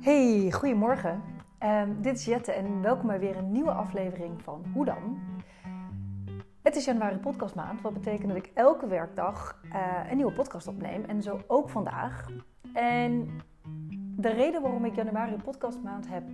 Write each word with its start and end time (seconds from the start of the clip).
Hey, 0.00 0.50
goedemorgen. 0.52 1.22
Ehm, 1.58 2.00
dit 2.00 2.16
is 2.16 2.24
Jette 2.24 2.52
en 2.52 2.82
welkom 2.82 3.06
bij 3.06 3.18
weer 3.18 3.36
een 3.36 3.52
nieuwe 3.52 3.70
aflevering 3.70 4.42
van 4.42 4.64
Hoe 4.72 4.84
dan? 4.84 5.18
Het 6.62 6.76
is 6.76 6.84
januari 6.84 7.16
podcastmaand, 7.16 7.80
wat 7.80 7.92
betekent 7.92 8.28
dat 8.28 8.36
ik 8.36 8.50
elke 8.54 8.86
werkdag 8.86 9.60
eh, 9.72 10.10
een 10.10 10.16
nieuwe 10.16 10.32
podcast 10.32 10.68
opneem 10.68 11.04
en 11.04 11.22
zo 11.22 11.40
ook 11.46 11.68
vandaag. 11.68 12.28
En 12.72 13.28
de 14.16 14.30
reden 14.30 14.62
waarom 14.62 14.84
ik 14.84 14.94
januari 14.94 15.36
podcastmaand 15.36 16.08
heb 16.08 16.24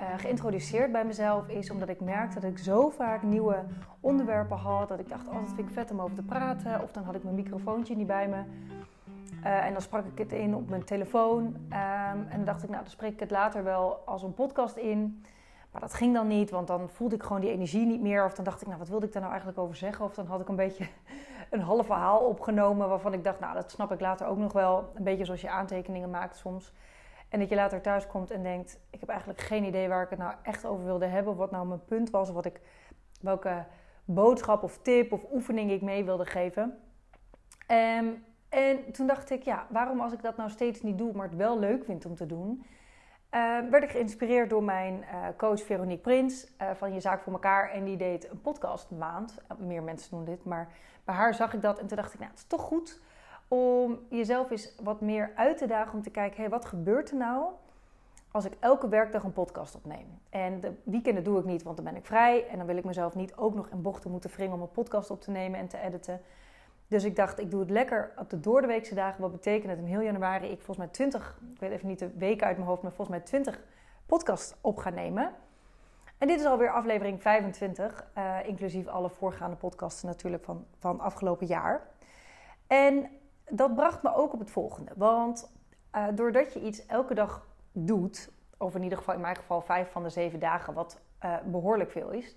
uh, 0.00 0.18
geïntroduceerd 0.18 0.92
bij 0.92 1.04
mezelf 1.04 1.48
is 1.48 1.70
omdat 1.70 1.88
ik 1.88 2.00
merkte 2.00 2.40
dat 2.40 2.50
ik 2.50 2.58
zo 2.58 2.88
vaak 2.88 3.22
nieuwe 3.22 3.64
onderwerpen 4.00 4.56
had. 4.56 4.88
Dat 4.88 4.98
ik 4.98 5.08
dacht, 5.08 5.28
oh 5.28 5.34
dat 5.34 5.52
vind 5.54 5.68
ik 5.68 5.74
vet 5.74 5.90
om 5.90 6.00
over 6.00 6.16
te 6.16 6.22
praten. 6.22 6.82
Of 6.82 6.92
dan 6.92 7.04
had 7.04 7.14
ik 7.14 7.22
mijn 7.22 7.34
microfoontje 7.34 7.96
niet 7.96 8.06
bij 8.06 8.28
me. 8.28 8.42
Uh, 9.44 9.64
en 9.64 9.72
dan 9.72 9.82
sprak 9.82 10.04
ik 10.06 10.18
het 10.18 10.32
in 10.32 10.54
op 10.54 10.68
mijn 10.68 10.84
telefoon. 10.84 11.44
Um, 11.44 12.26
en 12.28 12.36
dan 12.36 12.44
dacht 12.44 12.62
ik, 12.62 12.68
nou 12.68 12.82
dan 12.82 12.90
spreek 12.90 13.12
ik 13.12 13.20
het 13.20 13.30
later 13.30 13.64
wel 13.64 14.02
als 14.04 14.22
een 14.22 14.34
podcast 14.34 14.76
in. 14.76 15.24
Maar 15.70 15.80
dat 15.80 15.94
ging 15.94 16.14
dan 16.14 16.26
niet, 16.26 16.50
want 16.50 16.66
dan 16.66 16.88
voelde 16.88 17.14
ik 17.14 17.22
gewoon 17.22 17.40
die 17.40 17.50
energie 17.50 17.86
niet 17.86 18.00
meer. 18.00 18.24
Of 18.24 18.34
dan 18.34 18.44
dacht 18.44 18.60
ik, 18.60 18.66
nou 18.66 18.78
wat 18.78 18.88
wilde 18.88 19.06
ik 19.06 19.12
daar 19.12 19.22
nou 19.22 19.34
eigenlijk 19.34 19.62
over 19.62 19.76
zeggen? 19.76 20.04
Of 20.04 20.14
dan 20.14 20.26
had 20.26 20.40
ik 20.40 20.48
een 20.48 20.56
beetje 20.56 20.86
een 21.50 21.60
half 21.60 21.86
verhaal 21.86 22.18
opgenomen 22.18 22.88
waarvan 22.88 23.12
ik 23.12 23.24
dacht, 23.24 23.40
nou 23.40 23.54
dat 23.54 23.70
snap 23.70 23.92
ik 23.92 24.00
later 24.00 24.26
ook 24.26 24.38
nog 24.38 24.52
wel. 24.52 24.90
Een 24.94 25.04
beetje 25.04 25.24
zoals 25.24 25.40
je 25.40 25.50
aantekeningen 25.50 26.10
maakt 26.10 26.36
soms. 26.36 26.72
En 27.28 27.38
dat 27.38 27.48
je 27.48 27.54
later 27.54 27.80
thuis 27.80 28.06
komt 28.06 28.30
en 28.30 28.42
denkt: 28.42 28.80
ik 28.90 29.00
heb 29.00 29.08
eigenlijk 29.08 29.40
geen 29.40 29.64
idee 29.64 29.88
waar 29.88 30.02
ik 30.02 30.10
het 30.10 30.18
nou 30.18 30.34
echt 30.42 30.66
over 30.66 30.84
wilde 30.84 31.06
hebben. 31.06 31.32
Of 31.32 31.38
wat 31.38 31.50
nou 31.50 31.66
mijn 31.66 31.84
punt 31.84 32.10
was. 32.10 32.28
Of 32.28 32.34
wat 32.34 32.46
ik, 32.46 32.60
welke 33.20 33.64
boodschap 34.04 34.62
of 34.62 34.78
tip 34.78 35.12
of 35.12 35.24
oefening 35.32 35.70
ik 35.70 35.82
mee 35.82 36.04
wilde 36.04 36.26
geven. 36.26 36.78
Um, 37.68 38.24
en 38.50 38.92
toen 38.92 39.06
dacht 39.06 39.30
ik: 39.30 39.42
ja, 39.42 39.66
waarom 39.68 40.00
als 40.00 40.12
ik 40.12 40.22
dat 40.22 40.36
nou 40.36 40.50
steeds 40.50 40.82
niet 40.82 40.98
doe, 40.98 41.12
maar 41.12 41.28
het 41.28 41.36
wel 41.36 41.58
leuk 41.58 41.84
vind 41.84 42.06
om 42.06 42.14
te 42.14 42.26
doen. 42.26 42.64
Uh, 43.34 43.58
werd 43.70 43.84
ik 43.84 43.90
geïnspireerd 43.90 44.50
door 44.50 44.62
mijn 44.62 44.94
uh, 44.94 45.26
coach 45.36 45.62
Veronique 45.62 46.02
Prins 46.02 46.46
uh, 46.62 46.70
van 46.74 46.92
Je 46.92 47.00
Zaak 47.00 47.22
voor 47.22 47.32
elkaar. 47.32 47.70
En 47.70 47.84
die 47.84 47.96
deed 47.96 48.30
een 48.30 48.40
podcast 48.40 48.90
maand. 48.90 49.34
Meer 49.58 49.82
mensen 49.82 50.10
doen 50.10 50.24
dit, 50.24 50.44
maar 50.44 50.72
bij 51.04 51.14
haar 51.14 51.34
zag 51.34 51.54
ik 51.54 51.62
dat. 51.62 51.78
En 51.78 51.86
toen 51.86 51.96
dacht 51.96 52.12
ik, 52.12 52.18
nou, 52.18 52.30
het 52.30 52.40
is 52.40 52.46
toch 52.46 52.62
goed 52.62 53.00
om 53.50 53.98
jezelf 54.08 54.50
eens 54.50 54.74
wat 54.82 55.00
meer 55.00 55.32
uit 55.34 55.58
te 55.58 55.66
dagen 55.66 55.94
om 55.94 56.02
te 56.02 56.10
kijken, 56.10 56.36
hé, 56.36 56.42
hey, 56.42 56.50
wat 56.50 56.64
gebeurt 56.64 57.10
er 57.10 57.16
nou 57.16 57.44
als 58.30 58.44
ik 58.44 58.52
elke 58.60 58.88
werkdag 58.88 59.22
een 59.22 59.32
podcast 59.32 59.74
opneem? 59.74 60.06
En 60.28 60.60
de 60.60 60.72
weekenden 60.82 61.24
doe 61.24 61.38
ik 61.38 61.44
niet, 61.44 61.62
want 61.62 61.76
dan 61.76 61.84
ben 61.84 61.96
ik 61.96 62.06
vrij 62.06 62.46
en 62.46 62.58
dan 62.58 62.66
wil 62.66 62.76
ik 62.76 62.84
mezelf 62.84 63.14
niet 63.14 63.36
ook 63.36 63.54
nog 63.54 63.68
in 63.68 63.82
bochten 63.82 64.10
moeten 64.10 64.30
wringen 64.30 64.54
om 64.54 64.60
een 64.60 64.70
podcast 64.70 65.10
op 65.10 65.20
te 65.20 65.30
nemen 65.30 65.58
en 65.58 65.68
te 65.68 65.78
editen. 65.78 66.20
Dus 66.90 67.04
ik 67.04 67.16
dacht, 67.16 67.38
ik 67.40 67.50
doe 67.50 67.60
het 67.60 67.70
lekker 67.70 68.12
op 68.16 68.30
de 68.30 68.40
doordeweekse 68.40 68.94
dagen. 68.94 69.20
Wat 69.20 69.32
betekent 69.32 69.68
dat 69.68 69.78
in 69.78 69.84
heel 69.84 70.00
januari 70.00 70.46
ik 70.46 70.56
volgens 70.56 70.76
mij 70.76 70.86
20, 70.86 71.38
ik 71.54 71.60
weet 71.60 71.70
even 71.70 71.88
niet 71.88 71.98
de 71.98 72.10
weken 72.16 72.46
uit 72.46 72.56
mijn 72.56 72.68
hoofd, 72.68 72.82
maar 72.82 72.92
volgens 72.92 73.16
mij 73.16 73.26
20 73.26 73.60
podcasts 74.06 74.54
op 74.60 74.76
ga 74.76 74.90
nemen. 74.90 75.34
En 76.18 76.28
dit 76.28 76.40
is 76.40 76.46
alweer 76.46 76.70
aflevering 76.70 77.22
25, 77.22 78.04
uh, 78.18 78.38
eh, 78.38 78.48
inclusief 78.48 78.86
alle 78.86 79.10
voorgaande 79.10 79.56
podcasts 79.56 80.02
natuurlijk 80.02 80.44
van, 80.44 80.66
van 80.78 81.00
afgelopen 81.00 81.46
jaar. 81.46 81.86
En 82.66 83.10
dat 83.50 83.74
bracht 83.74 84.02
me 84.02 84.14
ook 84.14 84.32
op 84.32 84.38
het 84.38 84.50
volgende. 84.50 84.92
Want 84.96 85.52
uh, 85.96 86.06
doordat 86.14 86.52
je 86.52 86.60
iets 86.60 86.86
elke 86.86 87.14
dag 87.14 87.46
doet, 87.72 88.30
of 88.58 88.74
in 88.74 88.82
ieder 88.82 88.98
geval 88.98 89.14
in 89.14 89.20
mijn 89.20 89.36
geval 89.36 89.60
vijf 89.60 89.90
van 89.90 90.02
de 90.02 90.10
zeven 90.10 90.38
dagen, 90.38 90.74
wat 90.74 91.00
uh, 91.24 91.36
behoorlijk 91.44 91.90
veel 91.90 92.10
is, 92.10 92.36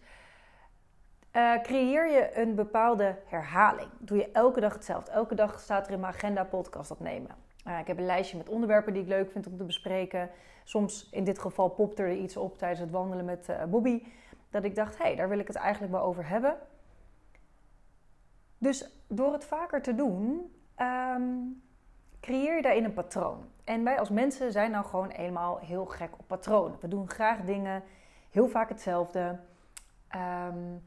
uh, 1.34 1.62
creëer 1.62 2.12
je 2.12 2.38
een 2.38 2.56
bepaalde 2.56 3.16
herhaling. 3.26 3.90
Doe 4.00 4.18
je 4.18 4.32
elke 4.32 4.60
dag 4.60 4.74
hetzelfde. 4.74 5.12
Elke 5.12 5.36
dag 5.36 5.60
staat 5.60 5.88
er 5.88 5.94
in 5.94 6.00
mijn 6.00 6.14
agenda 6.14 6.44
podcast 6.44 6.92
opnemen. 6.92 7.32
ik 7.80 7.88
heb 7.88 7.98
een 7.98 8.06
lijstje 8.06 8.38
met 8.38 8.50
onderwerpen 8.50 8.94
die 8.94 9.02
ik 9.02 9.08
leuk 9.08 9.32
vind 9.32 9.48
om 9.48 9.58
te 9.58 9.64
bespreken. 9.64 10.30
Soms, 10.64 11.10
in 11.12 11.24
dit 11.24 11.40
geval, 11.40 11.70
popt 11.70 12.00
er 12.00 12.12
iets 12.12 12.38
op 12.38 12.58
tijdens 12.58 12.80
het 12.80 12.92
wandelen 12.92 13.26
met 13.26 13.50
Bobby. 13.70 14.04
Dat 14.50 14.64
ik 14.64 14.76
dacht, 14.76 14.98
hé, 14.98 15.04
hey, 15.04 15.16
daar 15.16 15.30
wil 15.30 15.40
ik 15.40 15.48
het 15.48 15.56
eigenlijk 15.56 15.94
wel 15.94 16.02
over 16.02 16.28
hebben. 16.28 16.58
Dus 18.58 18.90
door 19.08 19.34
het 19.34 19.46
vaker 19.46 19.82
te 19.82 19.96
doen, 19.96 20.54
um, 20.78 21.62
creëer 22.20 22.56
je 22.56 22.62
daarin 22.62 22.84
een 22.84 22.94
patroon. 22.94 23.46
En 23.64 23.84
wij 23.84 24.00
als 24.00 24.10
mensen 24.10 24.52
zijn 24.52 24.72
nou 24.72 24.86
gewoon 24.86 25.10
eenmaal 25.10 25.58
heel 25.58 25.86
gek 25.86 26.10
op 26.18 26.28
patronen. 26.28 26.78
We 26.82 26.88
doen 26.88 27.10
graag 27.10 27.42
dingen, 27.42 27.84
heel 28.30 28.48
vaak 28.48 28.70
hetzelfde. 28.70 29.40
Um, 30.16 30.84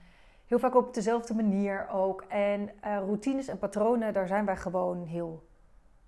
heel 0.47 0.59
vaak 0.59 0.75
op 0.75 0.95
dezelfde 0.95 1.35
manier 1.35 1.89
ook. 1.89 2.25
En 2.29 2.61
uh, 2.61 2.71
routines 2.81 3.49
en 3.49 3.59
patronen, 3.59 4.13
daar 4.13 4.27
zijn 4.27 4.45
wij 4.45 4.57
gewoon 4.57 5.05
heel 5.05 5.47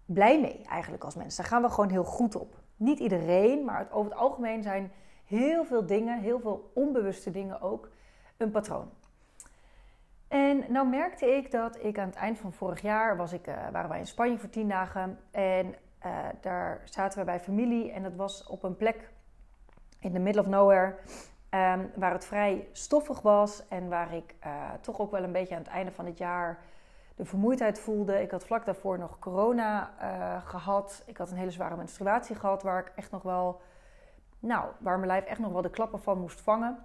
blij 0.05 0.41
mee 0.41 0.63
eigenlijk 0.69 1.05
als 1.05 1.15
mensen. 1.15 1.43
Daar 1.43 1.53
gaan 1.53 1.63
we 1.63 1.71
gewoon 1.71 1.91
heel 1.91 2.05
goed 2.05 2.37
op. 2.37 2.57
Niet 2.77 2.99
iedereen, 2.99 3.65
maar 3.65 3.89
over 3.91 4.11
het 4.11 4.21
algemeen 4.21 4.63
zijn 4.63 4.93
heel 5.25 5.65
veel 5.65 5.87
dingen, 5.87 6.21
heel 6.21 6.41
veel 6.41 6.71
onbewuste 6.75 7.31
dingen 7.31 7.61
ook, 7.61 7.89
een 8.37 8.51
patroon. 8.51 8.91
En 10.29 10.65
nou 10.69 10.89
merkte 10.89 11.27
ik 11.27 11.51
dat 11.51 11.85
ik 11.85 11.99
aan 11.99 12.07
het 12.07 12.17
eind 12.17 12.39
van 12.39 12.53
vorig 12.53 12.81
jaar 12.81 13.17
was 13.17 13.33
ik, 13.33 13.47
uh, 13.47 13.55
waren 13.73 13.89
wij 13.89 13.99
in 13.99 14.07
Spanje 14.07 14.39
voor 14.39 14.51
tien 14.51 14.69
dagen. 14.69 15.19
En 15.31 15.75
uh, 16.07 16.27
daar 16.41 16.83
zaten 16.85 17.19
we 17.19 17.25
bij 17.25 17.41
familie. 17.41 17.93
En 17.93 18.03
dat 18.03 18.15
was 18.15 18.47
op 18.47 18.63
een 18.63 18.77
plek 18.77 19.11
in 20.01 20.13
the 20.13 20.19
middle 20.19 20.43
of 20.43 20.49
nowhere. 20.49 20.95
Um, 21.51 21.91
waar 21.95 22.13
het 22.13 22.25
vrij 22.25 22.69
stoffig 22.73 23.21
was. 23.21 23.69
En 23.69 23.89
waar 23.89 24.15
ik 24.15 24.35
uh, 24.47 24.71
toch 24.81 25.01
ook 25.01 25.11
wel 25.11 25.23
een 25.23 25.33
beetje 25.33 25.55
aan 25.55 25.63
het 25.63 25.71
einde 25.71 25.93
van 25.93 26.07
het 26.07 26.19
jaar 26.19 26.59
de 27.17 27.25
vermoeidheid 27.25 27.81
voelde. 27.81 28.23
Ik 28.23 28.31
had 28.31 28.45
vlak 28.45 28.65
daarvoor 28.65 28.99
nog 28.99 29.19
corona 29.19 29.91
gehad. 30.45 31.03
Ik 31.07 31.17
had 31.17 31.31
een 31.31 31.37
hele 31.37 31.51
zware 31.51 31.77
menstruatie 31.77 32.37
gehad. 32.37 32.63
Waar 32.63 32.79
ik 32.79 32.93
echt 32.95 33.11
nog 33.11 33.23
wel. 33.23 33.61
Nou, 34.39 34.71
waar 34.79 34.97
mijn 34.97 35.11
lijf 35.11 35.25
echt 35.25 35.41
nog 35.41 35.53
wel 35.53 35.63
de 35.63 35.71
klappen 35.71 36.01
van 36.01 36.21
moest 36.21 36.41
vangen. 36.41 36.85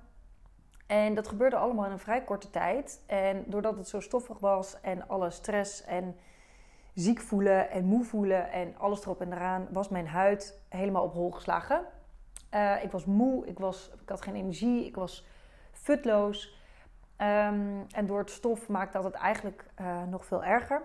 En 0.88 1.13
dat 1.13 1.28
gebeurde 1.28 1.56
allemaal 1.56 1.85
in 1.85 1.91
een 1.91 2.00
vrij 2.00 2.24
korte 2.24 2.50
tijd. 2.50 3.03
En 3.06 3.44
doordat 3.47 3.78
het 3.78 3.88
zo 3.88 4.00
stoffig 4.00 4.40
was 4.40 4.81
en 4.81 5.07
alle 5.07 5.30
stress 5.30 5.84
en 5.84 6.16
ziek 6.94 7.19
voelen 7.19 7.69
en 7.69 7.85
moe 7.85 8.03
voelen 8.03 8.51
en 8.51 8.78
alles 8.78 9.01
erop 9.01 9.22
en 9.22 9.34
eraan, 9.34 9.68
was 9.72 9.90
mijn 9.90 10.07
huid 10.07 10.59
helemaal 10.69 11.03
op 11.03 11.13
hol 11.13 11.31
geslagen. 11.31 11.85
Uh, 12.53 12.84
ik 12.84 12.91
was 12.91 13.06
moe, 13.06 13.46
ik, 13.46 13.59
was, 13.59 13.91
ik 14.02 14.09
had 14.09 14.22
geen 14.22 14.36
energie, 14.36 14.86
ik 14.86 14.96
was 14.96 15.25
futloos. 15.72 16.62
Um, 17.18 17.86
en 17.91 18.06
door 18.06 18.19
het 18.19 18.30
stof 18.30 18.68
maakte 18.68 18.97
dat 18.97 19.03
het 19.03 19.14
eigenlijk 19.14 19.66
uh, 19.81 20.03
nog 20.03 20.25
veel 20.25 20.44
erger. 20.44 20.81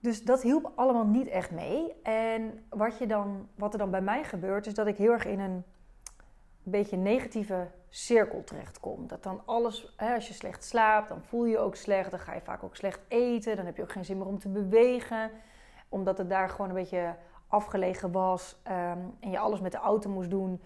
Dus 0.00 0.24
dat 0.24 0.42
hielp 0.42 0.72
allemaal 0.74 1.06
niet 1.06 1.28
echt 1.28 1.50
mee. 1.50 1.92
En 2.02 2.64
wat, 2.68 2.98
je 2.98 3.06
dan, 3.06 3.48
wat 3.54 3.72
er 3.72 3.78
dan 3.78 3.90
bij 3.90 4.00
mij 4.00 4.24
gebeurt, 4.24 4.66
is 4.66 4.74
dat 4.74 4.86
ik 4.86 4.96
heel 4.96 5.12
erg 5.12 5.24
in 5.24 5.40
een 5.40 5.64
beetje 6.62 6.96
negatieve 6.96 7.70
cirkel 7.88 8.44
terechtkomt. 8.44 9.08
Dat 9.08 9.22
dan 9.22 9.42
alles, 9.44 9.94
hè, 9.96 10.14
als 10.14 10.28
je 10.28 10.34
slecht 10.34 10.64
slaapt, 10.64 11.08
dan 11.08 11.22
voel 11.22 11.44
je 11.44 11.50
je 11.50 11.58
ook 11.58 11.76
slecht. 11.76 12.10
Dan 12.10 12.20
ga 12.20 12.34
je 12.34 12.40
vaak 12.40 12.62
ook 12.62 12.76
slecht 12.76 13.00
eten. 13.08 13.56
Dan 13.56 13.66
heb 13.66 13.76
je 13.76 13.82
ook 13.82 13.92
geen 13.92 14.04
zin 14.04 14.18
meer 14.18 14.26
om 14.26 14.38
te 14.38 14.48
bewegen. 14.48 15.30
Omdat 15.88 16.18
het 16.18 16.28
daar 16.28 16.48
gewoon 16.48 16.68
een 16.68 16.74
beetje 16.74 17.14
afgelegen 17.52 18.12
was 18.12 18.56
um, 18.66 19.16
en 19.20 19.30
je 19.30 19.38
alles 19.38 19.60
met 19.60 19.72
de 19.72 19.78
auto 19.78 20.10
moest 20.10 20.30
doen. 20.30 20.62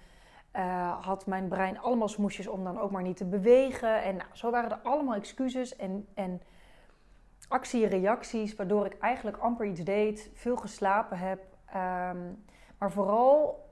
Uh, 0.57 1.05
had 1.05 1.27
mijn 1.27 1.49
brein 1.49 1.79
allemaal 1.79 2.09
smoesjes 2.09 2.47
om 2.47 2.65
dan 2.65 2.79
ook 2.81 2.91
maar 2.91 3.03
niet 3.03 3.17
te 3.17 3.25
bewegen. 3.25 4.03
En 4.03 4.17
nou, 4.17 4.29
zo 4.33 4.51
waren 4.51 4.71
er 4.71 4.81
allemaal 4.83 5.15
excuses 5.15 5.77
en, 5.77 6.07
en 6.15 6.43
actie-reacties, 7.49 8.57
waardoor 8.57 8.87
ik 8.87 8.99
eigenlijk 8.99 9.37
amper 9.37 9.67
iets 9.67 9.81
deed, 9.81 10.31
veel 10.35 10.57
geslapen 10.57 11.19
heb. 11.19 11.41
Um, 11.75 12.45
maar 12.79 12.93
vooral 12.93 13.65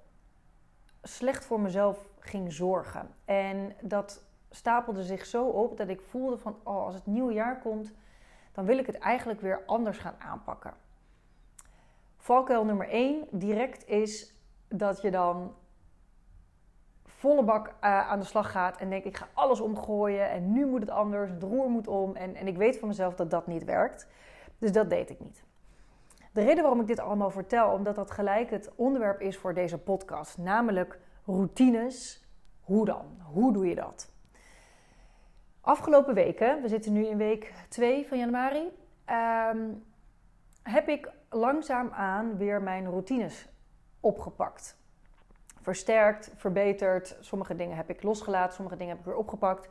slecht 1.03 1.45
voor 1.45 1.61
mezelf 1.61 2.09
ging 2.19 2.53
zorgen. 2.53 3.09
En 3.25 3.75
dat 3.81 4.25
stapelde 4.51 5.03
zich 5.03 5.27
zo 5.27 5.47
op 5.47 5.77
dat 5.77 5.89
ik 5.89 6.01
voelde 6.01 6.39
van, 6.39 6.57
oh, 6.63 6.85
als 6.85 6.95
het 6.95 7.07
nieuwe 7.07 7.33
jaar 7.33 7.61
komt, 7.61 7.93
dan 8.53 8.65
wil 8.65 8.79
ik 8.79 8.87
het 8.87 8.99
eigenlijk 8.99 9.41
weer 9.41 9.63
anders 9.67 9.99
gaan 9.99 10.17
aanpakken. 10.19 10.75
Valkuil 12.25 12.65
nummer 12.65 12.89
1 12.89 13.27
direct 13.31 13.89
is 13.89 14.35
dat 14.69 15.03
je 15.03 15.11
dan 15.11 15.55
volle 17.05 17.43
bak 17.43 17.67
uh, 17.67 17.75
aan 18.11 18.19
de 18.19 18.25
slag 18.25 18.51
gaat 18.51 18.77
en 18.77 18.91
denkt 18.91 19.07
ik 19.07 19.17
ga 19.17 19.29
alles 19.35 19.61
omgooien 19.61 20.31
en 20.31 20.53
nu 20.53 20.67
moet 20.67 20.81
het 20.81 20.91
anders, 20.91 21.31
het 21.31 21.43
roer 21.43 21.69
moet 21.71 21.89
om 21.89 22.15
en, 22.15 22.35
en 22.35 22.47
ik 22.47 22.57
weet 22.57 22.79
van 22.79 22.89
mezelf 22.89 23.15
dat 23.15 23.31
dat 23.31 23.47
niet 23.47 23.65
werkt. 23.65 24.09
Dus 24.59 24.73
dat 24.73 24.91
deed 24.91 25.11
ik 25.11 25.21
niet. 25.21 25.45
De 26.33 26.43
reden 26.43 26.63
waarom 26.63 26.81
ik 26.81 26.87
dit 26.87 27.01
allemaal 27.01 27.31
vertel, 27.31 27.71
omdat 27.71 27.95
dat 27.95 28.11
gelijk 28.11 28.51
het 28.51 28.73
onderwerp 28.75 29.21
is 29.21 29.37
voor 29.37 29.55
deze 29.55 29.79
podcast, 29.79 30.39
namelijk 30.39 30.99
routines. 31.25 32.27
Hoe 32.61 32.85
dan? 32.85 33.21
Hoe 33.33 33.53
doe 33.53 33.67
je 33.67 33.75
dat? 33.75 34.13
Afgelopen 35.61 36.15
weken, 36.15 36.63
we 36.63 36.69
zitten 36.69 36.93
nu 36.93 37.07
in 37.07 37.17
week 37.17 37.53
2 37.69 38.07
van 38.07 38.19
januari, 38.19 38.73
um, 39.51 39.83
heb 40.65 40.89
ik 40.89 41.11
langzaamaan 41.29 42.37
weer 42.37 42.63
mijn 42.63 42.85
routines 42.91 43.49
opgepakt. 44.01 44.77
Versterkt, 45.61 46.31
verbeterd. 46.35 47.17
Sommige 47.21 47.57
dingen 47.57 47.77
heb 47.77 47.91
ik 47.91 48.03
losgelaten, 48.03 48.55
sommige 48.55 48.77
dingen 48.77 48.93
heb 48.93 49.01
ik 49.01 49.11
weer 49.11 49.17
opgepakt. 49.17 49.69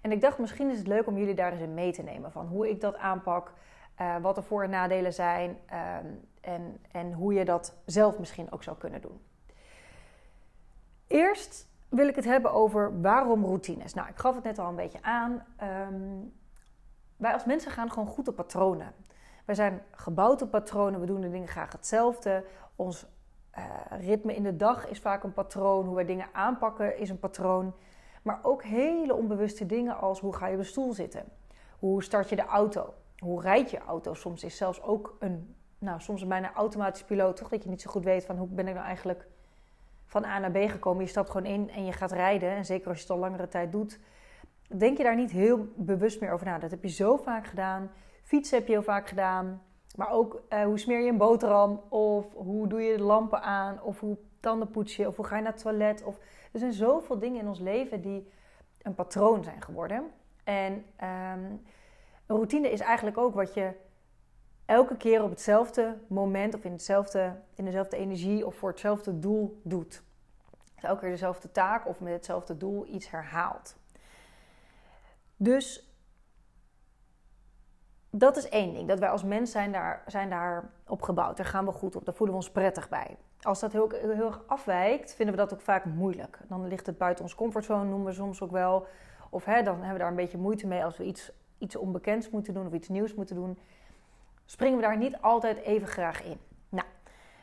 En 0.00 0.12
ik 0.12 0.20
dacht, 0.20 0.38
misschien 0.38 0.70
is 0.70 0.78
het 0.78 0.86
leuk 0.86 1.06
om 1.06 1.18
jullie 1.18 1.34
daar 1.34 1.52
eens 1.52 1.60
in 1.60 1.74
mee 1.74 1.92
te 1.92 2.02
nemen. 2.02 2.32
Van 2.32 2.46
hoe 2.46 2.68
ik 2.68 2.80
dat 2.80 2.96
aanpak, 2.96 3.52
uh, 4.00 4.16
wat 4.16 4.34
de 4.34 4.42
voor- 4.42 4.62
en 4.62 4.70
nadelen 4.70 5.12
zijn. 5.12 5.58
Um, 6.04 6.28
en, 6.40 6.80
en 6.92 7.12
hoe 7.12 7.32
je 7.32 7.44
dat 7.44 7.74
zelf 7.84 8.18
misschien 8.18 8.52
ook 8.52 8.62
zou 8.62 8.76
kunnen 8.76 9.00
doen. 9.00 9.20
Eerst 11.06 11.68
wil 11.88 12.08
ik 12.08 12.14
het 12.14 12.24
hebben 12.24 12.52
over 12.52 13.00
waarom 13.00 13.44
routines. 13.44 13.94
Nou, 13.94 14.08
ik 14.08 14.18
gaf 14.18 14.34
het 14.34 14.44
net 14.44 14.58
al 14.58 14.68
een 14.68 14.74
beetje 14.74 15.02
aan. 15.02 15.44
Ehm, 15.56 16.20
wij 17.16 17.32
als 17.32 17.44
mensen 17.44 17.70
gaan 17.70 17.90
gewoon 17.90 18.08
goed 18.08 18.28
op 18.28 18.36
patronen. 18.36 18.94
Wij 19.48 19.56
zijn 19.56 19.82
gebouwd 19.90 20.42
op 20.42 20.50
patronen, 20.50 21.00
we 21.00 21.06
doen 21.06 21.20
de 21.20 21.30
dingen 21.30 21.48
graag 21.48 21.72
hetzelfde. 21.72 22.44
Ons 22.76 23.06
uh, 23.58 23.64
ritme 24.00 24.34
in 24.34 24.42
de 24.42 24.56
dag 24.56 24.88
is 24.88 25.00
vaak 25.00 25.22
een 25.22 25.32
patroon. 25.32 25.86
Hoe 25.86 25.94
wij 25.94 26.04
dingen 26.04 26.28
aanpakken 26.32 26.98
is 26.98 27.10
een 27.10 27.18
patroon. 27.18 27.74
Maar 28.22 28.38
ook 28.42 28.62
hele 28.62 29.14
onbewuste 29.14 29.66
dingen 29.66 29.98
als 29.98 30.20
hoe 30.20 30.34
ga 30.34 30.46
je 30.46 30.52
op 30.52 30.60
de 30.60 30.66
stoel 30.66 30.92
zitten? 30.92 31.24
Hoe 31.78 32.02
start 32.02 32.28
je 32.28 32.36
de 32.36 32.44
auto? 32.44 32.94
Hoe 33.18 33.40
rijd 33.40 33.70
je 33.70 33.78
auto? 33.78 34.14
Soms 34.14 34.44
is 34.44 34.56
zelfs 34.56 34.82
ook 34.82 35.16
een, 35.18 35.54
nou, 35.78 36.00
soms 36.00 36.26
bijna 36.26 36.52
automatisch 36.52 37.04
piloot, 37.04 37.36
toch? 37.36 37.48
Dat 37.48 37.62
je 37.62 37.68
niet 37.68 37.82
zo 37.82 37.90
goed 37.90 38.04
weet 38.04 38.24
van 38.24 38.36
hoe 38.36 38.48
ben 38.48 38.68
ik 38.68 38.74
nou 38.74 38.86
eigenlijk 38.86 39.26
van 40.06 40.24
A 40.24 40.38
naar 40.38 40.50
B 40.50 40.70
gekomen. 40.70 41.02
Je 41.02 41.08
stapt 41.08 41.30
gewoon 41.30 41.52
in 41.52 41.70
en 41.70 41.84
je 41.84 41.92
gaat 41.92 42.12
rijden. 42.12 42.50
En 42.50 42.64
zeker 42.64 42.88
als 42.88 42.96
je 42.96 43.02
het 43.02 43.12
al 43.12 43.18
langere 43.18 43.48
tijd 43.48 43.72
doet, 43.72 43.98
denk 44.76 44.96
je 44.96 45.02
daar 45.02 45.16
niet 45.16 45.30
heel 45.30 45.68
bewust 45.76 46.20
meer 46.20 46.32
over 46.32 46.46
na. 46.46 46.58
Dat 46.58 46.70
heb 46.70 46.82
je 46.82 46.90
zo 46.90 47.16
vaak 47.16 47.46
gedaan. 47.46 47.90
Fietsen 48.28 48.58
heb 48.58 48.66
je 48.66 48.72
heel 48.72 48.82
vaak 48.82 49.08
gedaan. 49.08 49.62
Maar 49.96 50.10
ook 50.10 50.42
uh, 50.50 50.64
hoe 50.64 50.78
smeer 50.78 51.00
je 51.00 51.10
een 51.10 51.16
boterham? 51.16 51.82
Of 51.88 52.34
hoe 52.34 52.66
doe 52.68 52.82
je 52.82 52.96
de 52.96 53.02
lampen 53.02 53.42
aan? 53.42 53.82
Of 53.82 54.00
hoe 54.00 54.16
tanden 54.40 54.70
poets 54.70 54.96
je? 54.96 55.08
Of 55.08 55.16
hoe 55.16 55.24
ga 55.24 55.36
je 55.36 55.42
naar 55.42 55.52
het 55.52 55.60
toilet? 55.60 56.02
Of, 56.02 56.18
er 56.52 56.58
zijn 56.58 56.72
zoveel 56.72 57.18
dingen 57.18 57.40
in 57.40 57.48
ons 57.48 57.58
leven 57.58 58.00
die 58.00 58.28
een 58.82 58.94
patroon 58.94 59.44
zijn 59.44 59.62
geworden. 59.62 60.10
En 60.44 60.72
um, 60.72 61.62
een 62.26 62.36
routine 62.36 62.70
is 62.70 62.80
eigenlijk 62.80 63.18
ook 63.18 63.34
wat 63.34 63.54
je 63.54 63.72
elke 64.66 64.96
keer 64.96 65.22
op 65.22 65.30
hetzelfde 65.30 65.98
moment 66.06 66.54
of 66.54 66.64
in, 66.64 66.72
hetzelfde, 66.72 67.36
in 67.54 67.64
dezelfde 67.64 67.96
energie 67.96 68.46
of 68.46 68.54
voor 68.54 68.70
hetzelfde 68.70 69.18
doel 69.18 69.60
doet. 69.64 70.02
Dus 70.74 70.84
elke 70.84 71.00
keer 71.00 71.10
dezelfde 71.10 71.50
taak 71.50 71.88
of 71.88 72.00
met 72.00 72.12
hetzelfde 72.12 72.56
doel 72.56 72.86
iets 72.86 73.10
herhaalt. 73.10 73.76
Dus 75.36 75.87
dat 78.10 78.36
is 78.36 78.48
één 78.48 78.74
ding. 78.74 78.88
Dat 78.88 78.98
wij 78.98 79.08
als 79.08 79.24
mens 79.24 79.50
zijn 79.50 79.72
daar, 79.72 80.02
zijn 80.06 80.30
daar 80.30 80.70
op 80.86 81.02
gebouwd. 81.02 81.36
Daar 81.36 81.46
gaan 81.46 81.64
we 81.64 81.72
goed 81.72 81.96
op. 81.96 82.04
Daar 82.04 82.14
voelen 82.14 82.36
we 82.36 82.42
ons 82.42 82.50
prettig 82.50 82.88
bij. 82.88 83.16
Als 83.40 83.60
dat 83.60 83.72
heel, 83.72 83.90
heel, 83.90 84.26
erg 84.26 84.42
afwijkt, 84.46 85.14
vinden 85.14 85.34
we 85.34 85.40
dat 85.40 85.52
ook 85.52 85.60
vaak 85.60 85.84
moeilijk. 85.84 86.38
Dan 86.48 86.68
ligt 86.68 86.86
het 86.86 86.98
buiten 86.98 87.24
ons 87.24 87.34
comfortzone, 87.34 87.84
noemen 87.84 88.06
we 88.06 88.12
soms 88.12 88.42
ook 88.42 88.50
wel. 88.50 88.86
Of 89.30 89.44
hè, 89.44 89.62
dan 89.62 89.74
hebben 89.74 89.92
we 89.92 89.98
daar 89.98 90.08
een 90.08 90.14
beetje 90.14 90.38
moeite 90.38 90.66
mee 90.66 90.84
als 90.84 90.96
we 90.96 91.04
iets, 91.04 91.32
iets 91.58 91.76
onbekends 91.76 92.30
moeten 92.30 92.54
doen 92.54 92.66
of 92.66 92.72
iets 92.72 92.88
nieuws 92.88 93.14
moeten 93.14 93.36
doen. 93.36 93.58
Springen 94.44 94.76
we 94.76 94.82
daar 94.82 94.96
niet 94.96 95.20
altijd 95.20 95.58
even 95.58 95.88
graag 95.88 96.24
in. 96.24 96.38
Nou, 96.68 96.86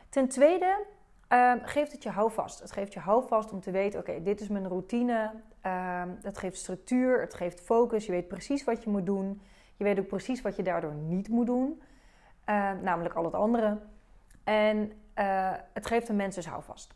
ten 0.08 0.28
tweede 0.28 0.84
um, 1.28 1.60
geeft 1.62 1.92
het 1.92 2.02
je 2.02 2.10
houvast. 2.10 2.60
Het 2.60 2.72
geeft 2.72 2.92
je 2.92 3.00
houvast 3.00 3.52
om 3.52 3.60
te 3.60 3.70
weten, 3.70 4.00
oké, 4.00 4.22
dit 4.22 4.40
is 4.40 4.48
mijn 4.48 4.68
routine. 4.68 5.30
Um, 5.66 6.18
het 6.22 6.38
geeft 6.38 6.56
structuur, 6.56 7.20
het 7.20 7.34
geeft 7.34 7.60
focus. 7.60 8.06
Je 8.06 8.12
weet 8.12 8.28
precies 8.28 8.64
wat 8.64 8.82
je 8.82 8.90
moet 8.90 9.06
doen. 9.06 9.40
Je 9.76 9.84
weet 9.84 9.98
ook 9.98 10.06
precies 10.06 10.42
wat 10.42 10.56
je 10.56 10.62
daardoor 10.62 10.94
niet 10.94 11.28
moet 11.28 11.46
doen, 11.46 11.82
uh, 12.48 12.72
namelijk 12.82 13.14
al 13.14 13.24
het 13.24 13.34
andere. 13.34 13.78
En 14.44 14.92
uh, 15.18 15.52
het 15.72 15.86
geeft 15.86 16.08
een 16.08 16.16
mens 16.16 16.34
dus 16.34 16.46
houvast. 16.46 16.94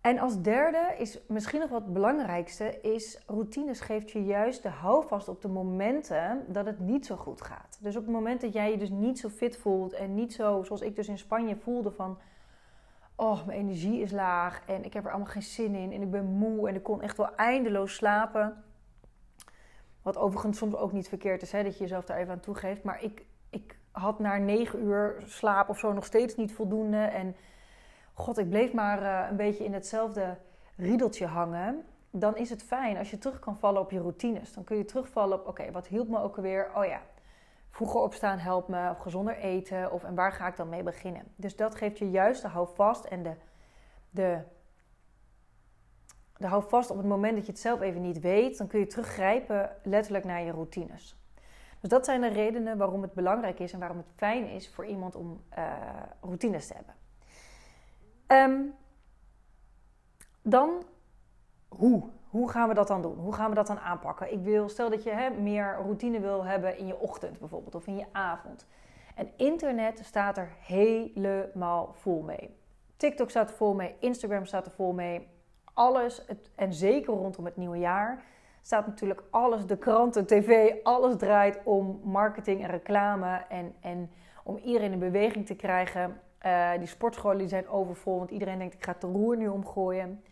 En 0.00 0.18
als 0.18 0.42
derde 0.42 0.94
is 0.98 1.18
misschien 1.28 1.60
nog 1.60 1.70
wat 1.70 1.92
belangrijkste, 1.92 2.80
is 2.80 3.22
routines 3.26 3.80
geeft 3.80 4.10
je 4.10 4.24
juist 4.24 4.62
de 4.62 4.68
houvast 4.68 5.28
op 5.28 5.42
de 5.42 5.48
momenten 5.48 6.44
dat 6.48 6.66
het 6.66 6.78
niet 6.78 7.06
zo 7.06 7.16
goed 7.16 7.42
gaat. 7.42 7.78
Dus 7.80 7.96
op 7.96 8.02
het 8.02 8.12
moment 8.12 8.40
dat 8.40 8.52
jij 8.52 8.70
je 8.70 8.78
dus 8.78 8.90
niet 8.90 9.18
zo 9.18 9.28
fit 9.28 9.56
voelt 9.56 9.92
en 9.92 10.14
niet 10.14 10.32
zo, 10.32 10.62
zoals 10.62 10.80
ik 10.80 10.96
dus 10.96 11.08
in 11.08 11.18
Spanje 11.18 11.56
voelde 11.56 11.90
van, 11.90 12.18
oh 13.16 13.46
mijn 13.46 13.58
energie 13.58 14.00
is 14.00 14.10
laag 14.10 14.62
en 14.66 14.84
ik 14.84 14.92
heb 14.92 15.04
er 15.04 15.10
allemaal 15.10 15.32
geen 15.32 15.42
zin 15.42 15.74
in 15.74 15.92
en 15.92 16.02
ik 16.02 16.10
ben 16.10 16.24
moe 16.24 16.68
en 16.68 16.74
ik 16.74 16.82
kon 16.82 17.02
echt 17.02 17.16
wel 17.16 17.34
eindeloos 17.34 17.94
slapen. 17.94 18.64
Wat 20.02 20.16
overigens 20.16 20.58
soms 20.58 20.74
ook 20.74 20.92
niet 20.92 21.08
verkeerd 21.08 21.42
is, 21.42 21.52
hè, 21.52 21.62
dat 21.62 21.72
je 21.72 21.80
jezelf 21.82 22.04
daar 22.04 22.16
even 22.16 22.32
aan 22.32 22.40
toegeeft. 22.40 22.82
Maar 22.82 23.02
ik, 23.02 23.26
ik 23.50 23.78
had 23.90 24.18
na 24.18 24.36
negen 24.36 24.82
uur 24.82 25.22
slaap 25.24 25.68
of 25.68 25.78
zo 25.78 25.92
nog 25.92 26.04
steeds 26.04 26.36
niet 26.36 26.52
voldoende. 26.52 26.96
En 26.96 27.36
god, 28.12 28.38
ik 28.38 28.48
bleef 28.48 28.72
maar 28.72 29.02
uh, 29.02 29.26
een 29.30 29.36
beetje 29.36 29.64
in 29.64 29.72
hetzelfde 29.72 30.36
riedeltje 30.76 31.26
hangen. 31.26 31.84
Dan 32.10 32.36
is 32.36 32.50
het 32.50 32.62
fijn 32.62 32.96
als 32.96 33.10
je 33.10 33.18
terug 33.18 33.38
kan 33.38 33.56
vallen 33.56 33.80
op 33.80 33.90
je 33.90 34.00
routines. 34.00 34.52
Dan 34.52 34.64
kun 34.64 34.76
je 34.76 34.84
terugvallen 34.84 35.40
op, 35.40 35.48
oké, 35.48 35.70
wat 35.70 35.86
hielp 35.86 36.08
me 36.08 36.20
ook 36.20 36.36
alweer? 36.36 36.70
Oh 36.76 36.84
ja, 36.84 37.00
vroeger 37.70 38.00
opstaan 38.00 38.38
helpt 38.38 38.68
me, 38.68 38.90
of 38.90 38.98
gezonder 38.98 39.36
eten, 39.36 39.92
of 39.92 40.04
en 40.04 40.14
waar 40.14 40.32
ga 40.32 40.46
ik 40.46 40.56
dan 40.56 40.68
mee 40.68 40.82
beginnen? 40.82 41.22
Dus 41.36 41.56
dat 41.56 41.74
geeft 41.74 41.98
je 41.98 42.10
juist 42.10 42.42
de 42.42 42.48
houvast 42.48 43.04
en 43.04 43.22
de 43.22 43.34
de 44.10 44.38
hou 46.48 46.62
vast 46.68 46.90
op 46.90 46.96
het 46.96 47.06
moment 47.06 47.34
dat 47.36 47.46
je 47.46 47.52
het 47.52 47.60
zelf 47.60 47.80
even 47.80 48.00
niet 48.00 48.20
weet, 48.20 48.58
dan 48.58 48.66
kun 48.66 48.80
je 48.80 48.86
teruggrijpen 48.86 49.70
letterlijk 49.82 50.24
naar 50.24 50.42
je 50.42 50.50
routines. 50.50 51.16
Dus 51.80 51.90
dat 51.90 52.04
zijn 52.04 52.20
de 52.20 52.28
redenen 52.28 52.78
waarom 52.78 53.02
het 53.02 53.12
belangrijk 53.12 53.58
is 53.58 53.72
en 53.72 53.78
waarom 53.78 53.96
het 53.96 54.12
fijn 54.16 54.48
is 54.48 54.70
voor 54.70 54.86
iemand 54.86 55.14
om 55.14 55.42
uh, 55.58 55.72
routines 56.20 56.66
te 56.66 56.74
hebben. 56.74 56.94
Um, 58.26 58.74
dan 60.42 60.82
hoe? 61.68 62.02
Hoe 62.28 62.50
gaan 62.50 62.68
we 62.68 62.74
dat 62.74 62.88
dan 62.88 63.02
doen? 63.02 63.18
Hoe 63.18 63.32
gaan 63.32 63.48
we 63.48 63.54
dat 63.54 63.66
dan 63.66 63.78
aanpakken? 63.78 64.32
Ik 64.32 64.42
wil, 64.42 64.68
stel 64.68 64.90
dat 64.90 65.02
je 65.02 65.10
hè, 65.10 65.30
meer 65.30 65.74
routine 65.82 66.20
wil 66.20 66.44
hebben 66.44 66.78
in 66.78 66.86
je 66.86 66.98
ochtend 66.98 67.38
bijvoorbeeld 67.38 67.74
of 67.74 67.86
in 67.86 67.96
je 67.96 68.06
avond. 68.12 68.66
En 69.14 69.30
internet 69.36 70.00
staat 70.04 70.38
er 70.38 70.52
helemaal 70.60 71.94
vol 71.94 72.22
mee. 72.22 72.56
TikTok 72.96 73.30
staat 73.30 73.50
er 73.50 73.56
vol 73.56 73.74
mee, 73.74 73.94
Instagram 73.98 74.44
staat 74.44 74.66
er 74.66 74.72
vol 74.72 74.92
mee, 74.92 75.28
alles, 75.74 76.24
en 76.54 76.72
zeker 76.72 77.14
rondom 77.14 77.44
het 77.44 77.56
nieuwe 77.56 77.78
jaar, 77.78 78.24
staat 78.62 78.86
natuurlijk 78.86 79.22
alles, 79.30 79.66
de 79.66 79.78
kranten, 79.78 80.26
tv, 80.26 80.72
alles 80.82 81.16
draait 81.16 81.58
om 81.64 82.00
marketing 82.04 82.62
en 82.62 82.70
reclame. 82.70 83.44
En, 83.48 83.74
en 83.80 84.10
om 84.44 84.56
iedereen 84.56 84.92
in 84.92 84.98
beweging 84.98 85.46
te 85.46 85.54
krijgen. 85.54 86.20
Uh, 86.46 86.70
die 86.78 86.86
sportscholen 86.86 87.38
die 87.38 87.48
zijn 87.48 87.68
overvol, 87.68 88.18
want 88.18 88.30
iedereen 88.30 88.58
denkt 88.58 88.74
ik 88.74 88.84
ga 88.84 88.92
het 88.92 89.02
roer 89.02 89.36
nu 89.36 89.48
omgooien. 89.48 90.24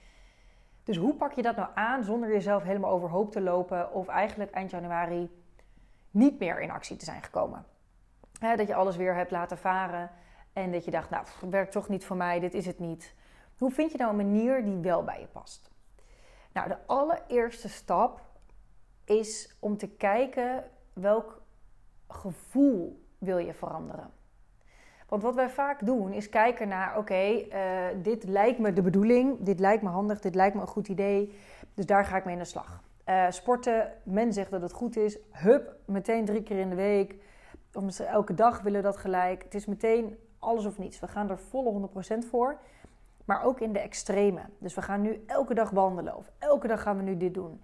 Dus 0.85 0.97
hoe 0.97 1.15
pak 1.15 1.33
je 1.33 1.43
dat 1.43 1.57
nou 1.57 1.69
aan 1.75 2.05
zonder 2.05 2.33
jezelf 2.33 2.63
helemaal 2.63 2.91
overhoop 2.91 3.33
te 3.33 3.41
lopen 3.41 3.93
of 3.93 4.07
eigenlijk 4.07 4.51
eind 4.51 4.71
januari 4.71 5.31
niet 6.11 6.39
meer 6.39 6.61
in 6.61 6.71
actie 6.71 6.97
te 6.97 7.05
zijn 7.05 7.23
gekomen? 7.23 7.65
dat 8.57 8.67
je 8.67 8.75
alles 8.75 8.97
weer 8.97 9.15
hebt 9.15 9.31
laten 9.31 9.59
varen 9.59 10.11
en 10.53 10.73
dat 10.73 10.85
je 10.85 10.91
dacht, 10.91 11.11
nou, 11.11 11.25
het 11.41 11.51
werkt 11.51 11.73
toch 11.73 11.89
niet 11.89 12.05
voor 12.05 12.17
mij, 12.17 12.41
dit 12.41 12.55
is 12.55 12.67
het 12.67 12.79
niet. 12.79 13.15
Hoe 13.59 13.71
vind 13.71 13.93
je 13.93 13.99
nou 13.99 14.11
een 14.11 14.17
manier 14.17 14.65
die 14.65 14.77
wel 14.77 15.05
bij 15.05 15.21
je 15.21 15.27
past? 15.27 15.71
Nou, 16.53 16.69
de 16.69 16.77
allereerste 16.87 17.69
stap 17.69 18.21
is 19.05 19.57
om 19.59 19.77
te 19.77 19.89
kijken 19.89 20.65
welk 20.93 21.43
gevoel 22.09 23.05
wil 23.19 23.39
je 23.39 23.55
veranderen. 23.55 24.11
Want 25.09 25.23
wat 25.23 25.35
wij 25.35 25.51
vaak 25.51 25.87
doen 25.87 26.13
is 26.13 26.29
kijken 26.29 26.69
naar: 26.69 26.99
oké, 26.99 27.15
eh, 27.15 27.87
dit 28.03 28.25
lijkt 28.25 28.59
me 28.59 28.73
de 28.73 28.83
bedoeling, 28.83 29.37
dit 29.41 29.61
lijkt 29.61 29.83
me 29.83 29.89
handig, 29.89 30.21
dit 30.21 30.35
lijkt 30.35 30.55
me 30.55 30.61
een 30.61 30.67
goed 30.67 30.89
idee, 30.89 31.39
dus 31.75 31.87
daar 31.87 32.05
ga 32.05 32.17
ik 32.17 32.25
mee 32.25 32.35
in 32.35 32.41
de 32.41 32.47
slag. 32.47 32.83
Uh, 33.07 33.31
sporten, 33.31 33.93
men 34.03 34.33
zegt 34.33 34.51
dat 34.51 34.63
het 34.63 34.73
goed 34.73 34.97
is, 34.97 35.19
hup, 35.31 35.77
meteen 35.85 36.25
drie 36.25 36.43
keer 36.43 36.59
in 36.59 36.69
de 36.69 36.75
week, 36.75 37.15
elke 37.99 38.35
dag 38.35 38.61
willen 38.61 38.83
dat 38.83 38.97
gelijk. 38.97 39.43
Het 39.43 39.55
is 39.55 39.67
meteen 39.67 40.19
alles 40.39 40.67
of 40.67 40.79
niets. 40.79 41.01
We 41.01 41.07
gaan 41.07 41.31
er 41.31 41.39
volle 41.39 41.89
100% 42.25 42.29
voor 42.29 42.59
maar 43.29 43.43
ook 43.43 43.61
in 43.61 43.73
de 43.73 43.79
extreme. 43.79 44.41
Dus 44.59 44.75
we 44.75 44.83
gaan 44.83 45.01
nu 45.01 45.23
elke 45.27 45.55
dag 45.55 45.71
wandelen 45.71 46.17
of 46.17 46.31
elke 46.39 46.67
dag 46.67 46.83
gaan 46.83 46.97
we 46.97 47.03
nu 47.03 47.17
dit 47.17 47.35
doen. 47.35 47.61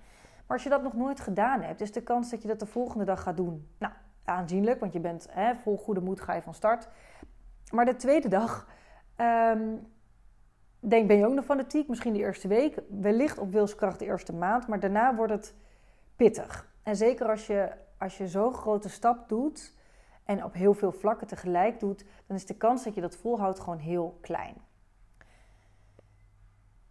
Maar 0.46 0.56
als 0.56 0.62
je 0.62 0.68
dat 0.68 0.82
nog 0.82 0.94
nooit 0.94 1.20
gedaan 1.20 1.62
hebt, 1.62 1.80
is 1.80 1.92
de 1.92 2.02
kans 2.02 2.30
dat 2.30 2.42
je 2.42 2.48
dat 2.48 2.60
de 2.60 2.66
volgende 2.66 3.04
dag 3.04 3.22
gaat 3.22 3.36
doen, 3.36 3.68
nou, 3.78 3.92
aanzienlijk, 4.24 4.80
want 4.80 4.92
je 4.92 5.00
bent 5.00 5.26
hè, 5.30 5.54
vol 5.54 5.76
goede 5.76 6.00
moed 6.00 6.20
ga 6.20 6.34
je 6.34 6.42
van 6.42 6.54
start. 6.54 6.88
Maar 7.70 7.84
de 7.84 7.96
tweede 7.96 8.28
dag, 8.28 8.68
um, 9.16 9.86
denk 10.78 11.08
ben 11.08 11.16
je 11.16 11.26
ook 11.26 11.34
nog 11.34 11.44
fanatiek, 11.44 11.88
misschien 11.88 12.12
de 12.12 12.18
eerste 12.18 12.48
week, 12.48 12.78
wellicht 12.88 13.38
op 13.38 13.52
wilskracht 13.52 13.98
de 13.98 14.04
eerste 14.04 14.32
maand, 14.32 14.66
maar 14.68 14.80
daarna 14.80 15.14
wordt 15.14 15.32
het 15.32 15.54
pittig. 16.16 16.72
En 16.82 16.96
zeker 16.96 17.28
als 17.28 17.46
je, 17.46 17.72
als 17.98 18.18
je 18.18 18.28
zo'n 18.28 18.54
grote 18.54 18.88
stap 18.88 19.28
doet 19.28 19.74
en 20.24 20.44
op 20.44 20.52
heel 20.52 20.74
veel 20.74 20.92
vlakken 20.92 21.26
tegelijk 21.26 21.80
doet, 21.80 22.04
dan 22.26 22.36
is 22.36 22.46
de 22.46 22.56
kans 22.56 22.84
dat 22.84 22.94
je 22.94 23.00
dat 23.00 23.16
volhoudt 23.16 23.60
gewoon 23.60 23.78
heel 23.78 24.18
klein 24.20 24.54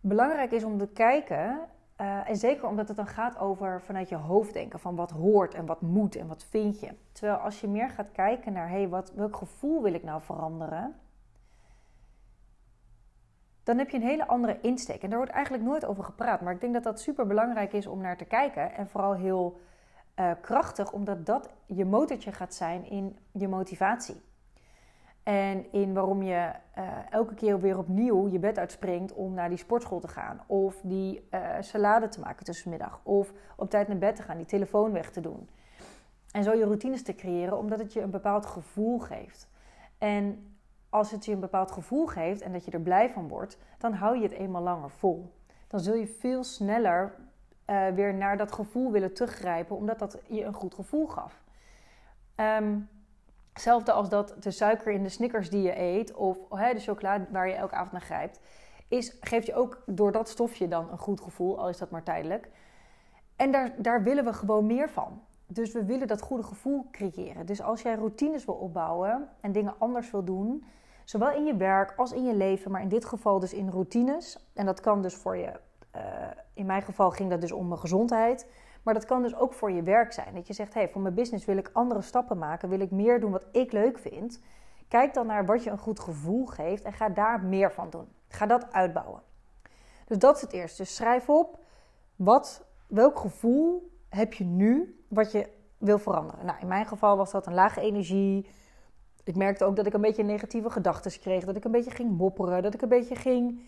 belangrijk 0.03 0.51
is 0.51 0.63
om 0.63 0.77
te 0.77 0.87
kijken, 0.87 1.59
uh, 2.01 2.29
en 2.29 2.35
zeker 2.35 2.67
omdat 2.67 2.87
het 2.87 2.97
dan 2.97 3.07
gaat 3.07 3.39
over 3.39 3.81
vanuit 3.81 4.09
je 4.09 4.15
hoofd 4.15 4.53
denken, 4.53 4.79
van 4.79 4.95
wat 4.95 5.11
hoort 5.11 5.53
en 5.53 5.65
wat 5.65 5.81
moet 5.81 6.15
en 6.15 6.27
wat 6.27 6.43
vind 6.43 6.79
je. 6.79 6.89
Terwijl 7.11 7.37
als 7.37 7.61
je 7.61 7.67
meer 7.67 7.89
gaat 7.89 8.11
kijken 8.11 8.53
naar, 8.53 8.69
hey, 8.69 8.89
wat, 8.89 9.11
welk 9.15 9.35
gevoel 9.35 9.81
wil 9.81 9.93
ik 9.93 10.03
nou 10.03 10.21
veranderen? 10.21 10.95
Dan 13.63 13.77
heb 13.77 13.89
je 13.89 13.97
een 13.97 14.03
hele 14.03 14.27
andere 14.27 14.59
insteek. 14.61 15.03
En 15.03 15.09
daar 15.09 15.17
wordt 15.17 15.33
eigenlijk 15.33 15.63
nooit 15.63 15.85
over 15.85 16.03
gepraat. 16.03 16.41
Maar 16.41 16.53
ik 16.53 16.61
denk 16.61 16.73
dat 16.73 16.83
dat 16.83 16.99
super 16.99 17.27
belangrijk 17.27 17.73
is 17.73 17.87
om 17.87 18.01
naar 18.01 18.17
te 18.17 18.25
kijken. 18.25 18.73
En 18.73 18.87
vooral 18.87 19.13
heel 19.13 19.59
uh, 20.19 20.31
krachtig, 20.41 20.91
omdat 20.91 21.25
dat 21.25 21.49
je 21.65 21.85
motortje 21.85 22.31
gaat 22.31 22.53
zijn 22.53 22.89
in 22.89 23.17
je 23.31 23.47
motivatie. 23.47 24.21
En 25.23 25.71
in 25.71 25.93
waarom 25.93 26.23
je 26.23 26.51
uh, 26.77 26.83
elke 27.09 27.33
keer 27.33 27.59
weer 27.59 27.77
opnieuw 27.77 28.27
je 28.27 28.39
bed 28.39 28.57
uitspringt 28.59 29.13
om 29.13 29.33
naar 29.33 29.49
die 29.49 29.57
sportschool 29.57 29.99
te 29.99 30.07
gaan. 30.07 30.41
Of 30.47 30.81
die 30.83 31.27
uh, 31.31 31.49
salade 31.59 32.07
te 32.07 32.19
maken 32.19 32.45
tussenmiddag. 32.45 32.99
Of 33.03 33.33
op 33.55 33.69
tijd 33.69 33.87
naar 33.87 33.97
bed 33.97 34.15
te 34.15 34.21
gaan, 34.21 34.37
die 34.37 34.45
telefoon 34.45 34.91
weg 34.91 35.11
te 35.11 35.21
doen. 35.21 35.49
En 36.31 36.43
zo 36.43 36.53
je 36.53 36.63
routines 36.63 37.03
te 37.03 37.15
creëren, 37.15 37.57
omdat 37.57 37.79
het 37.79 37.93
je 37.93 38.01
een 38.01 38.09
bepaald 38.09 38.45
gevoel 38.45 38.99
geeft. 38.99 39.49
En 39.97 40.55
als 40.89 41.11
het 41.11 41.25
je 41.25 41.31
een 41.31 41.39
bepaald 41.39 41.71
gevoel 41.71 42.05
geeft 42.05 42.41
en 42.41 42.51
dat 42.51 42.65
je 42.65 42.71
er 42.71 42.81
blij 42.81 43.09
van 43.09 43.27
wordt, 43.27 43.57
dan 43.77 43.93
hou 43.93 44.17
je 44.17 44.23
het 44.23 44.31
eenmaal 44.31 44.61
langer 44.61 44.89
vol. 44.89 45.33
Dan 45.67 45.79
zul 45.79 45.95
je 45.95 46.07
veel 46.07 46.43
sneller 46.43 47.15
uh, 47.67 47.87
weer 47.87 48.13
naar 48.13 48.37
dat 48.37 48.51
gevoel 48.51 48.91
willen 48.91 49.13
teruggrijpen, 49.13 49.75
omdat 49.75 49.99
dat 49.99 50.19
je 50.27 50.43
een 50.43 50.53
goed 50.53 50.73
gevoel 50.73 51.07
gaf. 51.07 51.43
Um, 52.35 52.89
hetzelfde 53.53 53.91
als 53.91 54.09
dat 54.09 54.35
de 54.39 54.51
suiker 54.51 54.91
in 54.91 55.03
de 55.03 55.09
Snickers 55.09 55.49
die 55.49 55.61
je 55.61 55.79
eet, 55.79 56.13
of 56.13 56.37
de 56.47 56.79
chocolade 56.79 57.25
waar 57.31 57.47
je 57.47 57.53
elke 57.53 57.75
avond 57.75 57.91
naar 57.91 58.01
grijpt, 58.01 58.39
is, 58.87 59.17
geeft 59.21 59.45
je 59.45 59.55
ook 59.55 59.83
door 59.85 60.11
dat 60.11 60.29
stofje 60.29 60.67
dan 60.67 60.91
een 60.91 60.97
goed 60.97 61.21
gevoel, 61.21 61.59
al 61.59 61.69
is 61.69 61.77
dat 61.77 61.89
maar 61.89 62.03
tijdelijk. 62.03 62.49
En 63.35 63.51
daar, 63.51 63.73
daar 63.77 64.03
willen 64.03 64.25
we 64.25 64.33
gewoon 64.33 64.65
meer 64.65 64.89
van. 64.89 65.21
Dus 65.47 65.71
we 65.71 65.85
willen 65.85 66.07
dat 66.07 66.21
goede 66.21 66.43
gevoel 66.43 66.87
creëren. 66.91 67.45
Dus 67.45 67.61
als 67.61 67.81
jij 67.81 67.95
routines 67.95 68.45
wil 68.45 68.55
opbouwen 68.55 69.29
en 69.41 69.51
dingen 69.51 69.75
anders 69.77 70.11
wil 70.11 70.23
doen, 70.23 70.65
zowel 71.03 71.31
in 71.31 71.45
je 71.45 71.55
werk 71.55 71.93
als 71.97 72.11
in 72.11 72.25
je 72.25 72.35
leven, 72.35 72.71
maar 72.71 72.81
in 72.81 72.89
dit 72.89 73.05
geval 73.05 73.39
dus 73.39 73.53
in 73.53 73.69
routines. 73.69 74.49
En 74.53 74.65
dat 74.65 74.79
kan 74.79 75.01
dus 75.01 75.15
voor 75.15 75.37
je, 75.37 75.51
uh, 75.95 76.01
in 76.53 76.65
mijn 76.65 76.81
geval 76.81 77.11
ging 77.11 77.29
dat 77.29 77.41
dus 77.41 77.51
om 77.51 77.67
mijn 77.67 77.79
gezondheid. 77.79 78.47
Maar 78.83 78.93
dat 78.93 79.05
kan 79.05 79.21
dus 79.21 79.35
ook 79.35 79.53
voor 79.53 79.71
je 79.71 79.83
werk 79.83 80.11
zijn. 80.11 80.33
Dat 80.33 80.47
je 80.47 80.53
zegt, 80.53 80.73
hey, 80.73 80.89
voor 80.89 81.01
mijn 81.01 81.13
business 81.13 81.45
wil 81.45 81.57
ik 81.57 81.69
andere 81.73 82.01
stappen 82.01 82.37
maken, 82.37 82.69
wil 82.69 82.79
ik 82.79 82.91
meer 82.91 83.19
doen 83.19 83.31
wat 83.31 83.45
ik 83.51 83.71
leuk 83.71 83.97
vind. 83.97 84.41
Kijk 84.87 85.13
dan 85.13 85.25
naar 85.25 85.45
wat 85.45 85.63
je 85.63 85.69
een 85.69 85.77
goed 85.77 85.99
gevoel 85.99 86.45
geeft 86.45 86.83
en 86.83 86.93
ga 86.93 87.09
daar 87.09 87.43
meer 87.43 87.71
van 87.71 87.89
doen. 87.89 88.07
Ga 88.27 88.45
dat 88.45 88.71
uitbouwen. 88.71 89.21
Dus 90.05 90.17
dat 90.17 90.35
is 90.35 90.41
het 90.41 90.53
eerste. 90.53 90.81
Dus 90.81 90.95
schrijf 90.95 91.29
op 91.29 91.59
wat, 92.15 92.65
welk 92.87 93.19
gevoel 93.19 93.91
heb 94.09 94.33
je 94.33 94.43
nu 94.43 95.03
wat 95.07 95.31
je 95.31 95.49
wil 95.77 95.99
veranderen. 95.99 96.45
Nou, 96.45 96.59
in 96.59 96.67
mijn 96.67 96.85
geval 96.85 97.17
was 97.17 97.31
dat 97.31 97.47
een 97.47 97.53
lage 97.53 97.81
energie. 97.81 98.49
Ik 99.23 99.35
merkte 99.35 99.65
ook 99.65 99.75
dat 99.75 99.85
ik 99.85 99.93
een 99.93 100.01
beetje 100.01 100.23
negatieve 100.23 100.69
gedachten 100.69 101.19
kreeg. 101.19 101.45
Dat 101.45 101.55
ik 101.55 101.63
een 101.63 101.71
beetje 101.71 101.91
ging 101.91 102.17
mopperen. 102.17 102.63
Dat 102.63 102.73
ik 102.73 102.81
een 102.81 102.89
beetje 102.89 103.15
ging. 103.15 103.61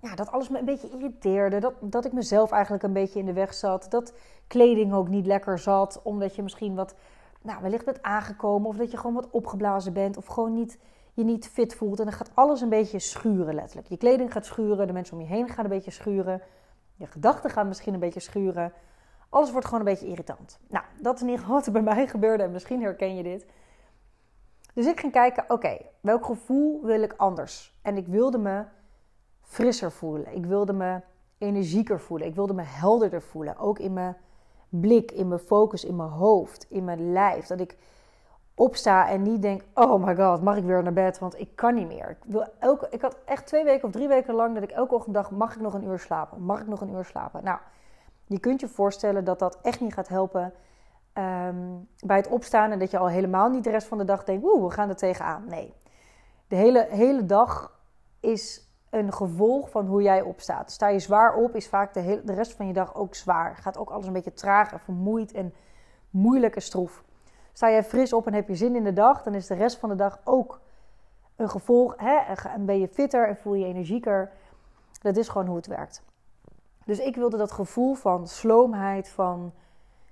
Ja, 0.00 0.14
dat 0.14 0.30
alles 0.30 0.48
me 0.48 0.58
een 0.58 0.64
beetje 0.64 0.90
irriteerde. 0.90 1.58
Dat, 1.58 1.74
dat 1.80 2.04
ik 2.04 2.12
mezelf 2.12 2.50
eigenlijk 2.50 2.82
een 2.82 2.92
beetje 2.92 3.18
in 3.18 3.26
de 3.26 3.32
weg 3.32 3.54
zat. 3.54 3.86
Dat 3.90 4.12
kleding 4.46 4.92
ook 4.92 5.08
niet 5.08 5.26
lekker 5.26 5.58
zat. 5.58 6.00
Omdat 6.02 6.34
je 6.34 6.42
misschien 6.42 6.74
wat. 6.74 6.94
Nou, 7.42 7.62
wellicht 7.62 7.84
bent 7.84 8.02
aangekomen. 8.02 8.68
Of 8.68 8.76
dat 8.76 8.90
je 8.90 8.96
gewoon 8.96 9.14
wat 9.14 9.30
opgeblazen 9.30 9.92
bent. 9.92 10.16
Of 10.16 10.26
gewoon 10.26 10.54
niet, 10.54 10.78
je 11.12 11.24
niet 11.24 11.48
fit 11.48 11.74
voelt. 11.74 11.98
En 11.98 12.04
dan 12.04 12.14
gaat 12.14 12.30
alles 12.34 12.60
een 12.60 12.68
beetje 12.68 12.98
schuren, 12.98 13.54
letterlijk. 13.54 13.88
Je 13.88 13.96
kleding 13.96 14.32
gaat 14.32 14.46
schuren. 14.46 14.86
De 14.86 14.92
mensen 14.92 15.16
om 15.16 15.22
je 15.22 15.28
heen 15.28 15.48
gaan 15.48 15.64
een 15.64 15.70
beetje 15.70 15.90
schuren. 15.90 16.42
Je 16.94 17.06
gedachten 17.06 17.50
gaan 17.50 17.68
misschien 17.68 17.94
een 17.94 18.00
beetje 18.00 18.20
schuren. 18.20 18.72
Alles 19.28 19.50
wordt 19.50 19.66
gewoon 19.66 19.80
een 19.80 19.92
beetje 19.92 20.06
irritant. 20.06 20.58
Nou, 20.68 20.84
dat 21.00 21.14
is 21.14 21.20
in 21.20 21.26
ieder 21.26 21.40
geval 21.40 21.56
wat 21.56 21.66
er 21.66 21.72
bij 21.72 21.82
mij 21.82 22.06
gebeurde 22.06 22.42
en 22.42 22.50
misschien 22.50 22.82
herken 22.82 23.16
je 23.16 23.22
dit. 23.22 23.46
Dus 24.74 24.86
ik 24.86 25.00
ging 25.00 25.12
kijken, 25.12 25.44
oké, 25.48 25.78
welk 26.00 26.24
gevoel 26.24 26.82
wil 26.82 27.02
ik 27.02 27.14
anders? 27.16 27.78
En 27.82 27.96
ik 27.96 28.06
wilde 28.06 28.38
me 28.38 28.64
frisser 29.48 29.92
voelen. 29.92 30.34
Ik 30.34 30.46
wilde 30.46 30.72
me 30.72 31.00
energieker 31.38 32.00
voelen. 32.00 32.26
Ik 32.26 32.34
wilde 32.34 32.54
me 32.54 32.62
helderder 32.62 33.22
voelen. 33.22 33.56
Ook 33.56 33.78
in 33.78 33.92
mijn 33.92 34.16
blik, 34.68 35.12
in 35.12 35.28
mijn 35.28 35.40
focus, 35.40 35.84
in 35.84 35.96
mijn 35.96 36.08
hoofd, 36.08 36.66
in 36.68 36.84
mijn 36.84 37.12
lijf. 37.12 37.46
Dat 37.46 37.60
ik 37.60 37.76
opsta 38.54 39.08
en 39.08 39.22
niet 39.22 39.42
denk: 39.42 39.62
oh 39.74 40.04
my 40.04 40.16
god, 40.16 40.42
mag 40.42 40.56
ik 40.56 40.64
weer 40.64 40.82
naar 40.82 40.92
bed? 40.92 41.18
Want 41.18 41.40
ik 41.40 41.56
kan 41.56 41.74
niet 41.74 41.86
meer. 41.86 42.10
Ik, 42.10 42.16
wil 42.26 42.46
elke, 42.58 42.86
ik 42.90 43.00
had 43.00 43.16
echt 43.24 43.46
twee 43.46 43.64
weken 43.64 43.84
of 43.84 43.92
drie 43.92 44.08
weken 44.08 44.34
lang 44.34 44.54
dat 44.54 44.62
ik 44.62 44.70
elke 44.70 44.94
ochtend 44.94 45.14
dacht: 45.14 45.30
mag 45.30 45.54
ik 45.54 45.60
nog 45.60 45.74
een 45.74 45.84
uur 45.84 45.98
slapen? 45.98 46.42
Mag 46.42 46.60
ik 46.60 46.66
nog 46.66 46.80
een 46.80 46.92
uur 46.94 47.04
slapen? 47.04 47.44
Nou, 47.44 47.58
je 48.26 48.38
kunt 48.38 48.60
je 48.60 48.68
voorstellen 48.68 49.24
dat 49.24 49.38
dat 49.38 49.58
echt 49.62 49.80
niet 49.80 49.94
gaat 49.94 50.08
helpen 50.08 50.52
ehm, 51.12 51.56
bij 52.06 52.16
het 52.16 52.28
opstaan 52.28 52.70
en 52.70 52.78
dat 52.78 52.90
je 52.90 52.98
al 52.98 53.08
helemaal 53.08 53.48
niet 53.48 53.64
de 53.64 53.70
rest 53.70 53.86
van 53.86 53.98
de 53.98 54.04
dag 54.04 54.24
denkt: 54.24 54.44
oeh, 54.44 54.64
we 54.64 54.70
gaan 54.70 54.88
er 54.88 54.96
tegenaan. 54.96 55.44
Nee, 55.48 55.74
de 56.48 56.56
hele, 56.56 56.86
hele 56.90 57.26
dag 57.26 57.80
is 58.20 58.67
een 58.90 59.12
gevolg 59.12 59.70
van 59.70 59.86
hoe 59.86 60.02
jij 60.02 60.22
opstaat. 60.22 60.70
Sta 60.70 60.88
je 60.88 60.98
zwaar 60.98 61.34
op, 61.34 61.54
is 61.54 61.68
vaak 61.68 61.94
de, 61.94 62.00
hele, 62.00 62.24
de 62.24 62.34
rest 62.34 62.52
van 62.52 62.66
je 62.66 62.72
dag 62.72 62.94
ook 62.94 63.14
zwaar. 63.14 63.56
Gaat 63.56 63.78
ook 63.78 63.90
alles 63.90 64.06
een 64.06 64.12
beetje 64.12 64.32
traag 64.32 64.72
en 64.72 64.80
vermoeid 64.80 65.32
en 65.32 65.54
moeilijk 66.10 66.54
en 66.54 66.62
stroef. 66.62 67.04
Sta 67.52 67.70
jij 67.70 67.84
fris 67.84 68.12
op 68.12 68.26
en 68.26 68.34
heb 68.34 68.48
je 68.48 68.54
zin 68.54 68.76
in 68.76 68.84
de 68.84 68.92
dag, 68.92 69.22
dan 69.22 69.34
is 69.34 69.46
de 69.46 69.54
rest 69.54 69.76
van 69.76 69.88
de 69.88 69.94
dag 69.94 70.20
ook 70.24 70.60
een 71.36 71.50
gevolg. 71.50 71.94
Hè? 71.96 72.16
En 72.48 72.64
ben 72.64 72.78
je 72.78 72.88
fitter 72.88 73.28
en 73.28 73.36
voel 73.36 73.54
je 73.54 73.64
energieker. 73.64 74.32
Dat 75.00 75.16
is 75.16 75.28
gewoon 75.28 75.46
hoe 75.46 75.56
het 75.56 75.66
werkt. 75.66 76.02
Dus 76.84 76.98
ik 76.98 77.16
wilde 77.16 77.36
dat 77.36 77.52
gevoel 77.52 77.94
van 77.94 78.28
sloomheid, 78.28 79.08
van 79.08 79.52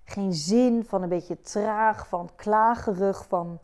geen 0.05 0.33
zin, 0.33 0.85
van 0.85 1.03
een 1.03 1.09
beetje 1.09 1.41
traag, 1.41 2.09
van 2.09 2.31
klagerig, 2.35 3.27
van 3.27 3.59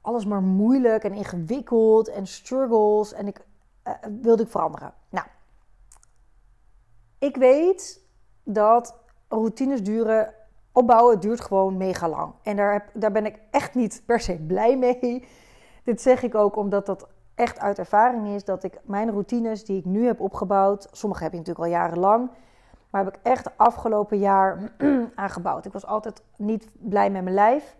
alles 0.00 0.26
maar 0.26 0.42
moeilijk 0.42 1.04
en 1.04 1.12
ingewikkeld 1.12 2.08
en 2.08 2.26
struggles. 2.26 3.12
En 3.12 3.26
ik 3.26 3.40
uh, 3.88 3.94
wilde 4.22 4.42
ik 4.42 4.48
veranderen. 4.48 4.94
Nou, 5.08 5.26
ik 7.18 7.36
weet 7.36 8.00
dat 8.42 8.98
routines 9.28 9.82
duren, 9.82 10.34
opbouwen 10.72 11.20
duurt 11.20 11.40
gewoon 11.40 11.76
mega 11.76 12.08
lang. 12.08 12.34
En 12.42 12.56
daar, 12.56 12.72
heb, 12.72 12.90
daar 12.92 13.12
ben 13.12 13.26
ik 13.26 13.38
echt 13.50 13.74
niet 13.74 14.02
per 14.06 14.20
se 14.20 14.38
blij 14.38 14.78
mee. 14.78 15.28
Dit 15.84 16.00
zeg 16.00 16.22
ik 16.22 16.34
ook 16.34 16.56
omdat 16.56 16.86
dat 16.86 17.08
echt 17.34 17.58
uit 17.58 17.78
ervaring 17.78 18.28
is 18.28 18.44
dat 18.44 18.64
ik 18.64 18.80
mijn 18.84 19.10
routines 19.10 19.64
die 19.64 19.78
ik 19.78 19.84
nu 19.84 20.06
heb 20.06 20.20
opgebouwd, 20.20 20.88
sommige 20.92 21.22
heb 21.22 21.32
ik 21.32 21.38
natuurlijk 21.38 21.66
al 21.66 21.72
jarenlang, 21.72 22.30
maar 22.90 23.04
heb 23.04 23.14
ik 23.14 23.20
echt 23.22 23.58
afgelopen 23.58 24.18
jaar 24.18 24.72
aangebouwd. 25.14 25.64
Ik 25.64 25.72
was 25.72 25.86
altijd 25.86 26.22
niet 26.36 26.68
blij 26.72 27.10
met 27.10 27.22
mijn 27.22 27.34
lijf. 27.34 27.76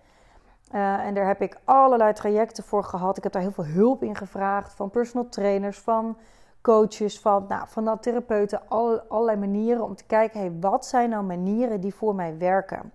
Uh, 0.74 1.06
en 1.06 1.14
daar 1.14 1.26
heb 1.26 1.40
ik 1.40 1.58
allerlei 1.64 2.12
trajecten 2.12 2.64
voor 2.64 2.84
gehad. 2.84 3.16
Ik 3.16 3.22
heb 3.22 3.32
daar 3.32 3.42
heel 3.42 3.52
veel 3.52 3.64
hulp 3.64 4.02
in 4.02 4.16
gevraagd 4.16 4.74
van 4.74 4.90
personal 4.90 5.28
trainers, 5.28 5.78
van 5.78 6.16
coaches, 6.60 7.20
van, 7.20 7.44
nou, 7.48 7.68
van 7.68 8.00
therapeuten. 8.00 8.68
Alle, 8.68 9.04
allerlei 9.08 9.38
manieren 9.38 9.84
om 9.84 9.94
te 9.94 10.04
kijken, 10.04 10.40
hey, 10.40 10.52
wat 10.60 10.86
zijn 10.86 11.10
nou 11.10 11.24
manieren 11.24 11.80
die 11.80 11.94
voor 11.94 12.14
mij 12.14 12.38
werken? 12.38 12.92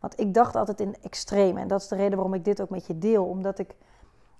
Want 0.00 0.20
ik 0.20 0.34
dacht 0.34 0.56
altijd 0.56 0.80
in 0.80 0.96
extreme. 1.02 1.60
En 1.60 1.68
dat 1.68 1.80
is 1.80 1.88
de 1.88 1.96
reden 1.96 2.14
waarom 2.14 2.34
ik 2.34 2.44
dit 2.44 2.60
ook 2.60 2.70
met 2.70 2.86
je 2.86 2.98
deel. 2.98 3.24
Omdat 3.24 3.58
ik 3.58 3.74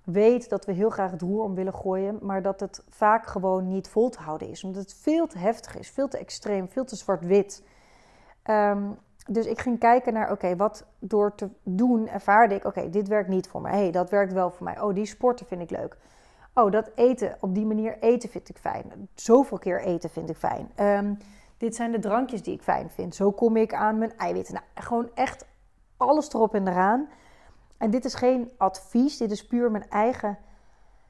weet 0.03 0.49
dat 0.49 0.65
we 0.65 0.71
heel 0.71 0.89
graag 0.89 1.11
het 1.11 1.21
roer 1.21 1.43
om 1.43 1.55
willen 1.55 1.73
gooien, 1.73 2.17
maar 2.21 2.41
dat 2.41 2.59
het 2.59 2.83
vaak 2.89 3.25
gewoon 3.25 3.67
niet 3.67 3.89
vol 3.89 4.09
te 4.09 4.21
houden 4.21 4.49
is. 4.49 4.63
Omdat 4.63 4.81
het 4.81 4.93
veel 4.93 5.27
te 5.27 5.37
heftig 5.37 5.77
is, 5.77 5.89
veel 5.89 6.07
te 6.07 6.17
extreem, 6.17 6.69
veel 6.69 6.85
te 6.85 6.95
zwart-wit. 6.95 7.63
Um, 8.49 8.97
dus 9.29 9.45
ik 9.45 9.59
ging 9.59 9.79
kijken 9.79 10.13
naar, 10.13 10.31
oké, 10.31 10.55
wat 10.55 10.85
door 10.99 11.35
te 11.35 11.49
doen 11.63 12.07
ervaarde 12.07 12.55
ik, 12.55 12.65
oké, 12.65 12.89
dit 12.89 13.07
werkt 13.07 13.29
niet 13.29 13.47
voor 13.47 13.61
mij. 13.61 13.71
hey, 13.71 13.91
dat 13.91 14.09
werkt 14.09 14.33
wel 14.33 14.51
voor 14.51 14.63
mij. 14.63 14.81
Oh, 14.81 14.93
die 14.93 15.05
sporten 15.05 15.45
vind 15.45 15.61
ik 15.61 15.69
leuk. 15.69 15.97
Oh, 16.53 16.71
dat 16.71 16.89
eten, 16.95 17.37
op 17.39 17.55
die 17.55 17.65
manier 17.65 17.97
eten 17.99 18.29
vind 18.29 18.49
ik 18.49 18.57
fijn. 18.57 19.09
Zoveel 19.13 19.57
keer 19.57 19.81
eten 19.81 20.09
vind 20.09 20.29
ik 20.29 20.37
fijn. 20.37 20.71
Um, 20.79 21.17
dit 21.57 21.75
zijn 21.75 21.91
de 21.91 21.99
drankjes 21.99 22.43
die 22.43 22.53
ik 22.53 22.61
fijn 22.61 22.89
vind. 22.89 23.15
Zo 23.15 23.31
kom 23.31 23.55
ik 23.55 23.73
aan 23.73 23.97
mijn 23.97 24.17
eiwitten. 24.17 24.53
Nou, 24.53 24.65
gewoon 24.75 25.09
echt 25.13 25.45
alles 25.97 26.33
erop 26.33 26.53
en 26.53 26.67
eraan. 26.67 27.09
En 27.77 27.91
dit 27.91 28.05
is 28.05 28.13
geen 28.13 28.51
advies, 28.57 29.17
dit 29.17 29.31
is 29.31 29.47
puur 29.47 29.71
mijn 29.71 29.89
eigen 29.89 30.37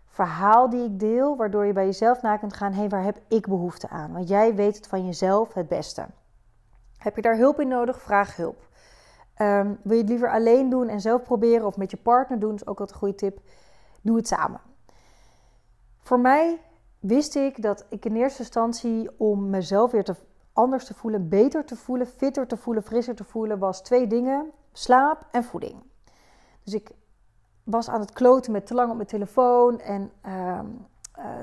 verhaal 0.05 0.69
die 0.69 0.83
ik 0.83 0.99
deel, 0.99 1.37
waardoor 1.37 1.65
je 1.65 1.73
bij 1.73 1.85
jezelf 1.85 2.21
na 2.21 2.37
kunt 2.37 2.53
gaan: 2.53 2.71
hé, 2.71 2.79
hey, 2.79 2.89
waar 2.89 3.03
heb 3.03 3.19
ik 3.27 3.47
behoefte 3.47 3.89
aan? 3.89 4.13
Want 4.13 4.29
jij 4.29 4.55
weet 4.55 4.75
het 4.75 4.87
van 4.87 5.05
jezelf 5.05 5.53
het 5.53 5.67
beste. 5.67 6.05
Heb 6.99 7.15
je 7.15 7.21
daar 7.21 7.37
hulp 7.37 7.59
in 7.59 7.67
nodig? 7.67 8.01
Vraag 8.01 8.35
hulp. 8.35 8.67
Um, 9.41 9.79
wil 9.83 9.95
je 9.95 10.01
het 10.01 10.09
liever 10.09 10.31
alleen 10.31 10.69
doen 10.69 10.87
en 10.87 11.01
zelf 11.01 11.23
proberen 11.23 11.65
of 11.65 11.77
met 11.77 11.91
je 11.91 11.97
partner 11.97 12.39
doen? 12.39 12.49
Dat 12.49 12.61
is 12.61 12.67
ook 12.67 12.79
altijd 12.79 12.91
een 12.91 12.97
goede 12.97 13.15
tip. 13.15 13.39
Doe 14.01 14.15
het 14.15 14.27
samen. 14.27 14.61
Voor 15.99 16.19
mij 16.19 16.61
wist 16.99 17.35
ik 17.35 17.61
dat 17.61 17.85
ik 17.89 18.05
in 18.05 18.15
eerste 18.15 18.39
instantie 18.39 19.09
om 19.17 19.49
mezelf 19.49 19.91
weer 19.91 20.03
te, 20.03 20.15
anders 20.53 20.85
te 20.85 20.93
voelen, 20.93 21.29
beter 21.29 21.65
te 21.65 21.75
voelen, 21.75 22.07
fitter 22.07 22.47
te 22.47 22.57
voelen, 22.57 22.83
frisser 22.83 23.15
te 23.15 23.23
voelen, 23.23 23.59
was 23.59 23.81
twee 23.81 24.07
dingen: 24.07 24.51
slaap 24.71 25.27
en 25.31 25.43
voeding. 25.43 25.83
Dus 26.63 26.73
ik 26.73 26.91
was 27.63 27.89
aan 27.89 27.99
het 27.99 28.11
kloten 28.11 28.51
met 28.51 28.67
te 28.67 28.73
lang 28.73 28.89
op 28.89 28.95
mijn 28.95 29.07
telefoon 29.07 29.79
en 29.79 30.11
uh, 30.25 30.59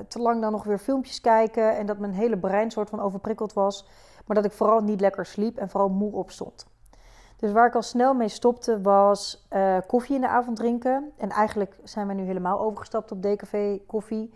te 0.07 0.19
lang 0.19 0.41
dan 0.41 0.51
nog 0.51 0.63
weer 0.63 0.77
filmpjes 0.79 1.21
kijken. 1.21 1.77
En 1.77 1.85
dat 1.85 1.97
mijn 1.97 2.13
hele 2.13 2.37
brein 2.37 2.71
soort 2.71 2.89
van 2.89 2.99
overprikkeld 2.99 3.53
was. 3.53 3.87
Maar 4.27 4.35
dat 4.35 4.45
ik 4.45 4.51
vooral 4.51 4.81
niet 4.81 5.01
lekker 5.01 5.25
sliep 5.25 5.57
en 5.57 5.69
vooral 5.69 5.89
moe 5.89 6.11
opstond. 6.11 6.65
Dus 7.37 7.51
waar 7.51 7.67
ik 7.67 7.75
al 7.75 7.81
snel 7.81 8.13
mee 8.13 8.27
stopte 8.27 8.81
was 8.81 9.47
uh, 9.53 9.77
koffie 9.87 10.15
in 10.15 10.21
de 10.21 10.27
avond 10.27 10.57
drinken. 10.57 11.11
En 11.17 11.29
eigenlijk 11.29 11.79
zijn 11.83 12.07
we 12.07 12.13
nu 12.13 12.23
helemaal 12.23 12.59
overgestapt 12.59 13.11
op 13.11 13.21
DKV 13.21 13.77
koffie. 13.87 14.33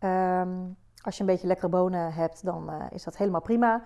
Um, 0.00 0.76
als 1.02 1.16
je 1.16 1.20
een 1.20 1.26
beetje 1.26 1.46
lekkere 1.46 1.68
bonen 1.68 2.12
hebt, 2.12 2.44
dan 2.44 2.70
uh, 2.70 2.84
is 2.90 3.04
dat 3.04 3.16
helemaal 3.16 3.40
prima. 3.40 3.82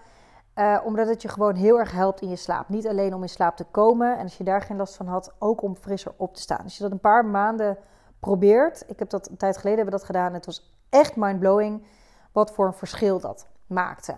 Uh, 0.54 0.80
omdat 0.84 1.08
het 1.08 1.22
je 1.22 1.28
gewoon 1.28 1.54
heel 1.54 1.78
erg 1.78 1.92
helpt 1.92 2.20
in 2.20 2.28
je 2.28 2.36
slaap. 2.36 2.68
Niet 2.68 2.88
alleen 2.88 3.14
om 3.14 3.22
in 3.22 3.28
slaap 3.28 3.56
te 3.56 3.64
komen 3.64 4.16
en 4.16 4.22
als 4.22 4.36
je 4.36 4.44
daar 4.44 4.62
geen 4.62 4.76
last 4.76 4.96
van 4.96 5.06
had, 5.06 5.34
ook 5.38 5.62
om 5.62 5.76
frisser 5.76 6.12
op 6.16 6.34
te 6.34 6.40
staan. 6.40 6.62
Als 6.62 6.76
je 6.76 6.82
dat 6.82 6.92
een 6.92 7.00
paar 7.00 7.24
maanden 7.24 7.78
geprobeerd. 8.20 8.84
Ik 8.86 8.98
heb 8.98 9.10
dat 9.10 9.30
een 9.30 9.36
tijd 9.36 9.56
geleden 9.56 9.78
hebben 9.78 9.98
dat 9.98 10.06
gedaan. 10.06 10.34
Het 10.34 10.46
was 10.46 10.74
echt 10.88 11.16
mindblowing 11.16 11.86
wat 12.32 12.52
voor 12.52 12.66
een 12.66 12.72
verschil 12.72 13.20
dat 13.20 13.46
maakte. 13.66 14.14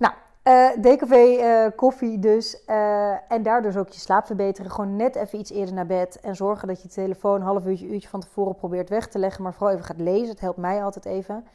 Nou, 0.00 0.14
uh, 0.44 0.82
DKV 0.82 1.12
uh, 1.12 1.66
koffie 1.76 2.18
dus. 2.18 2.62
Uh, 2.66 3.32
en 3.32 3.42
daardoor 3.42 3.70
dus 3.72 3.80
ook 3.80 3.88
je 3.88 4.00
slaap 4.00 4.26
verbeteren. 4.26 4.70
Gewoon 4.70 4.96
net 4.96 5.16
even 5.16 5.38
iets 5.38 5.50
eerder 5.50 5.74
naar 5.74 5.86
bed. 5.86 6.20
En 6.20 6.36
zorgen 6.36 6.68
dat 6.68 6.82
je 6.82 6.88
telefoon 6.88 7.34
een 7.34 7.46
half 7.46 7.66
uurtje, 7.66 7.88
uurtje 7.88 8.08
van 8.08 8.20
tevoren 8.20 8.54
probeert 8.54 8.88
weg 8.88 9.08
te 9.08 9.18
leggen. 9.18 9.42
Maar 9.42 9.52
vooral 9.52 9.72
even 9.72 9.84
gaat 9.84 10.00
lezen. 10.00 10.28
Het 10.28 10.40
helpt 10.40 10.58
mij 10.58 10.82
altijd 10.84 11.04
even. 11.04 11.46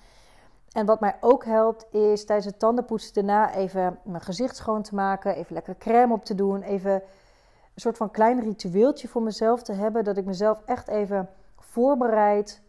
En 0.72 0.86
wat 0.86 1.00
mij 1.00 1.16
ook 1.20 1.46
helpt 1.46 1.94
is 1.94 2.26
tijdens 2.26 2.48
het 2.48 2.60
tandenpoetsen 2.60 3.14
daarna 3.14 3.54
even 3.54 4.00
mijn 4.04 4.24
gezicht 4.24 4.56
schoon 4.56 4.82
te 4.82 4.96
maken. 4.96 5.36
Even 5.36 5.54
lekker 5.54 5.78
crème 5.78 6.14
op 6.14 6.26
te 6.26 6.36
doen. 6.36 6.62
Even 6.62 6.94
een 6.94 7.82
soort 7.82 7.98
van 7.98 8.12
klein 8.12 8.40
ritueeltje 8.40 9.08
voor 9.08 9.22
mezelf 9.22 9.64
te 9.64 9.74
hebben. 9.74 10.04
Dat 10.04 10.18
ik 10.18 10.26
mezelf 10.26 10.62
echt 10.66 10.88
even 10.88 11.30
voorbereid 11.58 12.62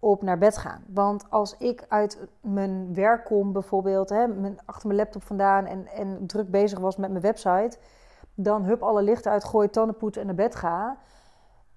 op 0.00 0.22
naar 0.22 0.38
bed 0.38 0.56
gaan. 0.56 0.84
Want 0.86 1.30
als 1.30 1.56
ik 1.56 1.84
uit 1.88 2.18
mijn 2.40 2.94
werk 2.94 3.24
kom, 3.24 3.52
bijvoorbeeld, 3.52 4.08
hè, 4.08 4.26
achter 4.64 4.86
mijn 4.86 4.98
laptop 4.98 5.22
vandaan 5.22 5.66
en, 5.66 5.86
en 5.86 6.26
druk 6.26 6.50
bezig 6.50 6.78
was 6.78 6.96
met 6.96 7.10
mijn 7.10 7.22
website, 7.22 7.78
dan 8.34 8.64
hup 8.64 8.82
alle 8.82 9.02
lichten 9.02 9.32
uit, 9.32 9.44
gooi 9.44 9.70
tandenpoetsen 9.70 10.20
en 10.20 10.26
naar 10.26 10.36
bed 10.36 10.54
ga. 10.56 10.98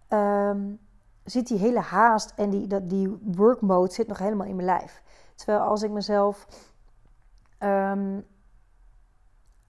Um, 0.10 0.80
zit 1.24 1.48
die 1.48 1.58
hele 1.58 1.80
haast 1.80 2.34
en 2.36 2.50
die, 2.50 2.68
dat, 2.68 2.90
die 2.90 3.18
work 3.36 3.62
mode 3.62 3.94
zit 3.94 4.08
nog 4.08 4.18
helemaal 4.18 4.48
in 4.48 4.56
mijn 4.56 4.68
lijf. 4.68 5.04
Terwijl 5.36 5.60
als 5.60 5.84
ik 5.84 5.92
mezelf 5.92 6.48
um, 7.60 8.26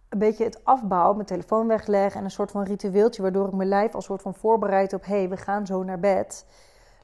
een 0.09 0.19
beetje 0.19 0.45
het 0.45 0.65
afbouw, 0.65 1.13
mijn 1.13 1.27
telefoon 1.27 1.67
wegleg 1.67 2.15
en 2.15 2.25
een 2.25 2.31
soort 2.31 2.51
van 2.51 2.63
ritueeltje, 2.63 3.23
waardoor 3.23 3.47
ik 3.47 3.53
mijn 3.53 3.69
lijf 3.69 3.95
als 3.95 4.05
soort 4.05 4.23
van 4.23 4.35
voorbereid 4.35 4.93
op: 4.93 5.05
hé, 5.05 5.17
hey, 5.17 5.29
we 5.29 5.37
gaan 5.37 5.67
zo 5.67 5.83
naar 5.83 6.01
bed 6.01 6.47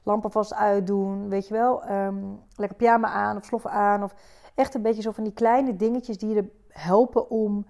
lampen 0.03 0.31
vast 0.31 0.53
uitdoen, 0.53 1.29
weet 1.29 1.47
je 1.47 1.53
wel. 1.53 1.83
Ehm, 1.83 2.15
lekker 2.55 2.77
pyjama 2.77 3.07
aan 3.07 3.37
of 3.37 3.45
sloffen 3.45 3.71
aan. 3.71 4.03
Of 4.03 4.13
echt 4.55 4.75
een 4.75 4.81
beetje 4.81 5.01
zo 5.01 5.11
van 5.11 5.23
die 5.23 5.33
kleine 5.33 5.75
dingetjes 5.75 6.17
die 6.17 6.33
je 6.33 6.51
helpen 6.67 7.29
om, 7.29 7.65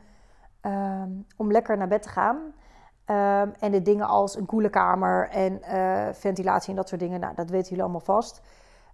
ehm, 0.62 1.10
om 1.38 1.52
lekker 1.52 1.78
naar 1.78 1.88
bed 1.88 2.02
te 2.02 2.10
gaan. 2.10 2.38
Ehm, 3.06 3.50
en 3.60 3.72
de 3.72 3.82
dingen 3.82 4.08
als 4.08 4.36
een 4.36 4.46
koele 4.46 4.70
kamer 4.70 5.30
en 5.30 5.60
uh, 5.74 6.08
ventilatie 6.14 6.70
en 6.70 6.76
dat 6.76 6.88
soort 6.88 7.02
dingen, 7.02 7.20
nou, 7.20 7.36
dat 7.36 7.50
weten 7.50 7.68
jullie 7.68 7.84
allemaal 7.84 8.00
vast. 8.00 8.42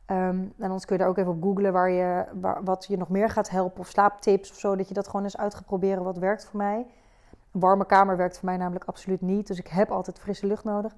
en 0.05 0.53
anders 0.59 0.85
kun 0.85 0.95
je 0.95 1.01
daar 1.01 1.11
ook 1.11 1.17
even 1.17 1.31
op 1.31 1.43
googlen 1.43 1.73
waar 1.73 1.89
je, 1.89 2.25
wat 2.63 2.85
je 2.85 2.97
nog 2.97 3.09
meer 3.09 3.29
gaat 3.29 3.49
helpen. 3.49 3.79
Of 3.79 3.87
slaaptips 3.87 4.51
of 4.51 4.57
zo, 4.57 4.75
dat 4.75 4.87
je 4.87 4.93
dat 4.93 5.05
gewoon 5.05 5.23
eens 5.23 5.37
uit 5.37 5.55
gaat 5.55 5.65
proberen 5.65 6.03
wat 6.03 6.17
werkt 6.17 6.45
voor 6.45 6.57
mij. 6.57 6.85
Een 7.51 7.59
warme 7.59 7.85
kamer 7.85 8.17
werkt 8.17 8.37
voor 8.37 8.45
mij 8.45 8.57
namelijk 8.57 8.85
absoluut 8.85 9.21
niet. 9.21 9.47
Dus 9.47 9.59
ik 9.59 9.67
heb 9.67 9.91
altijd 9.91 10.19
frisse 10.19 10.47
lucht 10.47 10.63
nodig. 10.63 10.95